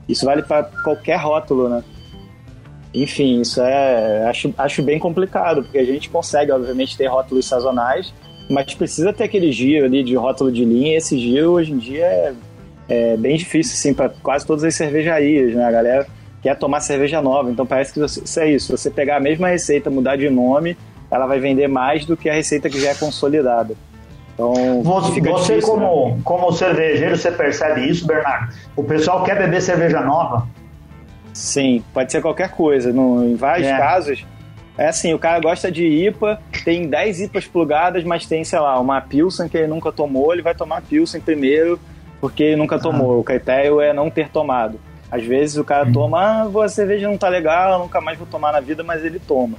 Isso 0.09 0.25
vale 0.25 0.43
para 0.43 0.65
qualquer 0.65 1.17
rótulo, 1.17 1.69
né? 1.69 1.83
Enfim, 2.95 3.41
isso 3.41 3.61
é 3.61 4.25
acho, 4.27 4.55
acho 4.57 4.83
bem 4.83 4.99
complicado, 4.99 5.63
porque 5.63 5.79
a 5.79 5.85
gente 5.85 6.09
consegue, 6.09 6.51
obviamente, 6.53 6.97
ter 6.97 7.07
rótulos 7.07 7.47
sazonais, 7.47 8.13
mas 8.49 8.75
precisa 8.75 9.13
ter 9.13 9.25
aquele 9.25 9.53
giro 9.53 9.85
ali 9.85 10.03
de 10.03 10.15
rótulo 10.15 10.51
de 10.51 10.65
linha, 10.65 10.93
e 10.93 10.97
esse 10.97 11.19
giro 11.19 11.53
hoje 11.53 11.73
em 11.73 11.79
dia 11.79 12.07
é, 12.07 12.35
é 12.89 13.17
bem 13.17 13.37
difícil, 13.37 13.75
assim, 13.75 13.93
para 13.93 14.09
quase 14.09 14.47
todas 14.47 14.65
as 14.65 14.75
cervejarias, 14.75 15.55
né? 15.55 15.65
A 15.65 15.71
galera 15.71 16.07
quer 16.43 16.57
tomar 16.57 16.81
cerveja 16.81 17.21
nova, 17.21 17.51
então 17.51 17.67
parece 17.67 17.93
que 17.93 18.03
isso 18.03 18.41
é 18.41 18.51
isso. 18.51 18.77
Você 18.77 18.91
pegar 18.91 19.17
a 19.17 19.21
mesma 19.21 19.49
receita, 19.49 19.91
mudar 19.91 20.17
de 20.17 20.31
nome, 20.31 20.77
ela 21.11 21.27
vai 21.27 21.39
vender 21.39 21.69
mais 21.69 22.05
do 22.05 22.17
que 22.17 22.29
a 22.29 22.35
receita 22.35 22.69
que 22.69 22.81
já 22.81 22.91
é 22.91 22.95
consolidada. 22.95 23.75
Então, 24.35 24.83
você, 24.83 25.21
difícil, 25.21 25.63
como, 25.63 26.09
né? 26.09 26.21
como 26.23 26.53
cervejeiro, 26.53 27.17
você 27.17 27.33
percebe 27.33 27.89
isso, 27.89 28.07
Bernardo? 28.07 28.53
O 28.77 28.85
pessoal 28.85 29.25
quer 29.25 29.39
beber 29.39 29.63
cerveja 29.63 30.01
nova? 30.01 30.47
Sim, 31.33 31.83
pode 31.93 32.13
ser 32.13 32.21
qualquer 32.21 32.51
coisa. 32.51 32.93
No, 32.93 33.25
em 33.25 33.35
vários 33.35 33.67
é. 33.67 33.79
casos, 33.79 34.27
é 34.77 34.89
assim, 34.89 35.15
o 35.15 35.19
cara 35.19 35.41
gosta 35.41 35.73
de 35.73 35.87
IPA, 35.87 36.39
tem 36.65 36.87
10 36.87 37.23
IPAs 37.23 37.47
plugadas, 37.47 38.05
mas 38.05 38.27
tem, 38.27 38.45
sei 38.45 38.59
lá, 38.59 38.79
uma 38.79 39.01
Pilsen 39.01 39.49
que 39.49 39.57
ele 39.57 39.69
nunca 39.69 39.91
tomou, 39.91 40.33
ele 40.33 40.43
vai 40.43 40.55
tomar 40.55 40.83
Pilsen 40.83 41.21
primeiro 41.21 41.81
porque 42.21 42.43
ele 42.43 42.57
nunca 42.57 42.79
tomou. 42.79 43.13
Ah. 43.13 43.19
O 43.19 43.25
critério 43.25 43.81
é 43.81 43.93
não 43.93 44.11
ter 44.11 44.29
tomado. 44.29 44.79
Às 45.11 45.25
vezes 45.25 45.57
o 45.57 45.65
cara 45.65 45.89
hum. 45.89 45.93
toma, 45.93 46.21
ah, 46.21 46.65
a 46.65 46.69
cerveja 46.69 47.09
não 47.09 47.17
tá 47.17 47.29
legal, 47.29 47.79
nunca 47.79 48.01
mais 48.01 48.19
vou 48.19 48.27
tomar 48.27 48.53
na 48.53 48.61
vida, 48.61 48.83
mas 48.83 49.05
ele 49.05 49.19
toma. 49.19 49.57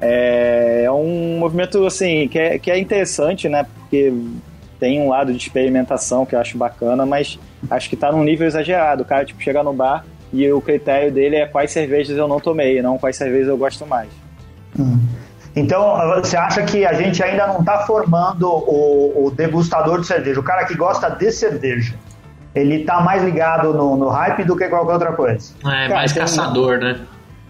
É, 0.00 0.82
é 0.84 0.90
um 0.90 1.38
movimento, 1.38 1.84
assim, 1.84 2.28
que 2.28 2.38
é, 2.38 2.58
que 2.58 2.70
é 2.70 2.78
interessante, 2.78 3.48
né? 3.48 3.64
Porque 3.64 4.12
tem 4.78 5.00
um 5.00 5.08
lado 5.08 5.32
de 5.32 5.38
experimentação 5.38 6.24
que 6.24 6.34
eu 6.34 6.40
acho 6.40 6.56
bacana, 6.56 7.04
mas 7.04 7.38
acho 7.70 7.90
que 7.90 7.96
tá 7.96 8.12
num 8.12 8.22
nível 8.22 8.46
exagerado. 8.46 9.02
O 9.02 9.06
cara, 9.06 9.24
tipo, 9.24 9.42
chega 9.42 9.62
no 9.62 9.72
bar 9.72 10.04
e 10.32 10.50
o 10.52 10.60
critério 10.60 11.10
dele 11.10 11.36
é 11.36 11.46
quais 11.46 11.72
cervejas 11.72 12.16
eu 12.16 12.28
não 12.28 12.38
tomei, 12.38 12.80
não 12.80 12.98
quais 12.98 13.16
cervejas 13.16 13.48
eu 13.48 13.56
gosto 13.56 13.86
mais. 13.86 14.08
Hum. 14.78 14.98
Então, 15.56 15.96
você 16.22 16.36
acha 16.36 16.62
que 16.62 16.86
a 16.86 16.92
gente 16.92 17.20
ainda 17.22 17.48
não 17.48 17.60
está 17.60 17.80
formando 17.80 18.48
o, 18.48 19.26
o, 19.26 19.30
degustador 19.30 20.00
de 20.00 20.06
cerveja, 20.06 20.38
o 20.38 20.42
cara 20.42 20.64
que 20.64 20.74
gosta 20.74 21.08
de 21.08 21.32
cerveja? 21.32 21.96
Ele 22.54 22.76
está 22.76 23.00
mais 23.00 23.24
ligado 23.24 23.74
no, 23.74 23.96
no, 23.96 24.08
hype 24.08 24.44
do 24.44 24.56
que 24.56 24.68
qualquer 24.68 24.92
outra 24.92 25.12
coisa. 25.12 25.52
É, 25.60 25.88
cara, 25.88 25.94
mais 25.94 26.12
caçador, 26.12 26.78
né? 26.78 27.00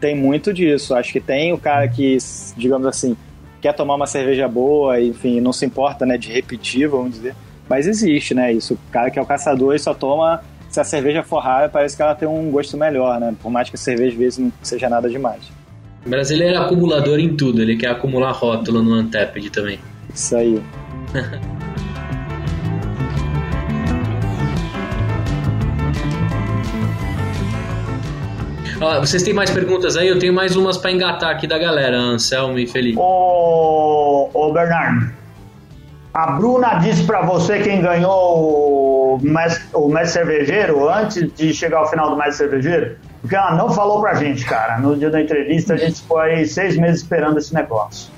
Tem 0.01 0.15
muito 0.15 0.53
disso. 0.53 0.95
Acho 0.95 1.13
que 1.13 1.21
tem 1.21 1.53
o 1.53 1.59
cara 1.59 1.89
que, 1.89 2.17
digamos 2.57 2.87
assim, 2.87 3.17
quer 3.61 3.73
tomar 3.73 3.95
uma 3.95 4.07
cerveja 4.07 4.47
boa, 4.49 5.01
enfim, 5.01 5.41
não 5.41 5.53
se 5.53 5.67
importa, 5.67 6.07
né, 6.07 6.17
de 6.17 6.33
repetir, 6.33 6.89
vamos 6.89 7.13
dizer. 7.13 7.35
Mas 7.69 7.87
existe, 7.87 8.35
né, 8.35 8.53
isso. 8.53 8.75
O 8.75 8.79
cara 8.91 9.11
que 9.11 9.19
é 9.19 9.23
o 9.23 9.27
caçador 9.27 9.75
e 9.75 9.79
só 9.79 9.93
toma 9.93 10.43
se 10.69 10.81
a 10.81 10.85
cerveja 10.85 11.23
for 11.23 11.39
rara, 11.39 11.69
parece 11.69 11.97
que 11.97 12.03
ela 12.03 12.15
tem 12.15 12.29
um 12.29 12.51
gosto 12.51 12.77
melhor, 12.77 13.19
né? 13.19 13.35
Por 13.41 13.51
mais 13.51 13.71
que 13.71 13.77
a 13.77 13.79
cerveja 13.79 14.13
às 14.13 14.19
vezes 14.19 14.39
não 14.39 14.53
seja 14.63 14.89
nada 14.89 15.09
demais. 15.09 15.41
O 16.05 16.09
brasileiro 16.09 16.55
é 16.55 16.59
acumulador 16.59 17.19
em 17.19 17.35
tudo, 17.35 17.63
ele 17.63 17.77
quer 17.77 17.89
acumular 17.89 18.33
rótulo 18.33 18.83
no 18.83 18.93
Antepid 18.93 19.51
também. 19.51 19.79
Isso 20.15 20.37
aí. 20.37 20.63
Ó, 28.81 29.01
vocês 29.01 29.23
têm 29.23 29.35
mais 29.35 29.51
perguntas 29.51 29.97
aí? 29.97 30.09
Eu 30.09 30.19
tenho 30.19 30.33
mais 30.33 30.55
umas 30.55 30.77
para 30.77 30.93
engatar 30.93 31.31
aqui 31.31 31.47
da 31.47 31.59
galera, 31.59 31.97
Anselmo 31.97 32.59
e 32.59 32.67
Felipe. 32.67 32.99
Ô, 32.99 34.31
ô 34.33 34.53
Bernardo, 34.53 35.11
a 36.15 36.33
Bruna 36.33 36.75
disse 36.75 37.03
para 37.05 37.23
você 37.23 37.59
quem 37.61 37.81
ganhou 37.81 39.17
o 39.17 39.19
mestre, 39.21 39.65
o 39.75 39.89
mestre 39.89 40.25
cervejeiro 40.25 40.89
antes 40.89 41.33
de 41.35 41.53
chegar 41.53 41.79
ao 41.79 41.91
final 41.91 42.11
do 42.11 42.17
mestre 42.17 42.37
cervejeiro? 42.37 42.97
Porque 43.21 43.35
ela 43.35 43.55
não 43.57 43.71
falou 43.71 44.01
pra 44.01 44.15
gente, 44.15 44.45
cara. 44.45 44.79
No 44.79 44.97
dia 44.97 45.11
da 45.11 45.21
entrevista, 45.21 45.75
a 45.75 45.77
gente 45.77 46.01
ficou 46.01 46.19
aí 46.19 46.47
seis 46.47 46.77
meses 46.77 47.03
esperando 47.03 47.39
esse 47.39 47.53
negócio. 47.53 48.11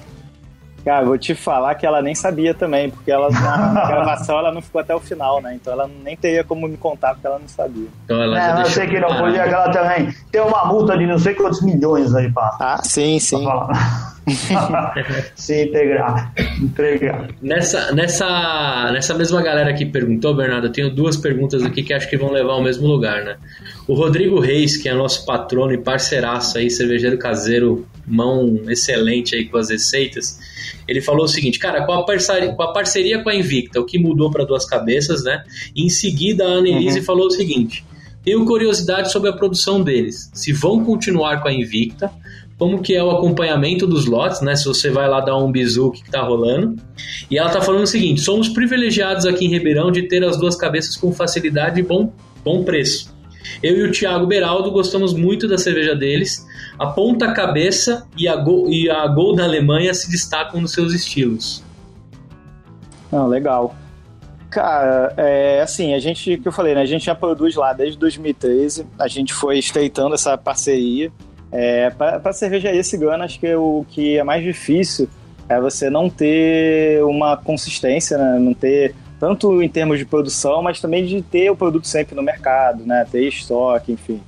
Cara, 0.85 1.05
vou 1.05 1.19
te 1.19 1.35
falar 1.35 1.75
que 1.75 1.85
ela 1.85 2.01
nem 2.01 2.14
sabia 2.14 2.55
também, 2.55 2.90
porque 2.90 3.11
ela 3.11 3.31
na 3.31 3.85
gravação 3.87 4.38
ela 4.38 4.51
não 4.51 4.62
ficou 4.62 4.81
até 4.81 4.95
o 4.95 5.01
final, 5.01 5.40
né? 5.43 5.55
Então 5.55 5.73
ela 5.73 5.88
nem 6.03 6.16
teria 6.16 6.43
como 6.43 6.66
me 6.66 6.77
contar, 6.77 7.14
porque 7.14 7.27
ela 7.27 7.38
não 7.38 7.49
sabia. 7.49 7.88
Então 8.05 8.23
ela 8.23 8.59
é, 8.59 8.62
eu 8.62 8.66
sei 8.66 8.87
que 8.87 8.99
não 8.99 9.14
podia, 9.16 9.45
que 9.45 9.55
ela 9.55 9.71
também 9.71 10.14
tem 10.33 10.40
uma 10.40 10.64
multa 10.64 10.97
de 10.97 11.07
não 11.07 11.19
sei 11.19 11.35
quantos 11.35 11.62
milhões 11.62 12.14
aí, 12.14 12.31
pá. 12.33 12.57
Ah, 12.59 12.81
sim, 12.83 13.19
sim. 13.19 13.47
Se 15.35 15.62
integrar, 15.64 16.33
entregar. 16.61 17.29
Nessa, 17.43 17.93
nessa, 17.93 18.90
nessa 18.93 19.14
mesma 19.14 19.43
galera 19.43 19.75
que 19.75 19.85
perguntou, 19.85 20.35
Bernardo, 20.35 20.69
eu 20.69 20.73
tenho 20.73 20.90
duas 20.90 21.16
perguntas 21.16 21.62
aqui 21.62 21.83
que 21.83 21.93
acho 21.93 22.09
que 22.09 22.16
vão 22.16 22.31
levar 22.31 22.53
ao 22.53 22.62
mesmo 22.62 22.87
lugar, 22.87 23.25
né? 23.25 23.37
O 23.88 23.95
Rodrigo 23.95 24.38
Reis, 24.38 24.77
que 24.77 24.88
é 24.88 24.95
nosso 24.95 25.27
patrono 25.27 25.73
e 25.73 25.79
parceiraço 25.79 26.59
aí, 26.59 26.71
cervejeiro 26.71 27.19
caseiro, 27.19 27.87
mão 28.07 28.61
excelente 28.69 29.35
aí 29.35 29.47
com 29.47 29.59
as 29.59 29.71
receitas, 29.71 30.38
ele 30.87 31.00
falou 31.00 31.24
o 31.24 31.28
seguinte, 31.28 31.59
cara, 31.59 31.85
com 31.85 31.92
a 31.92 32.04
parceria 32.04 32.52
com 32.52 32.62
a, 32.62 32.72
parceria 32.72 33.22
com 33.22 33.28
a 33.28 33.35
Invicta, 33.35 33.80
o 33.80 33.85
que 33.85 33.98
mudou 33.98 34.30
para 34.30 34.44
duas 34.44 34.64
cabeças, 34.64 35.24
né? 35.24 35.42
E 35.74 35.85
em 35.85 35.88
seguida 35.88 36.44
a 36.44 36.48
Annelise 36.48 36.98
uhum. 36.98 37.04
falou 37.04 37.26
o 37.26 37.30
seguinte: 37.30 37.85
tenho 38.24 38.44
curiosidade 38.44 39.11
sobre 39.11 39.30
a 39.30 39.33
produção 39.33 39.83
deles. 39.83 40.30
Se 40.35 40.52
vão 40.52 40.85
continuar 40.85 41.40
com 41.40 41.48
a 41.48 41.52
Invicta, 41.52 42.11
como 42.59 42.83
que 42.83 42.94
é 42.94 43.02
o 43.02 43.11
acompanhamento 43.11 43.87
dos 43.87 44.04
lotes, 44.04 44.42
né? 44.42 44.54
Se 44.54 44.66
você 44.66 44.90
vai 44.90 45.09
lá 45.09 45.20
dar 45.20 45.38
um 45.38 45.50
bisu, 45.50 45.87
o 45.87 45.90
que, 45.90 46.02
que 46.02 46.11
tá 46.11 46.20
rolando. 46.20 46.76
E 47.30 47.38
ela 47.38 47.48
tá 47.48 47.61
falando 47.62 47.85
o 47.85 47.87
seguinte: 47.87 48.20
somos 48.20 48.50
privilegiados 48.50 49.24
aqui 49.24 49.46
em 49.46 49.48
Ribeirão 49.48 49.90
de 49.90 50.02
ter 50.02 50.22
as 50.22 50.37
duas 50.37 50.56
cabeças 50.56 50.94
com 50.96 51.11
facilidade 51.12 51.80
e 51.80 51.83
bom, 51.83 52.12
bom 52.44 52.62
preço. 52.62 53.18
Eu 53.62 53.76
e 53.76 53.83
o 53.83 53.92
Thiago 53.92 54.26
Beraldo 54.26 54.70
gostamos 54.70 55.14
muito 55.14 55.48
da 55.48 55.59
cerveja 55.59 55.94
deles. 55.94 56.46
A 56.79 56.87
ponta 56.87 57.33
cabeça 57.33 58.07
e 58.16 58.29
a 58.29 58.37
Gol, 58.37 58.70
e 58.70 58.90
a 58.90 59.07
Gol 59.07 59.35
da 59.35 59.44
Alemanha 59.44 59.92
se 59.94 60.11
destacam 60.11 60.61
nos 60.61 60.72
seus 60.72 60.92
estilos. 60.92 61.62
Não, 63.11 63.26
legal. 63.26 63.74
Cara, 64.50 65.12
é 65.16 65.61
assim, 65.61 65.94
a 65.94 65.98
gente, 65.98 66.38
que 66.38 66.48
eu 66.48 66.53
falei, 66.53 66.74
né? 66.74 66.83
A 66.83 66.87
gente 66.87 67.05
já 67.05 67.14
produz 67.14 67.55
lá 67.55 67.72
desde 67.72 67.98
2013. 67.98 68.87
A 68.98 69.09
gente 69.09 69.33
foi 69.33 69.59
estreitando 69.59 70.14
essa 70.14 70.37
parceria. 70.37 71.12
É, 71.53 71.90
para 71.90 72.33
cervejaria 72.33 72.83
cigana, 72.83 73.24
acho 73.24 73.38
que 73.40 73.46
é 73.46 73.57
o 73.57 73.85
que 73.88 74.16
é 74.16 74.22
mais 74.22 74.42
difícil 74.42 75.09
é 75.50 75.61
você 75.61 75.90
não 75.90 76.09
ter 76.09 77.03
uma 77.03 77.37
consistência, 77.37 78.16
né? 78.16 78.38
não 78.38 78.55
ter 78.55 78.94
tanto 79.20 79.62
em 79.62 79.68
termos 79.68 79.98
de 79.98 80.06
produção, 80.06 80.62
mas 80.62 80.80
também 80.80 81.04
de 81.04 81.20
ter 81.20 81.50
o 81.50 81.54
produto 81.54 81.87
sempre 81.87 82.16
no 82.16 82.22
mercado, 82.22 82.87
né? 82.87 83.06
ter 83.09 83.28
estoque, 83.28 83.92
enfim. 83.92 84.20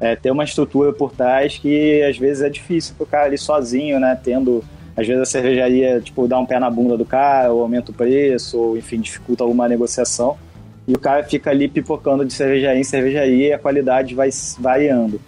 É, 0.00 0.16
ter 0.16 0.30
uma 0.30 0.42
estrutura 0.42 0.90
por 0.90 1.12
trás 1.12 1.58
que 1.58 2.02
às 2.02 2.16
vezes 2.16 2.42
é 2.42 2.48
difícil 2.48 2.94
para 2.96 3.04
o 3.04 3.06
cara 3.06 3.26
ali 3.26 3.36
sozinho, 3.36 4.00
né? 4.00 4.18
Tendo, 4.22 4.64
às 4.96 5.06
vezes 5.06 5.20
a 5.20 5.26
cervejaria 5.26 6.00
tipo, 6.00 6.26
dá 6.26 6.38
um 6.38 6.46
pé 6.46 6.58
na 6.58 6.70
bunda 6.70 6.96
do 6.96 7.04
cara, 7.04 7.52
ou 7.52 7.62
aumenta 7.62 7.90
o 7.90 7.94
preço, 7.94 8.58
ou 8.58 8.78
enfim, 8.78 9.00
dificulta 9.00 9.44
alguma 9.44 9.68
negociação. 9.68 10.38
E 10.86 10.94
o 10.94 10.98
cara 10.98 11.24
fica 11.24 11.50
ali 11.50 11.68
pipocando 11.68 12.24
de 12.24 12.32
cervejaria 12.32 12.80
em 12.80 12.84
cervejaria 12.84 13.48
e 13.48 13.52
a 13.52 13.58
qualidade 13.58 14.14
vai 14.14 14.30
variando 14.58 15.20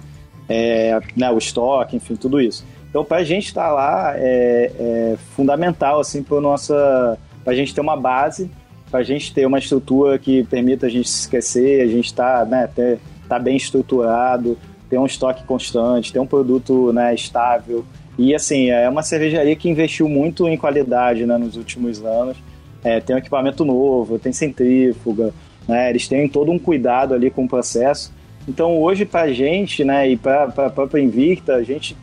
é, 0.49 0.99
né, 1.17 1.31
o 1.31 1.37
estoque, 1.37 1.97
enfim, 1.97 2.17
tudo 2.17 2.41
isso. 2.41 2.65
Então, 2.89 3.05
para 3.05 3.19
a 3.19 3.25
gente 3.25 3.47
estar 3.47 3.69
tá 3.69 3.73
lá 3.73 4.15
é, 4.17 4.73
é, 4.79 5.17
fundamental 5.37 6.01
assim 6.01 6.23
para 6.23 6.41
nossa, 6.41 7.19
para 7.45 7.53
a 7.53 7.57
gente 7.57 7.75
ter 7.75 7.81
uma 7.81 7.97
base, 7.97 8.51
para 8.91 9.01
a 9.01 9.03
gente 9.03 9.33
ter 9.33 9.47
uma 9.47 9.59
estrutura 9.59 10.19
que 10.19 10.43
permita 10.45 10.87
a 10.87 10.91
gente 10.91 11.09
se 11.09 11.21
esquecer, 11.21 11.83
a 11.83 11.87
gente 11.87 12.07
está 12.07 12.45
né, 12.45 12.67
ter, 12.67 12.99
tá 13.29 13.39
bem 13.39 13.57
estruturado, 13.57 14.59
ter 14.89 14.99
um 14.99 15.07
estoque 15.07 15.45
constante, 15.45 16.13
ter 16.13 16.19
um 16.19 16.27
produto 16.27 16.93
né, 16.93 17.15
estável. 17.15 17.85
E 18.19 18.35
assim, 18.35 18.71
é 18.71 18.89
uma 18.89 19.03
cervejaria 19.03 19.55
que 19.55 19.69
investiu 19.69 20.09
muito 20.09 20.49
em 20.49 20.57
qualidade 20.57 21.25
né, 21.25 21.39
nos 21.39 21.57
últimos 21.57 22.05
anos. 22.05 22.37
É, 22.83 23.01
tem 23.01 23.15
um 23.15 23.19
equipamento 23.19 23.65
novo, 23.65 24.19
tem 24.19 24.33
centrífuga, 24.33 25.33
né, 25.69 25.91
eles 25.91 26.09
têm 26.09 26.29
todo 26.29 26.51
um 26.51 26.59
cuidado 26.59 27.15
ali 27.15 27.31
com 27.31 27.45
o 27.45 27.49
processo. 27.49 28.13
Então 28.49 28.77
hoje 28.81 29.05
para 29.05 29.23
a 29.23 29.33
gente, 29.33 29.85
né, 29.85 30.09
e 30.09 30.17
para 30.17 30.45
a 30.45 30.71
própria 30.71 31.01
Invicta, 31.01 31.55
a 31.55 31.63
gente 31.63 31.97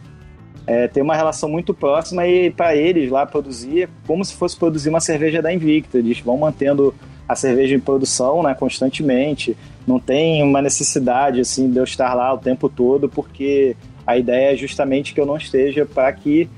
é, 0.68 0.86
tem 0.86 1.02
uma 1.02 1.16
relação 1.16 1.48
muito 1.48 1.74
próxima 1.74 2.28
e 2.28 2.52
para 2.52 2.76
eles 2.76 3.10
lá 3.10 3.26
produzir 3.26 3.84
é 3.84 3.90
como 4.06 4.24
se 4.26 4.34
fosse 4.34 4.58
produzir 4.58 4.90
uma 4.90 5.00
cerveja 5.00 5.42
da 5.42 5.52
Invicta. 5.54 5.98
Eles 5.98 6.20
vão 6.20 6.38
mantendo 6.38 6.94
a 7.28 7.36
cerveja 7.38 7.74
em 7.74 7.80
produção 7.80 8.44
né, 8.44 8.54
constantemente. 8.54 9.56
Não 9.88 9.98
tem 9.98 10.44
uma 10.44 10.62
necessidade 10.62 11.40
assim 11.40 11.72
de 11.72 11.78
eu 11.78 11.86
estar 11.86 12.14
lá 12.14 12.34
o 12.34 12.38
tempo 12.38 12.68
todo, 12.68 13.08
porque 13.08 13.78
a 14.06 14.18
ideia 14.18 14.54
é 14.54 14.58
justamente 14.58 15.14
que 15.14 15.22
eu 15.22 15.26
não 15.26 15.38
esteja 15.38 15.86
para 15.86 16.12
que 16.12 16.50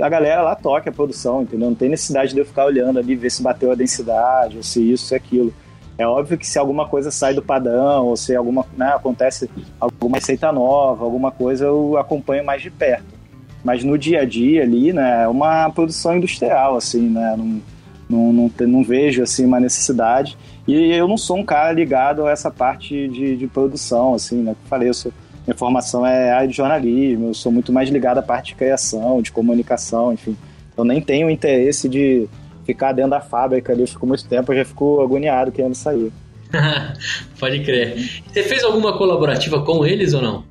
a 0.00 0.08
galera 0.08 0.40
lá 0.40 0.54
toque 0.54 0.88
a 0.88 0.92
produção, 0.92 1.42
entendeu? 1.42 1.68
Não 1.68 1.74
tem 1.74 1.90
necessidade 1.90 2.32
de 2.32 2.38
eu 2.38 2.46
ficar 2.46 2.64
olhando 2.64 2.98
ali, 2.98 3.14
ver 3.14 3.30
se 3.30 3.42
bateu 3.42 3.72
a 3.72 3.74
densidade, 3.74 4.56
ou 4.56 4.62
se 4.62 4.90
isso, 4.90 5.06
se 5.06 5.14
aquilo. 5.14 5.52
É 5.98 6.06
óbvio 6.06 6.38
que 6.38 6.46
se 6.46 6.58
alguma 6.58 6.88
coisa 6.88 7.10
sai 7.10 7.34
do 7.34 7.42
padrão, 7.42 8.06
ou 8.06 8.16
se 8.16 8.34
alguma, 8.34 8.64
né, 8.74 8.92
acontece 8.94 9.50
alguma 9.78 10.16
receita 10.16 10.50
nova, 10.50 11.04
alguma 11.04 11.30
coisa, 11.30 11.66
eu 11.66 11.98
acompanho 11.98 12.44
mais 12.44 12.62
de 12.62 12.70
perto. 12.70 13.19
Mas 13.64 13.84
no 13.84 13.98
dia 13.98 14.22
a 14.22 14.24
dia 14.24 14.62
ali, 14.62 14.92
né, 14.92 15.24
é 15.24 15.28
uma 15.28 15.70
produção 15.70 16.16
industrial, 16.16 16.76
assim, 16.76 17.08
né? 17.08 17.34
Não, 17.36 17.60
não, 18.08 18.32
não, 18.32 18.50
não, 18.66 18.82
vejo 18.82 19.22
assim 19.22 19.46
uma 19.46 19.60
necessidade 19.60 20.36
e 20.66 20.92
eu 20.92 21.06
não 21.06 21.16
sou 21.16 21.36
um 21.36 21.44
cara 21.44 21.70
ligado 21.72 22.26
a 22.26 22.32
essa 22.32 22.50
parte 22.50 23.06
de, 23.06 23.36
de 23.36 23.46
produção 23.46 24.14
assim 24.14 24.42
né 24.42 24.56
falei 24.68 24.88
eu 24.88 24.94
sou 24.94 25.12
minha 25.46 25.56
formação 25.56 26.06
é 26.06 26.30
área 26.30 26.48
de 26.48 26.56
jornalismo, 26.56 27.28
eu 27.28 27.34
sou 27.34 27.50
muito 27.50 27.72
mais 27.72 27.88
ligado 27.88 28.18
à 28.18 28.22
parte 28.22 28.48
de 28.48 28.54
criação, 28.54 29.22
de 29.22 29.32
comunicação, 29.32 30.12
enfim. 30.12 30.36
Eu 30.76 30.84
nem 30.84 31.00
tenho 31.00 31.30
interesse 31.30 31.88
de 31.88 32.28
ficar 32.64 32.92
dentro 32.92 33.10
da 33.10 33.20
fábrica 33.20 33.72
ali, 33.72 33.82
eu 33.82 33.88
fico 33.88 34.06
muito 34.06 34.26
tempo, 34.28 34.52
eu 34.52 34.58
já 34.58 34.64
fico 34.64 35.00
agoniado 35.00 35.50
querendo 35.50 35.74
sair. 35.74 36.12
Pode 37.38 37.64
crer. 37.64 38.22
Você 38.26 38.42
fez 38.42 38.62
alguma 38.62 38.96
colaborativa 38.96 39.62
com 39.62 39.84
eles 39.84 40.14
ou 40.14 40.22
não? 40.22 40.49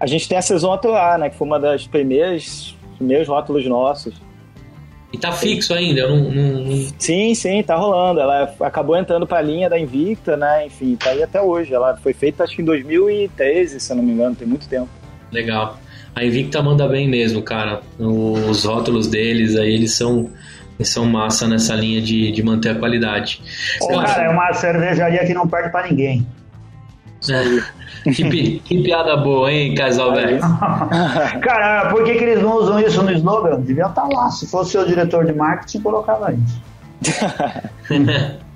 A 0.00 0.06
gente 0.06 0.28
tem 0.28 0.38
a 0.38 0.42
Saison 0.42 0.72
Atuar, 0.72 1.18
né, 1.18 1.30
que 1.30 1.36
foi 1.36 1.46
uma 1.46 1.58
das 1.58 1.86
primeiras 1.86 2.76
primeiros 2.98 3.28
rótulos 3.28 3.64
nossos. 3.66 4.14
E 5.10 5.16
tá 5.16 5.32
fixo 5.32 5.72
ainda, 5.72 6.02
eu 6.02 6.10
não, 6.10 6.30
não, 6.30 6.64
não... 6.64 6.86
Sim, 6.98 7.34
sim, 7.34 7.62
tá 7.62 7.76
rolando. 7.76 8.20
Ela 8.20 8.54
acabou 8.60 8.94
entrando 8.94 9.26
pra 9.26 9.40
linha 9.40 9.70
da 9.70 9.78
Invicta, 9.78 10.36
né? 10.36 10.66
Enfim, 10.66 10.96
tá 10.96 11.10
aí 11.10 11.22
até 11.22 11.40
hoje. 11.40 11.72
Ela 11.72 11.96
foi 11.96 12.12
feita 12.12 12.44
acho 12.44 12.54
que 12.54 12.60
em 12.60 12.64
2013, 12.64 13.80
se 13.80 13.90
eu 13.90 13.96
não 13.96 14.02
me 14.02 14.12
engano, 14.12 14.36
tem 14.36 14.46
muito 14.46 14.68
tempo. 14.68 14.88
Legal. 15.32 15.78
A 16.14 16.22
Invicta 16.24 16.62
manda 16.62 16.86
bem 16.86 17.08
mesmo, 17.08 17.40
cara. 17.40 17.80
Os 17.98 18.64
rótulos 18.64 19.06
deles 19.06 19.56
aí, 19.56 19.72
eles 19.72 19.94
são, 19.94 20.28
eles 20.78 20.90
são 20.90 21.06
massa 21.06 21.48
nessa 21.48 21.74
linha 21.74 22.02
de, 22.02 22.30
de 22.30 22.42
manter 22.42 22.70
a 22.70 22.74
qualidade. 22.74 23.40
Ô, 23.80 23.88
cara, 24.00 24.24
é 24.24 24.28
uma 24.28 24.52
cervejaria 24.52 25.24
que 25.24 25.32
não 25.32 25.48
perde 25.48 25.70
pra 25.70 25.88
ninguém. 25.88 26.26
É. 27.28 28.12
que, 28.12 28.60
que, 28.60 28.82
piada 28.82 29.16
boa, 29.16 29.50
hein, 29.52 29.74
casal 29.74 30.14
velho? 30.14 30.38
Cara, 31.42 31.90
por 31.90 32.04
que, 32.04 32.14
que 32.14 32.24
eles 32.24 32.42
não 32.42 32.56
usam 32.56 32.78
isso 32.80 33.02
no 33.02 33.10
slogan? 33.12 33.60
Devia 33.60 33.86
estar 33.86 34.02
tá 34.02 34.08
lá. 34.08 34.30
Se 34.30 34.46
fosse 34.46 34.78
o 34.78 34.86
diretor 34.86 35.24
de 35.26 35.32
marketing, 35.32 35.80
colocava 35.80 36.32
isso. 36.32 36.62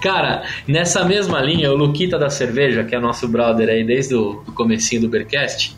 Cara, 0.00 0.44
nessa 0.66 1.04
mesma 1.04 1.40
linha, 1.40 1.70
o 1.70 1.76
Luquita 1.76 2.18
da 2.18 2.30
Cerveja, 2.30 2.84
que 2.84 2.94
é 2.94 2.98
nosso 2.98 3.28
brother 3.28 3.68
aí 3.68 3.84
desde 3.84 4.14
o 4.14 4.42
do 4.44 4.52
comecinho 4.52 5.02
do 5.02 5.08
Bercast, 5.08 5.76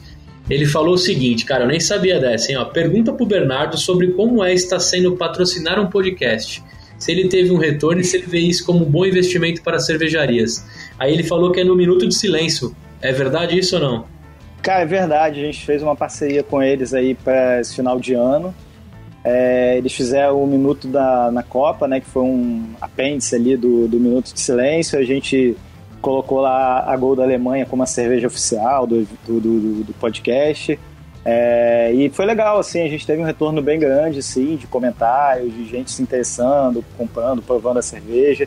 ele 0.49 0.67
falou 0.67 0.95
o 0.95 0.99
seguinte, 0.99 1.45
cara, 1.45 1.65
eu 1.65 1.69
nem 1.69 1.79
sabia 1.79 2.19
dessa, 2.19 2.51
hein? 2.51 2.59
Ó, 2.59 2.65
pergunta 2.65 3.13
pro 3.13 3.27
Bernardo 3.27 3.79
sobre 3.79 4.09
como 4.09 4.43
é 4.43 4.53
estar 4.53 4.81
sendo 4.81 5.17
patrocinar 5.17 5.79
um 5.79 5.87
podcast. 5.87 6.63
Se 6.99 7.13
ele 7.13 7.29
teve 7.29 7.51
um 7.51 7.57
retorno 7.57 8.01
e 8.01 8.05
se 8.05 8.17
ele 8.17 8.27
vê 8.27 8.41
isso 8.41 8.65
como 8.67 8.85
um 8.85 8.91
bom 8.91 9.07
investimento 9.07 9.63
para 9.63 9.79
cervejarias. 9.79 10.67
Aí 11.01 11.15
ele 11.15 11.23
falou 11.23 11.51
que 11.51 11.59
é 11.59 11.65
no 11.65 11.75
Minuto 11.75 12.07
de 12.07 12.15
Silêncio. 12.15 12.77
É 13.01 13.11
verdade 13.11 13.59
isso 13.59 13.77
ou 13.77 13.81
não? 13.81 14.05
Cara, 14.61 14.83
é 14.83 14.85
verdade. 14.87 15.41
A 15.41 15.45
gente 15.47 15.65
fez 15.65 15.83
uma 15.83 15.97
parceria 15.97 16.43
com 16.43 16.63
eles 16.63 16.93
aí 16.93 17.15
para 17.15 17.59
esse 17.59 17.75
final 17.75 17.99
de 17.99 18.13
ano. 18.13 18.55
É, 19.25 19.79
eles 19.79 19.95
fizeram 19.95 20.43
o 20.43 20.47
Minuto 20.47 20.87
da, 20.87 21.31
na 21.31 21.43
Copa, 21.43 21.89
né, 21.89 22.01
que 22.01 22.07
foi 22.07 22.23
um 22.23 22.75
apêndice 22.83 23.35
ali 23.35 23.57
do, 23.57 23.89
do 23.89 23.99
Minuto 23.99 24.35
de 24.35 24.41
Silêncio. 24.41 24.99
A 24.99 25.03
gente 25.03 25.57
colocou 26.03 26.43
lá 26.43 26.85
a 26.87 26.95
Gol 26.99 27.17
da 27.17 27.23
Alemanha 27.23 27.65
como 27.65 27.83
a 27.83 27.87
cerveja 27.87 28.27
oficial 28.27 28.87
do, 28.87 29.07
do, 29.27 29.41
do, 29.41 29.85
do 29.85 29.95
podcast. 29.95 30.79
É, 31.25 31.93
e 31.95 32.11
foi 32.11 32.27
legal, 32.27 32.59
assim, 32.59 32.83
a 32.83 32.89
gente 32.89 33.07
teve 33.07 33.23
um 33.23 33.27
retorno 33.27 33.63
bem 33.63 33.79
grande, 33.79 34.19
assim, 34.19 34.57
de 34.57 34.67
comentários, 34.67 35.51
de 35.55 35.67
gente 35.67 35.91
se 35.91 36.03
interessando, 36.03 36.85
comprando, 36.99 37.41
provando 37.41 37.79
a 37.79 37.83
cerveja 37.83 38.47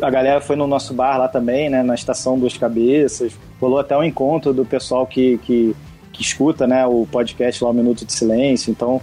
a 0.00 0.10
galera 0.10 0.40
foi 0.40 0.56
no 0.56 0.66
nosso 0.66 0.92
bar 0.94 1.18
lá 1.18 1.28
também, 1.28 1.70
né, 1.70 1.82
na 1.82 1.94
estação 1.94 2.38
Duas 2.38 2.56
Cabeças. 2.56 3.32
Rolou 3.60 3.78
até 3.78 3.96
um 3.96 4.04
encontro 4.04 4.52
do 4.52 4.64
pessoal 4.64 5.06
que, 5.06 5.38
que, 5.38 5.74
que 6.12 6.22
escuta, 6.22 6.66
né, 6.66 6.86
o 6.86 7.06
podcast 7.10 7.62
lá, 7.62 7.70
o 7.70 7.74
Minuto 7.74 8.04
de 8.04 8.12
Silêncio. 8.12 8.70
Então, 8.70 9.00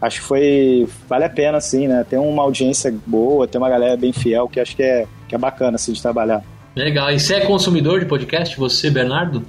acho 0.00 0.20
que 0.20 0.26
foi 0.26 0.88
vale 1.08 1.24
a 1.24 1.30
pena, 1.30 1.58
assim, 1.58 1.86
né? 1.86 2.04
Tem 2.08 2.18
uma 2.18 2.42
audiência 2.42 2.92
boa, 3.06 3.46
tem 3.46 3.60
uma 3.60 3.70
galera 3.70 3.96
bem 3.96 4.12
fiel 4.12 4.48
que 4.48 4.58
acho 4.58 4.74
que 4.74 4.82
é, 4.82 5.06
que 5.28 5.34
é 5.34 5.38
bacana, 5.38 5.76
assim, 5.76 5.92
de 5.92 6.02
trabalhar. 6.02 6.42
Legal. 6.74 7.10
E 7.10 7.20
você 7.20 7.34
é 7.34 7.40
consumidor 7.46 8.00
de 8.00 8.06
podcast, 8.06 8.56
você, 8.56 8.90
Bernardo? 8.90 9.44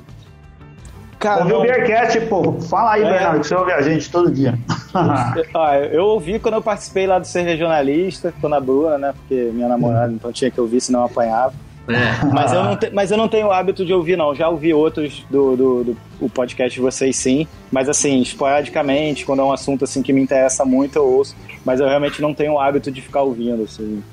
Cara, 1.23 1.43
ouviu 1.43 1.59
o 1.59 1.61
Beercast, 1.61 2.19
pô. 2.25 2.59
Fala 2.63 2.95
aí, 2.95 3.01
é. 3.01 3.09
Bernardo, 3.09 3.39
que 3.39 3.47
você 3.47 3.55
ouve 3.55 3.71
a 3.71 3.81
gente 3.81 4.11
todo 4.11 4.29
dia. 4.29 4.59
ah, 4.93 5.79
eu 5.89 6.03
ouvi 6.03 6.37
quando 6.37 6.55
eu 6.55 6.61
participei 6.61 7.07
lá 7.07 7.17
do 7.17 7.25
Ser 7.25 7.43
Regionalista, 7.43 8.33
tô 8.41 8.49
na 8.49 8.59
Bruna, 8.59 8.97
né? 8.97 9.13
Porque 9.13 9.49
minha 9.53 9.69
namorada, 9.69 10.11
então 10.11 10.33
tinha 10.33 10.51
que 10.51 10.59
ouvir, 10.59 10.81
senão 10.81 10.99
eu 10.99 11.05
apanhava. 11.05 11.53
É. 11.87 12.25
Mas, 12.25 12.51
eu 12.51 12.63
não 12.65 12.75
te, 12.75 12.89
mas 12.89 13.11
eu 13.11 13.17
não 13.17 13.29
tenho 13.29 13.47
o 13.47 13.51
hábito 13.53 13.85
de 13.85 13.93
ouvir, 13.93 14.17
não. 14.17 14.35
Já 14.35 14.49
ouvi 14.49 14.73
outros 14.73 15.25
do, 15.29 15.55
do, 15.55 15.83
do, 15.85 15.97
do 16.19 16.29
podcast 16.29 16.75
de 16.75 16.81
vocês, 16.81 17.15
sim. 17.15 17.47
Mas, 17.71 17.87
assim, 17.87 18.21
esporadicamente, 18.21 19.25
quando 19.25 19.39
é 19.39 19.45
um 19.45 19.53
assunto 19.53 19.85
assim 19.85 20.01
que 20.01 20.11
me 20.11 20.21
interessa 20.21 20.65
muito, 20.65 20.97
eu 20.97 21.05
ouço. 21.05 21.37
Mas 21.63 21.79
eu 21.79 21.87
realmente 21.87 22.21
não 22.21 22.33
tenho 22.33 22.53
o 22.53 22.59
hábito 22.59 22.91
de 22.91 23.01
ficar 23.01 23.21
ouvindo, 23.21 23.63
assim, 23.63 24.03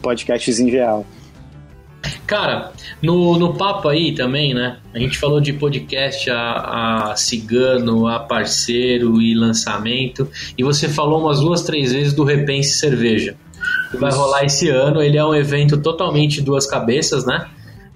podcasts 0.00 0.60
em 0.60 0.70
geral. 0.70 1.04
Cara, 2.26 2.72
no, 3.02 3.36
no 3.38 3.54
papo 3.54 3.88
aí 3.88 4.14
também, 4.14 4.54
né? 4.54 4.78
A 4.94 4.98
gente 4.98 5.18
falou 5.18 5.40
de 5.40 5.52
podcast 5.52 6.30
a, 6.30 7.10
a 7.10 7.16
cigano, 7.16 8.06
a 8.06 8.20
parceiro 8.20 9.20
e 9.20 9.34
lançamento. 9.34 10.28
E 10.56 10.62
você 10.62 10.88
falou 10.88 11.20
umas 11.20 11.40
duas, 11.40 11.62
três 11.62 11.92
vezes 11.92 12.12
do 12.12 12.24
Repense 12.24 12.78
Cerveja. 12.78 13.36
Que 13.90 13.96
vai 13.96 14.12
rolar 14.12 14.44
esse 14.44 14.68
ano. 14.68 15.02
Ele 15.02 15.18
é 15.18 15.24
um 15.24 15.34
evento 15.34 15.78
totalmente 15.78 16.40
duas 16.40 16.66
cabeças, 16.66 17.26
né? 17.26 17.48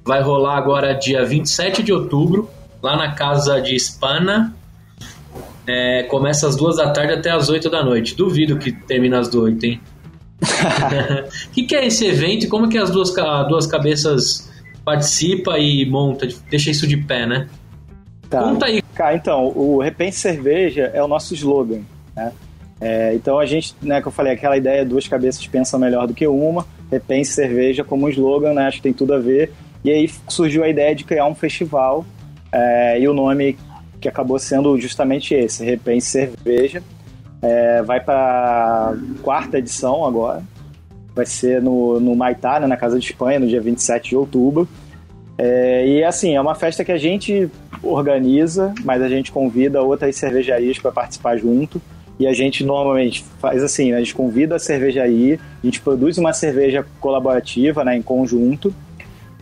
Vai 0.04 0.20
rolar 0.20 0.58
agora 0.58 0.92
dia 0.92 1.24
27 1.24 1.82
de 1.82 1.92
outubro, 1.92 2.50
lá 2.82 2.96
na 2.96 3.12
casa 3.12 3.60
de 3.60 3.78
Spana. 3.78 4.54
É, 5.66 6.02
começa 6.04 6.46
às 6.46 6.56
duas 6.56 6.76
da 6.76 6.90
tarde 6.90 7.14
até 7.14 7.30
às 7.30 7.48
oito 7.48 7.70
da 7.70 7.82
noite. 7.82 8.14
Duvido 8.14 8.58
que 8.58 8.70
termine 8.70 9.14
às 9.14 9.32
oito, 9.34 9.64
hein? 9.64 9.80
O 10.40 11.50
que, 11.52 11.62
que, 11.64 11.74
é 11.74 11.86
esse 11.86 12.06
evento 12.06 12.44
e 12.44 12.48
como 12.48 12.68
que 12.68 12.78
as 12.78 12.90
duas, 12.90 13.12
duas 13.48 13.66
cabeças 13.66 14.50
participa 14.84 15.58
e 15.58 15.86
monta, 15.86 16.28
deixa 16.50 16.70
isso 16.70 16.86
de 16.86 16.96
pé, 16.96 17.26
né? 17.26 17.48
Tá. 18.28 18.42
Conta 18.42 18.66
aí. 18.66 18.82
Cara, 18.94 19.16
então, 19.16 19.46
o 19.56 19.80
Repense 19.80 20.18
Cerveja 20.18 20.90
é 20.92 21.02
o 21.02 21.08
nosso 21.08 21.34
slogan, 21.34 21.80
né? 22.14 22.32
É, 22.80 23.14
então 23.14 23.38
a 23.38 23.46
gente, 23.46 23.74
né, 23.80 24.00
que 24.02 24.08
eu 24.08 24.12
falei, 24.12 24.32
aquela 24.32 24.56
ideia 24.56 24.84
duas 24.84 25.06
cabeças 25.08 25.46
pensam 25.46 25.78
melhor 25.78 26.06
do 26.06 26.14
que 26.14 26.26
uma, 26.26 26.66
Repense 26.90 27.32
Cerveja 27.32 27.84
como 27.84 28.06
um 28.06 28.08
slogan, 28.08 28.52
né, 28.52 28.66
acho 28.66 28.78
que 28.78 28.82
tem 28.82 28.92
tudo 28.92 29.14
a 29.14 29.18
ver. 29.18 29.52
E 29.84 29.90
aí 29.90 30.10
surgiu 30.28 30.64
a 30.64 30.68
ideia 30.68 30.94
de 30.94 31.04
criar 31.04 31.26
um 31.26 31.34
festival 31.34 32.04
é, 32.52 33.00
e 33.00 33.08
o 33.08 33.14
nome 33.14 33.56
que 34.00 34.08
acabou 34.08 34.38
sendo 34.38 34.78
justamente 34.78 35.34
esse, 35.34 35.64
Repense 35.64 36.08
Cerveja. 36.08 36.82
É, 37.44 37.82
vai 37.82 38.00
para 38.00 38.94
quarta 39.22 39.58
edição 39.58 40.06
agora. 40.06 40.42
Vai 41.14 41.26
ser 41.26 41.60
no, 41.60 42.00
no 42.00 42.16
Maitá, 42.16 42.58
né, 42.58 42.66
na 42.66 42.76
Casa 42.76 42.98
de 42.98 43.04
Espanha, 43.04 43.38
no 43.38 43.46
dia 43.46 43.60
27 43.60 44.08
de 44.08 44.16
outubro. 44.16 44.66
É, 45.36 45.86
e 45.86 46.02
assim, 46.02 46.34
é 46.34 46.40
uma 46.40 46.54
festa 46.54 46.82
que 46.82 46.90
a 46.90 46.96
gente 46.96 47.50
organiza, 47.82 48.72
mas 48.82 49.02
a 49.02 49.08
gente 49.08 49.30
convida 49.30 49.82
outras 49.82 50.16
cervejarias 50.16 50.78
para 50.78 50.90
participar 50.90 51.36
junto. 51.36 51.82
E 52.18 52.26
a 52.26 52.32
gente 52.32 52.64
normalmente 52.64 53.22
faz 53.38 53.62
assim: 53.62 53.92
a 53.92 53.98
gente 53.98 54.14
convida 54.14 54.56
a 54.56 54.58
cervejaria, 54.58 55.38
a 55.62 55.66
gente 55.66 55.82
produz 55.82 56.16
uma 56.16 56.32
cerveja 56.32 56.86
colaborativa 56.98 57.84
né, 57.84 57.94
em 57.94 58.02
conjunto. 58.02 58.74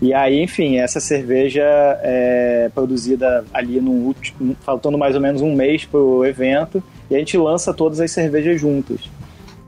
E 0.01 0.13
aí, 0.13 0.43
enfim, 0.43 0.79
essa 0.79 0.99
cerveja 0.99 1.63
é 2.03 2.69
produzida 2.75 3.45
ali 3.55 3.81
no 3.81 3.93
último, 3.93 4.57
faltando 4.63 4.99
mais 4.99 5.15
ou 5.15 5.21
menos 5.21 5.41
um 5.41 5.55
mês 5.55 5.85
para 5.85 6.01
o 6.01 6.27
evento 6.27 6.83
e 7.13 7.15
a 7.15 7.19
gente 7.19 7.37
lança 7.37 7.75
todas 7.75 8.01
as 8.01 8.11
cervejas 8.11 8.59
juntas. 8.59 9.01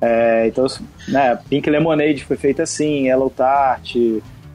É, 0.00 0.46
então, 0.46 0.66
né, 1.08 1.38
Pink 1.48 1.68
Lemonade 1.68 2.24
foi 2.24 2.38
feita 2.38 2.62
assim, 2.62 3.06
Yellow 3.06 3.28
Tart, 3.28 3.96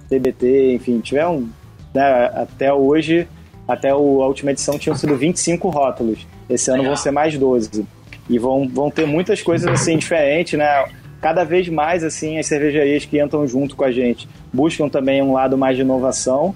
TBT, 0.09 0.73
enfim, 0.73 0.99
tiveram 0.99 1.47
né, 1.93 2.31
até 2.33 2.73
hoje, 2.73 3.27
até 3.67 3.93
o, 3.93 4.23
a 4.23 4.27
última 4.27 4.51
edição 4.51 4.79
tinham 4.79 4.95
sido 4.95 5.15
25 5.15 5.69
rótulos. 5.69 6.25
Esse 6.49 6.71
ano 6.71 6.79
Legal. 6.79 6.95
vão 6.95 7.03
ser 7.03 7.11
mais 7.11 7.37
12. 7.37 7.85
E 8.27 8.39
vão, 8.39 8.67
vão 8.67 8.89
ter 8.89 9.05
muitas 9.05 9.41
coisas 9.43 9.67
assim 9.71 9.95
diferentes, 9.97 10.57
né? 10.57 10.85
Cada 11.21 11.43
vez 11.43 11.69
mais 11.69 12.03
assim 12.03 12.39
as 12.39 12.47
cervejarias 12.47 13.05
que 13.05 13.21
entram 13.21 13.45
junto 13.47 13.75
com 13.75 13.83
a 13.83 13.91
gente 13.91 14.27
buscam 14.51 14.89
também 14.89 15.21
um 15.21 15.33
lado 15.33 15.55
mais 15.57 15.75
de 15.75 15.83
inovação. 15.83 16.55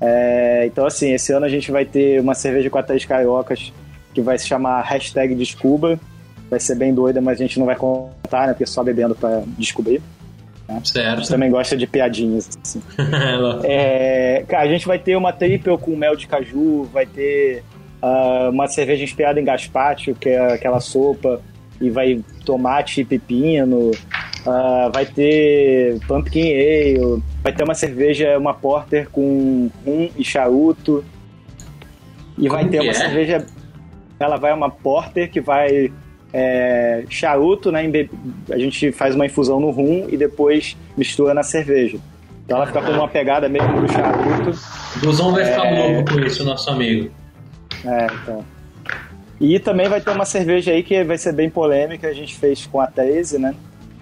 É, 0.00 0.64
então 0.66 0.86
assim, 0.86 1.12
esse 1.12 1.30
ano 1.32 1.44
a 1.44 1.48
gente 1.48 1.70
vai 1.70 1.84
ter 1.84 2.20
uma 2.20 2.34
cerveja 2.34 2.70
com 2.70 2.78
a 2.78 2.82
três 2.82 3.04
cariocas 3.04 3.72
que 4.14 4.22
vai 4.22 4.38
se 4.38 4.46
chamar 4.46 4.80
hashtag 4.82 5.34
Descuba. 5.34 5.98
Vai 6.48 6.60
ser 6.60 6.76
bem 6.76 6.94
doida, 6.94 7.20
mas 7.20 7.40
a 7.40 7.42
gente 7.42 7.58
não 7.58 7.66
vai 7.66 7.74
contar, 7.74 8.46
né? 8.46 8.52
Porque 8.52 8.66
só 8.66 8.82
bebendo 8.82 9.14
para 9.14 9.42
descobrir. 9.58 10.00
Né? 10.68 10.80
Certo. 10.84 11.06
A 11.06 11.16
gente 11.16 11.28
também 11.28 11.50
gosta 11.50 11.76
de 11.76 11.86
piadinhas. 11.86 12.50
Assim. 12.62 12.82
é, 13.64 14.44
cara, 14.46 14.62
a 14.62 14.68
gente 14.68 14.86
vai 14.86 14.98
ter 14.98 15.16
uma 15.16 15.32
triple 15.32 15.76
com 15.78 15.96
mel 15.96 16.16
de 16.16 16.26
caju, 16.26 16.84
vai 16.92 17.06
ter 17.06 17.62
uh, 18.02 18.50
uma 18.50 18.68
cerveja 18.68 19.04
inspirada 19.04 19.40
em 19.40 19.44
gazpacho, 19.44 20.14
que 20.14 20.28
é 20.28 20.54
aquela 20.54 20.80
sopa, 20.80 21.40
e 21.80 21.90
vai 21.90 22.22
tomate 22.44 23.00
e 23.00 23.04
pepino. 23.04 23.90
Uh, 24.46 24.92
vai 24.92 25.06
ter 25.06 25.98
pumpkin 26.06 26.52
ale, 26.52 27.22
vai 27.42 27.52
ter 27.52 27.64
uma 27.64 27.74
cerveja, 27.74 28.38
uma 28.38 28.52
porter 28.52 29.08
com 29.10 29.70
rum 29.84 30.10
e 30.16 30.22
charuto. 30.22 31.04
E 32.36 32.48
Como 32.48 32.60
vai 32.60 32.68
ter 32.68 32.80
uma 32.80 32.90
é? 32.90 32.94
cerveja, 32.94 33.46
ela 34.24 34.36
vai 34.36 34.52
uma 34.52 34.70
porter 34.70 35.30
que 35.30 35.40
vai 35.40 35.92
é, 36.32 37.04
charuto, 37.08 37.70
né? 37.70 37.84
A 38.50 38.58
gente 38.58 38.90
faz 38.90 39.14
uma 39.14 39.24
infusão 39.24 39.60
no 39.60 39.70
rum 39.70 40.06
e 40.08 40.16
depois 40.16 40.76
mistura 40.96 41.32
na 41.32 41.42
cerveja. 41.42 41.98
Então 42.44 42.58
ela 42.58 42.66
fica 42.66 42.82
com 42.82 42.90
uma 42.90 43.08
pegada 43.08 43.48
mesmo 43.48 43.80
do 43.80 43.90
charuto. 43.90 44.50
O 44.96 45.06
Guzão 45.06 45.32
vai 45.32 45.44
ficar 45.44 45.66
é... 45.66 45.92
louco 45.92 46.12
com 46.12 46.20
isso, 46.20 46.44
nosso 46.44 46.70
amigo. 46.70 47.10
É, 47.84 48.06
então. 48.06 48.44
E 49.40 49.58
também 49.58 49.88
vai 49.88 50.00
ter 50.00 50.10
uma 50.10 50.24
cerveja 50.24 50.72
aí 50.72 50.82
que 50.82 51.02
vai 51.04 51.18
ser 51.18 51.32
bem 51.32 51.48
polêmica, 51.48 52.08
a 52.08 52.12
gente 52.12 52.34
fez 52.36 52.66
com 52.66 52.80
a 52.80 52.86
13, 52.86 53.38
né? 53.38 53.54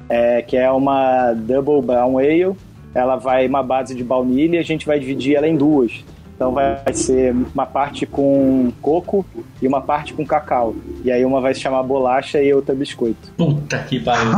É, 0.09 0.43
que 0.43 0.57
é 0.57 0.70
uma 0.70 1.33
Double 1.33 1.81
Brown 1.83 2.18
Ale. 2.18 2.57
Ela 2.95 3.16
vai 3.16 3.47
uma 3.47 3.62
base 3.62 3.95
de 3.95 4.05
baunilha 4.05 4.57
e 4.57 4.59
a 4.59 4.64
gente 4.64 4.87
vai 4.87 4.99
dividir 4.99 5.37
ela 5.37 5.49
em 5.49 5.57
duas. 5.57 6.05
Então 6.43 6.53
vai 6.53 6.93
ser 6.93 7.32
uma 7.55 7.64
parte 7.64 8.05
com 8.05 8.72
coco 8.82 9.24
e 9.61 9.68
uma 9.68 9.80
parte 9.80 10.12
com 10.12 10.26
cacau. 10.26 10.74
E 11.05 11.12
aí 11.12 11.24
uma 11.24 11.40
vai 11.40 11.55
se 11.55 11.61
chamar 11.61 11.84
bolacha 11.84 12.43
e 12.43 12.53
outra 12.53 12.74
biscoito. 12.74 13.30
Puta 13.36 13.78
que 13.78 14.01
pariu. 14.01 14.32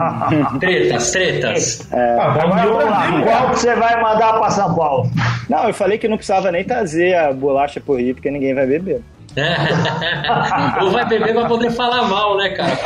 tretas, 0.58 1.10
tretas. 1.10 1.92
É, 1.92 2.16
ah, 2.18 2.28
vamos 2.30 2.84
lá. 2.86 3.22
Qual 3.22 3.50
que 3.50 3.58
você 3.58 3.74
vai 3.74 4.00
mandar 4.00 4.38
para 4.38 4.48
São 4.48 4.74
Paulo? 4.74 5.10
Não, 5.46 5.68
eu 5.68 5.74
falei 5.74 5.98
que 5.98 6.08
não 6.08 6.16
precisava 6.16 6.50
nem 6.50 6.64
trazer 6.64 7.14
a 7.16 7.34
bolacha 7.34 7.78
por 7.82 8.00
Rio, 8.00 8.14
porque 8.14 8.30
ninguém 8.30 8.54
vai 8.54 8.66
beber. 8.66 9.02
Ou 10.80 10.90
vai 10.90 11.06
beber 11.06 11.34
pra 11.34 11.46
poder 11.46 11.70
falar 11.70 12.08
mal, 12.08 12.38
né, 12.38 12.48
cara? 12.50 12.78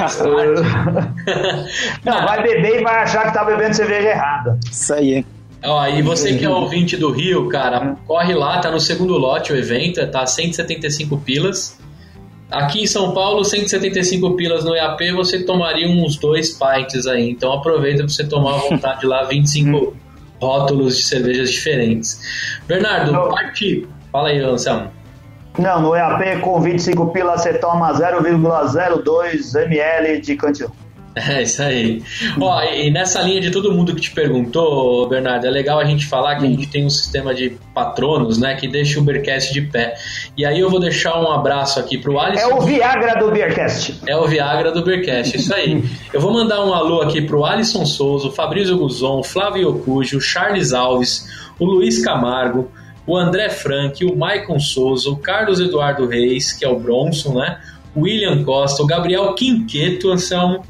Não, 2.04 2.24
vai 2.24 2.42
beber 2.42 2.80
e 2.80 2.84
vai 2.84 3.02
achar 3.02 3.26
que 3.26 3.34
tá 3.34 3.44
bebendo 3.44 3.74
cerveja 3.74 4.08
errada. 4.08 4.58
Isso 4.70 4.94
aí. 4.94 5.24
Ó, 5.64 5.86
e 5.86 6.02
você 6.02 6.36
que 6.36 6.44
é 6.44 6.50
ouvinte 6.50 6.96
do 6.96 7.11
Rio, 7.11 7.48
cara, 7.48 7.96
corre 8.07 8.34
lá, 8.34 8.59
tá 8.59 8.70
no 8.70 8.78
segundo 8.78 9.16
lote 9.16 9.52
o 9.52 9.57
evento, 9.57 10.04
tá 10.11 10.26
175 10.26 11.16
pilas. 11.18 11.78
Aqui 12.50 12.82
em 12.82 12.86
São 12.86 13.12
Paulo, 13.12 13.44
175 13.44 14.36
pilas 14.36 14.64
no 14.64 14.74
EAP, 14.76 15.12
você 15.12 15.42
tomaria 15.44 15.88
uns 15.88 16.16
dois 16.16 16.50
pints 16.50 17.07
aí. 17.07 17.30
Então 17.30 17.52
aproveita 17.52 18.04
pra 18.04 18.09
você 18.09 18.24
tomar 18.24 18.54
à 18.54 18.59
vontade 18.59 19.04
lá 19.04 19.24
25 19.28 19.96
rótulos 20.40 20.96
de 20.98 21.04
cervejas 21.04 21.50
diferentes. 21.50 22.59
Bernardo, 22.68 23.12
parte. 23.30 23.88
Fala 24.12 24.28
aí, 24.28 24.38
Anselmo. 24.38 24.90
Não, 25.59 25.80
no 25.80 25.96
EAP 25.96 26.40
com 26.40 26.61
25 26.61 27.09
pilas 27.09 27.42
você 27.42 27.54
toma 27.54 27.92
0,02 27.94 29.62
ml 29.62 30.20
de 30.20 30.36
cantil. 30.36 30.70
É 31.28 31.42
isso 31.42 31.62
aí. 31.62 32.02
Ó, 32.38 32.62
e 32.62 32.90
nessa 32.90 33.22
linha 33.22 33.40
de 33.40 33.50
todo 33.50 33.72
mundo 33.72 33.94
que 33.94 34.02
te 34.02 34.10
perguntou, 34.10 35.08
Bernardo, 35.08 35.46
é 35.46 35.50
legal 35.50 35.78
a 35.78 35.84
gente 35.84 36.06
falar 36.06 36.36
que 36.36 36.44
a 36.44 36.48
gente 36.48 36.66
tem 36.68 36.84
um 36.84 36.90
sistema 36.90 37.34
de 37.34 37.56
patronos, 37.72 38.38
né, 38.38 38.54
que 38.54 38.68
deixa 38.68 39.00
o 39.00 39.02
Beercast 39.02 39.52
de 39.52 39.62
pé. 39.62 39.94
E 40.36 40.44
aí 40.44 40.60
eu 40.60 40.68
vou 40.68 40.78
deixar 40.78 41.18
um 41.18 41.32
abraço 41.32 41.80
aqui 41.80 41.96
pro 41.96 42.20
Alisson. 42.20 42.50
É 42.50 42.54
o 42.54 42.60
Viagra 42.60 43.18
do 43.18 43.30
Beercast. 43.30 44.00
É 44.06 44.14
o 44.14 44.26
Viagra 44.26 44.70
do 44.70 44.84
Beercast, 44.84 45.36
isso 45.36 45.54
aí. 45.54 45.82
eu 46.12 46.20
vou 46.20 46.32
mandar 46.32 46.62
um 46.64 46.74
alô 46.74 47.00
aqui 47.00 47.22
pro 47.22 47.46
Alisson 47.46 47.86
Souza, 47.86 48.28
o 48.28 48.32
Fabrício 48.32 48.76
Guzon, 48.76 49.20
o 49.20 49.24
Flávio 49.24 49.70
Ocujo, 49.70 50.18
o 50.18 50.20
Charles 50.20 50.74
Alves, 50.74 51.26
o 51.58 51.64
Luiz 51.64 52.04
Camargo, 52.04 52.70
o 53.06 53.16
André 53.16 53.48
Frank, 53.48 54.04
o 54.04 54.14
Maicon 54.14 54.60
Souza, 54.60 55.08
o 55.08 55.16
Carlos 55.16 55.60
Eduardo 55.60 56.06
Reis, 56.06 56.52
que 56.52 56.64
é 56.64 56.68
o 56.68 56.78
Bronson, 56.78 57.38
né? 57.38 57.58
William 57.96 58.44
Costa, 58.44 58.82
o 58.82 58.86
Gabriel 58.86 59.32
Quinqueto, 59.32 60.10
Anselmo, 60.10 60.62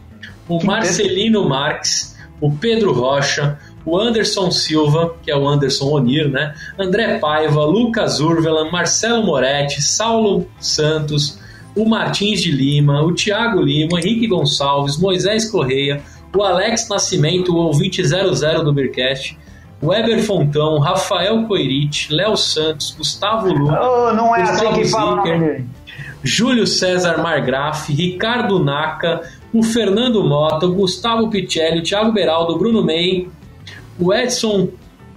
o 0.48 0.64
Marcelino 0.64 1.48
Marques, 1.48 2.16
o 2.40 2.50
Pedro 2.50 2.92
Rocha, 2.92 3.58
o 3.84 3.96
Anderson 3.96 4.50
Silva, 4.50 5.14
que 5.22 5.30
é 5.30 5.36
o 5.36 5.48
Anderson 5.48 5.90
Onir, 5.90 6.28
né? 6.28 6.54
André 6.78 7.18
Paiva, 7.18 7.64
Lucas 7.64 8.20
Urvelan, 8.20 8.70
Marcelo 8.70 9.24
Moretti, 9.24 9.80
Saulo 9.80 10.46
Santos, 10.58 11.38
o 11.74 11.88
Martins 11.88 12.42
de 12.42 12.50
Lima, 12.50 13.02
o 13.02 13.14
Thiago 13.14 13.60
Lima, 13.60 14.00
Henrique 14.00 14.26
Gonçalves, 14.26 14.98
Moisés 14.98 15.50
Correia, 15.50 16.02
o 16.34 16.42
Alex 16.42 16.88
Nascimento, 16.88 17.54
o 17.54 17.58
ouvinte 17.58 18.02
00 18.04 18.64
do 18.64 18.72
Beercast, 18.72 19.38
Weber 19.82 20.22
Fontão, 20.22 20.78
Rafael 20.78 21.44
Coirite, 21.44 22.12
Léo 22.12 22.36
Santos, 22.36 22.94
Gustavo 22.96 23.52
Lula, 23.52 23.80
oh, 23.80 24.12
não 24.14 24.34
é 24.34 24.40
Gustavo 24.40 24.68
assim 24.68 24.82
que 24.82 24.88
fala 24.88 25.22
Júlio 26.22 26.66
César 26.66 27.18
Margraf, 27.22 27.92
Ricardo 27.92 28.58
Naca, 28.58 29.22
o 29.58 29.62
Fernando 29.62 30.22
Mota, 30.22 30.66
o 30.66 30.74
Gustavo 30.74 31.30
Picelli, 31.30 31.80
o 31.80 31.82
Thiago 31.82 32.12
Beraldo, 32.12 32.54
o 32.54 32.58
Bruno 32.58 32.84
May, 32.84 33.28
o 33.98 34.12
Edson 34.12 34.68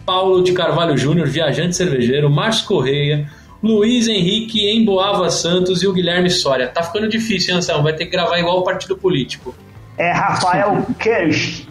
Paulo 0.05 0.41
de 0.41 0.53
Carvalho 0.53 0.97
Júnior, 0.97 1.27
viajante 1.27 1.75
cervejeiro, 1.75 2.29
Márcio 2.29 2.65
Correia, 2.65 3.29
Luiz 3.61 4.07
Henrique 4.07 4.69
Emboava 4.69 5.29
Santos 5.29 5.83
e 5.83 5.87
o 5.87 5.93
Guilherme 5.93 6.29
Soria. 6.29 6.67
Tá 6.67 6.81
ficando 6.81 7.09
difícil, 7.09 7.51
hein, 7.51 7.57
Anselmo? 7.57 7.83
Vai 7.83 7.93
ter 7.93 8.05
que 8.05 8.11
gravar 8.11 8.39
igual 8.39 8.59
o 8.59 8.63
partido 8.63 8.95
político. 8.97 9.53
É 9.97 10.11
Rafael 10.11 10.85
Kirsch. 10.97 11.67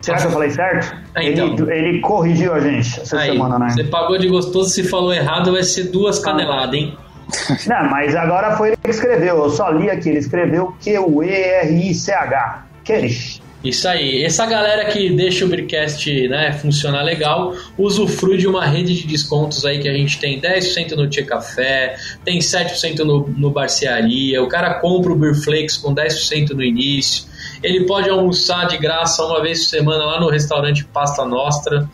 Será 0.00 0.18
que 0.18 0.26
eu 0.26 0.30
falei 0.30 0.50
certo? 0.50 0.96
Ah, 1.14 1.22
então. 1.22 1.70
ele, 1.70 1.88
ele 1.88 2.00
corrigiu 2.00 2.54
a 2.54 2.60
gente 2.60 3.00
essa 3.00 3.18
Aí, 3.18 3.32
semana, 3.32 3.58
né? 3.58 3.70
Você 3.70 3.84
pagou 3.84 4.18
de 4.18 4.28
gostoso, 4.28 4.70
se 4.70 4.82
falou 4.82 5.12
errado, 5.12 5.52
vai 5.52 5.62
ser 5.62 5.84
duas 5.84 6.18
caneladas, 6.18 6.74
hein? 6.74 6.96
Não, 7.66 7.90
mas 7.90 8.14
agora 8.14 8.56
foi 8.56 8.68
ele 8.68 8.76
que 8.82 8.90
escreveu. 8.90 9.36
Eu 9.36 9.50
só 9.50 9.70
li 9.70 9.90
aqui. 9.90 10.08
Ele 10.08 10.18
escreveu 10.18 10.74
Q-U-E-R-I-C-H. 10.82 12.66
Kerish. 12.84 13.42
Isso 13.64 13.88
aí. 13.88 14.22
Essa 14.22 14.44
galera 14.44 14.84
que 14.84 15.08
deixa 15.08 15.46
o 15.46 15.48
Bricast 15.48 16.28
né, 16.28 16.52
funcionar 16.52 17.02
legal, 17.02 17.54
usufrui 17.78 18.36
de 18.36 18.46
uma 18.46 18.66
rede 18.66 18.94
de 18.94 19.06
descontos 19.06 19.64
aí 19.64 19.78
que 19.78 19.88
a 19.88 19.94
gente 19.94 20.20
tem 20.20 20.38
10% 20.38 20.92
no 20.92 21.08
Tia 21.08 21.24
Café, 21.24 21.96
tem 22.22 22.38
7% 22.40 22.98
no, 22.98 23.26
no 23.26 23.50
Barcearia, 23.50 24.42
o 24.42 24.48
cara 24.48 24.74
compra 24.74 25.12
o 25.12 25.16
Beer 25.16 25.34
Flakes 25.34 25.78
com 25.78 25.94
10% 25.94 26.50
no 26.50 26.62
início, 26.62 27.24
ele 27.62 27.86
pode 27.86 28.10
almoçar 28.10 28.66
de 28.66 28.76
graça 28.76 29.24
uma 29.24 29.40
vez 29.40 29.60
por 29.60 29.70
semana 29.70 30.04
lá 30.04 30.20
no 30.20 30.28
restaurante 30.28 30.84
Pasta 30.84 31.24
Nostra. 31.24 31.88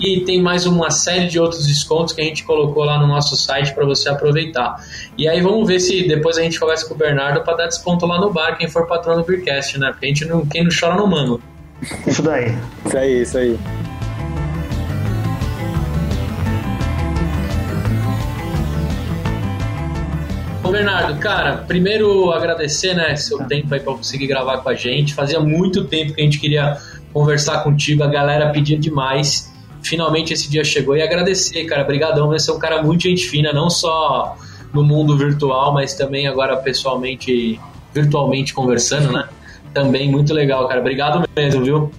E 0.00 0.20
tem 0.20 0.40
mais 0.40 0.64
uma 0.64 0.90
série 0.90 1.26
de 1.26 1.38
outros 1.38 1.66
descontos 1.66 2.14
que 2.14 2.22
a 2.22 2.24
gente 2.24 2.42
colocou 2.42 2.84
lá 2.84 2.98
no 2.98 3.06
nosso 3.06 3.36
site 3.36 3.74
para 3.74 3.84
você 3.84 4.08
aproveitar. 4.08 4.82
E 5.16 5.28
aí 5.28 5.42
vamos 5.42 5.68
ver 5.68 5.78
se 5.78 6.08
depois 6.08 6.38
a 6.38 6.42
gente 6.42 6.58
conversa 6.58 6.88
com 6.88 6.94
o 6.94 6.96
Bernardo 6.96 7.42
para 7.42 7.58
dar 7.58 7.66
desconto 7.66 8.06
lá 8.06 8.18
no 8.18 8.32
bar, 8.32 8.56
quem 8.56 8.66
for 8.66 8.86
patrão 8.86 9.14
do 9.16 9.22
Beercast, 9.22 9.78
né? 9.78 9.90
Porque 9.90 10.06
a 10.06 10.08
gente 10.08 10.24
não, 10.24 10.46
quem 10.46 10.64
não 10.64 10.70
chora 10.70 10.96
não 10.96 11.06
mama. 11.06 11.38
Isso 12.06 12.22
daí. 12.22 12.56
Isso 12.86 12.96
aí, 12.96 13.22
isso 13.22 13.36
aí. 13.36 13.58
Ô 20.64 20.70
Bernardo, 20.70 21.20
cara, 21.20 21.58
primeiro 21.68 22.32
agradecer, 22.32 22.94
né, 22.94 23.16
seu 23.16 23.44
tempo 23.44 23.74
aí 23.74 23.80
para 23.80 23.92
conseguir 23.92 24.28
gravar 24.28 24.58
com 24.58 24.70
a 24.70 24.74
gente. 24.74 25.12
Fazia 25.12 25.40
muito 25.40 25.84
tempo 25.84 26.14
que 26.14 26.22
a 26.22 26.24
gente 26.24 26.40
queria 26.40 26.78
conversar 27.12 27.62
contigo, 27.62 28.02
a 28.02 28.06
galera 28.06 28.48
pedia 28.48 28.78
demais 28.78 29.50
finalmente 29.82 30.32
esse 30.32 30.50
dia 30.50 30.64
chegou 30.64 30.96
e 30.96 31.02
agradecer, 31.02 31.64
cara. 31.64 31.82
Obrigadão, 31.82 32.28
você 32.28 32.50
é 32.50 32.54
um 32.54 32.58
cara 32.58 32.82
muito 32.82 33.02
gente 33.02 33.28
fina, 33.28 33.52
não 33.52 33.70
só 33.70 34.36
no 34.72 34.84
mundo 34.84 35.16
virtual, 35.16 35.72
mas 35.72 35.94
também 35.94 36.26
agora 36.26 36.56
pessoalmente, 36.56 37.60
virtualmente 37.92 38.54
conversando, 38.54 39.12
né? 39.12 39.28
Também 39.74 40.10
muito 40.10 40.32
legal, 40.32 40.66
cara. 40.68 40.80
Obrigado 40.80 41.28
mesmo, 41.36 41.64
viu? 41.64 41.90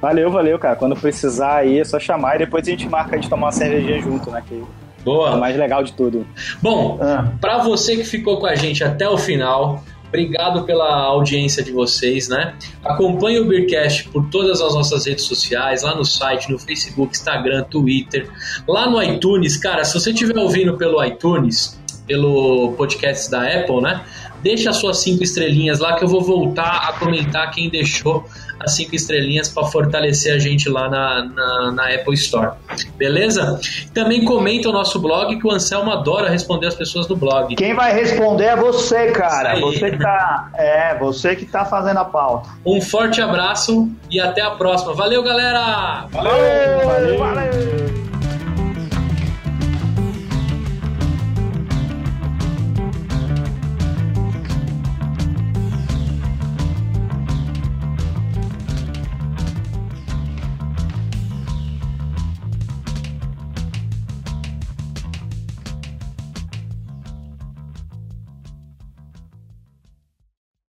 Valeu, 0.00 0.30
valeu, 0.30 0.58
cara. 0.58 0.76
Quando 0.76 0.94
precisar 0.96 1.56
aí 1.56 1.78
é 1.78 1.84
só 1.84 1.98
chamar 1.98 2.36
e 2.36 2.38
depois 2.40 2.66
a 2.66 2.70
gente 2.70 2.88
marca 2.88 3.18
de 3.18 3.28
tomar 3.28 3.46
uma 3.46 3.52
cervejinha 3.52 4.00
junto, 4.00 4.30
né? 4.30 4.42
Que 4.48 4.62
Boa. 5.04 5.30
É 5.30 5.34
o 5.34 5.40
mais 5.40 5.56
legal 5.56 5.82
de 5.82 5.92
tudo. 5.92 6.26
Bom, 6.60 6.98
ah. 7.00 7.32
para 7.40 7.58
você 7.58 7.96
que 7.96 8.04
ficou 8.04 8.38
com 8.38 8.46
a 8.46 8.54
gente 8.54 8.84
até 8.84 9.08
o 9.08 9.16
final, 9.16 9.82
Obrigado 10.08 10.64
pela 10.64 11.04
audiência 11.04 11.62
de 11.62 11.70
vocês, 11.70 12.28
né? 12.28 12.54
Acompanhe 12.84 13.40
o 13.40 13.44
Beercast 13.44 14.08
por 14.08 14.28
todas 14.30 14.60
as 14.60 14.74
nossas 14.74 15.06
redes 15.06 15.24
sociais, 15.24 15.82
lá 15.82 15.94
no 15.94 16.04
site, 16.04 16.50
no 16.50 16.58
Facebook, 16.58 17.12
Instagram, 17.12 17.64
Twitter, 17.64 18.28
lá 18.66 18.88
no 18.90 19.02
iTunes. 19.02 19.56
Cara, 19.56 19.84
se 19.84 19.94
você 19.94 20.10
estiver 20.10 20.38
ouvindo 20.38 20.76
pelo 20.76 21.04
iTunes, 21.04 21.78
pelo 22.06 22.72
podcast 22.72 23.30
da 23.30 23.42
Apple, 23.42 23.82
né? 23.82 24.02
Deixa 24.42 24.70
as 24.70 24.76
suas 24.76 24.98
cinco 24.98 25.22
estrelinhas 25.22 25.78
lá 25.78 25.96
que 25.96 26.04
eu 26.04 26.08
vou 26.08 26.22
voltar 26.22 26.88
a 26.88 26.92
comentar 26.94 27.50
quem 27.50 27.68
deixou 27.68 28.24
as 28.60 28.74
cinco 28.74 28.94
estrelinhas 28.94 29.48
para 29.48 29.64
fortalecer 29.66 30.34
a 30.34 30.38
gente 30.38 30.68
lá 30.68 30.88
na, 30.88 31.24
na, 31.24 31.72
na, 31.72 31.94
Apple 31.94 32.14
Store. 32.14 32.52
Beleza? 32.96 33.60
Também 33.94 34.24
comenta 34.24 34.68
o 34.68 34.72
nosso 34.72 34.98
blog 34.98 35.38
que 35.38 35.46
o 35.46 35.50
Anselmo 35.50 35.90
adora 35.90 36.28
responder 36.28 36.66
as 36.66 36.74
pessoas 36.74 37.06
do 37.06 37.16
blog. 37.16 37.54
Quem 37.54 37.74
vai 37.74 37.92
responder 37.92 38.46
é 38.46 38.56
você, 38.56 39.12
cara. 39.12 39.58
Você 39.60 39.90
que 39.90 39.98
tá, 39.98 40.50
é, 40.54 40.98
você 40.98 41.36
que 41.36 41.44
tá 41.44 41.64
fazendo 41.64 41.98
a 41.98 42.04
pauta. 42.04 42.48
Um 42.64 42.80
forte 42.80 43.20
abraço 43.20 43.88
e 44.10 44.20
até 44.20 44.42
a 44.42 44.50
próxima. 44.50 44.92
Valeu, 44.92 45.22
galera! 45.22 46.06
Valeu! 46.10 46.84
valeu. 46.84 47.18
valeu. 47.18 47.97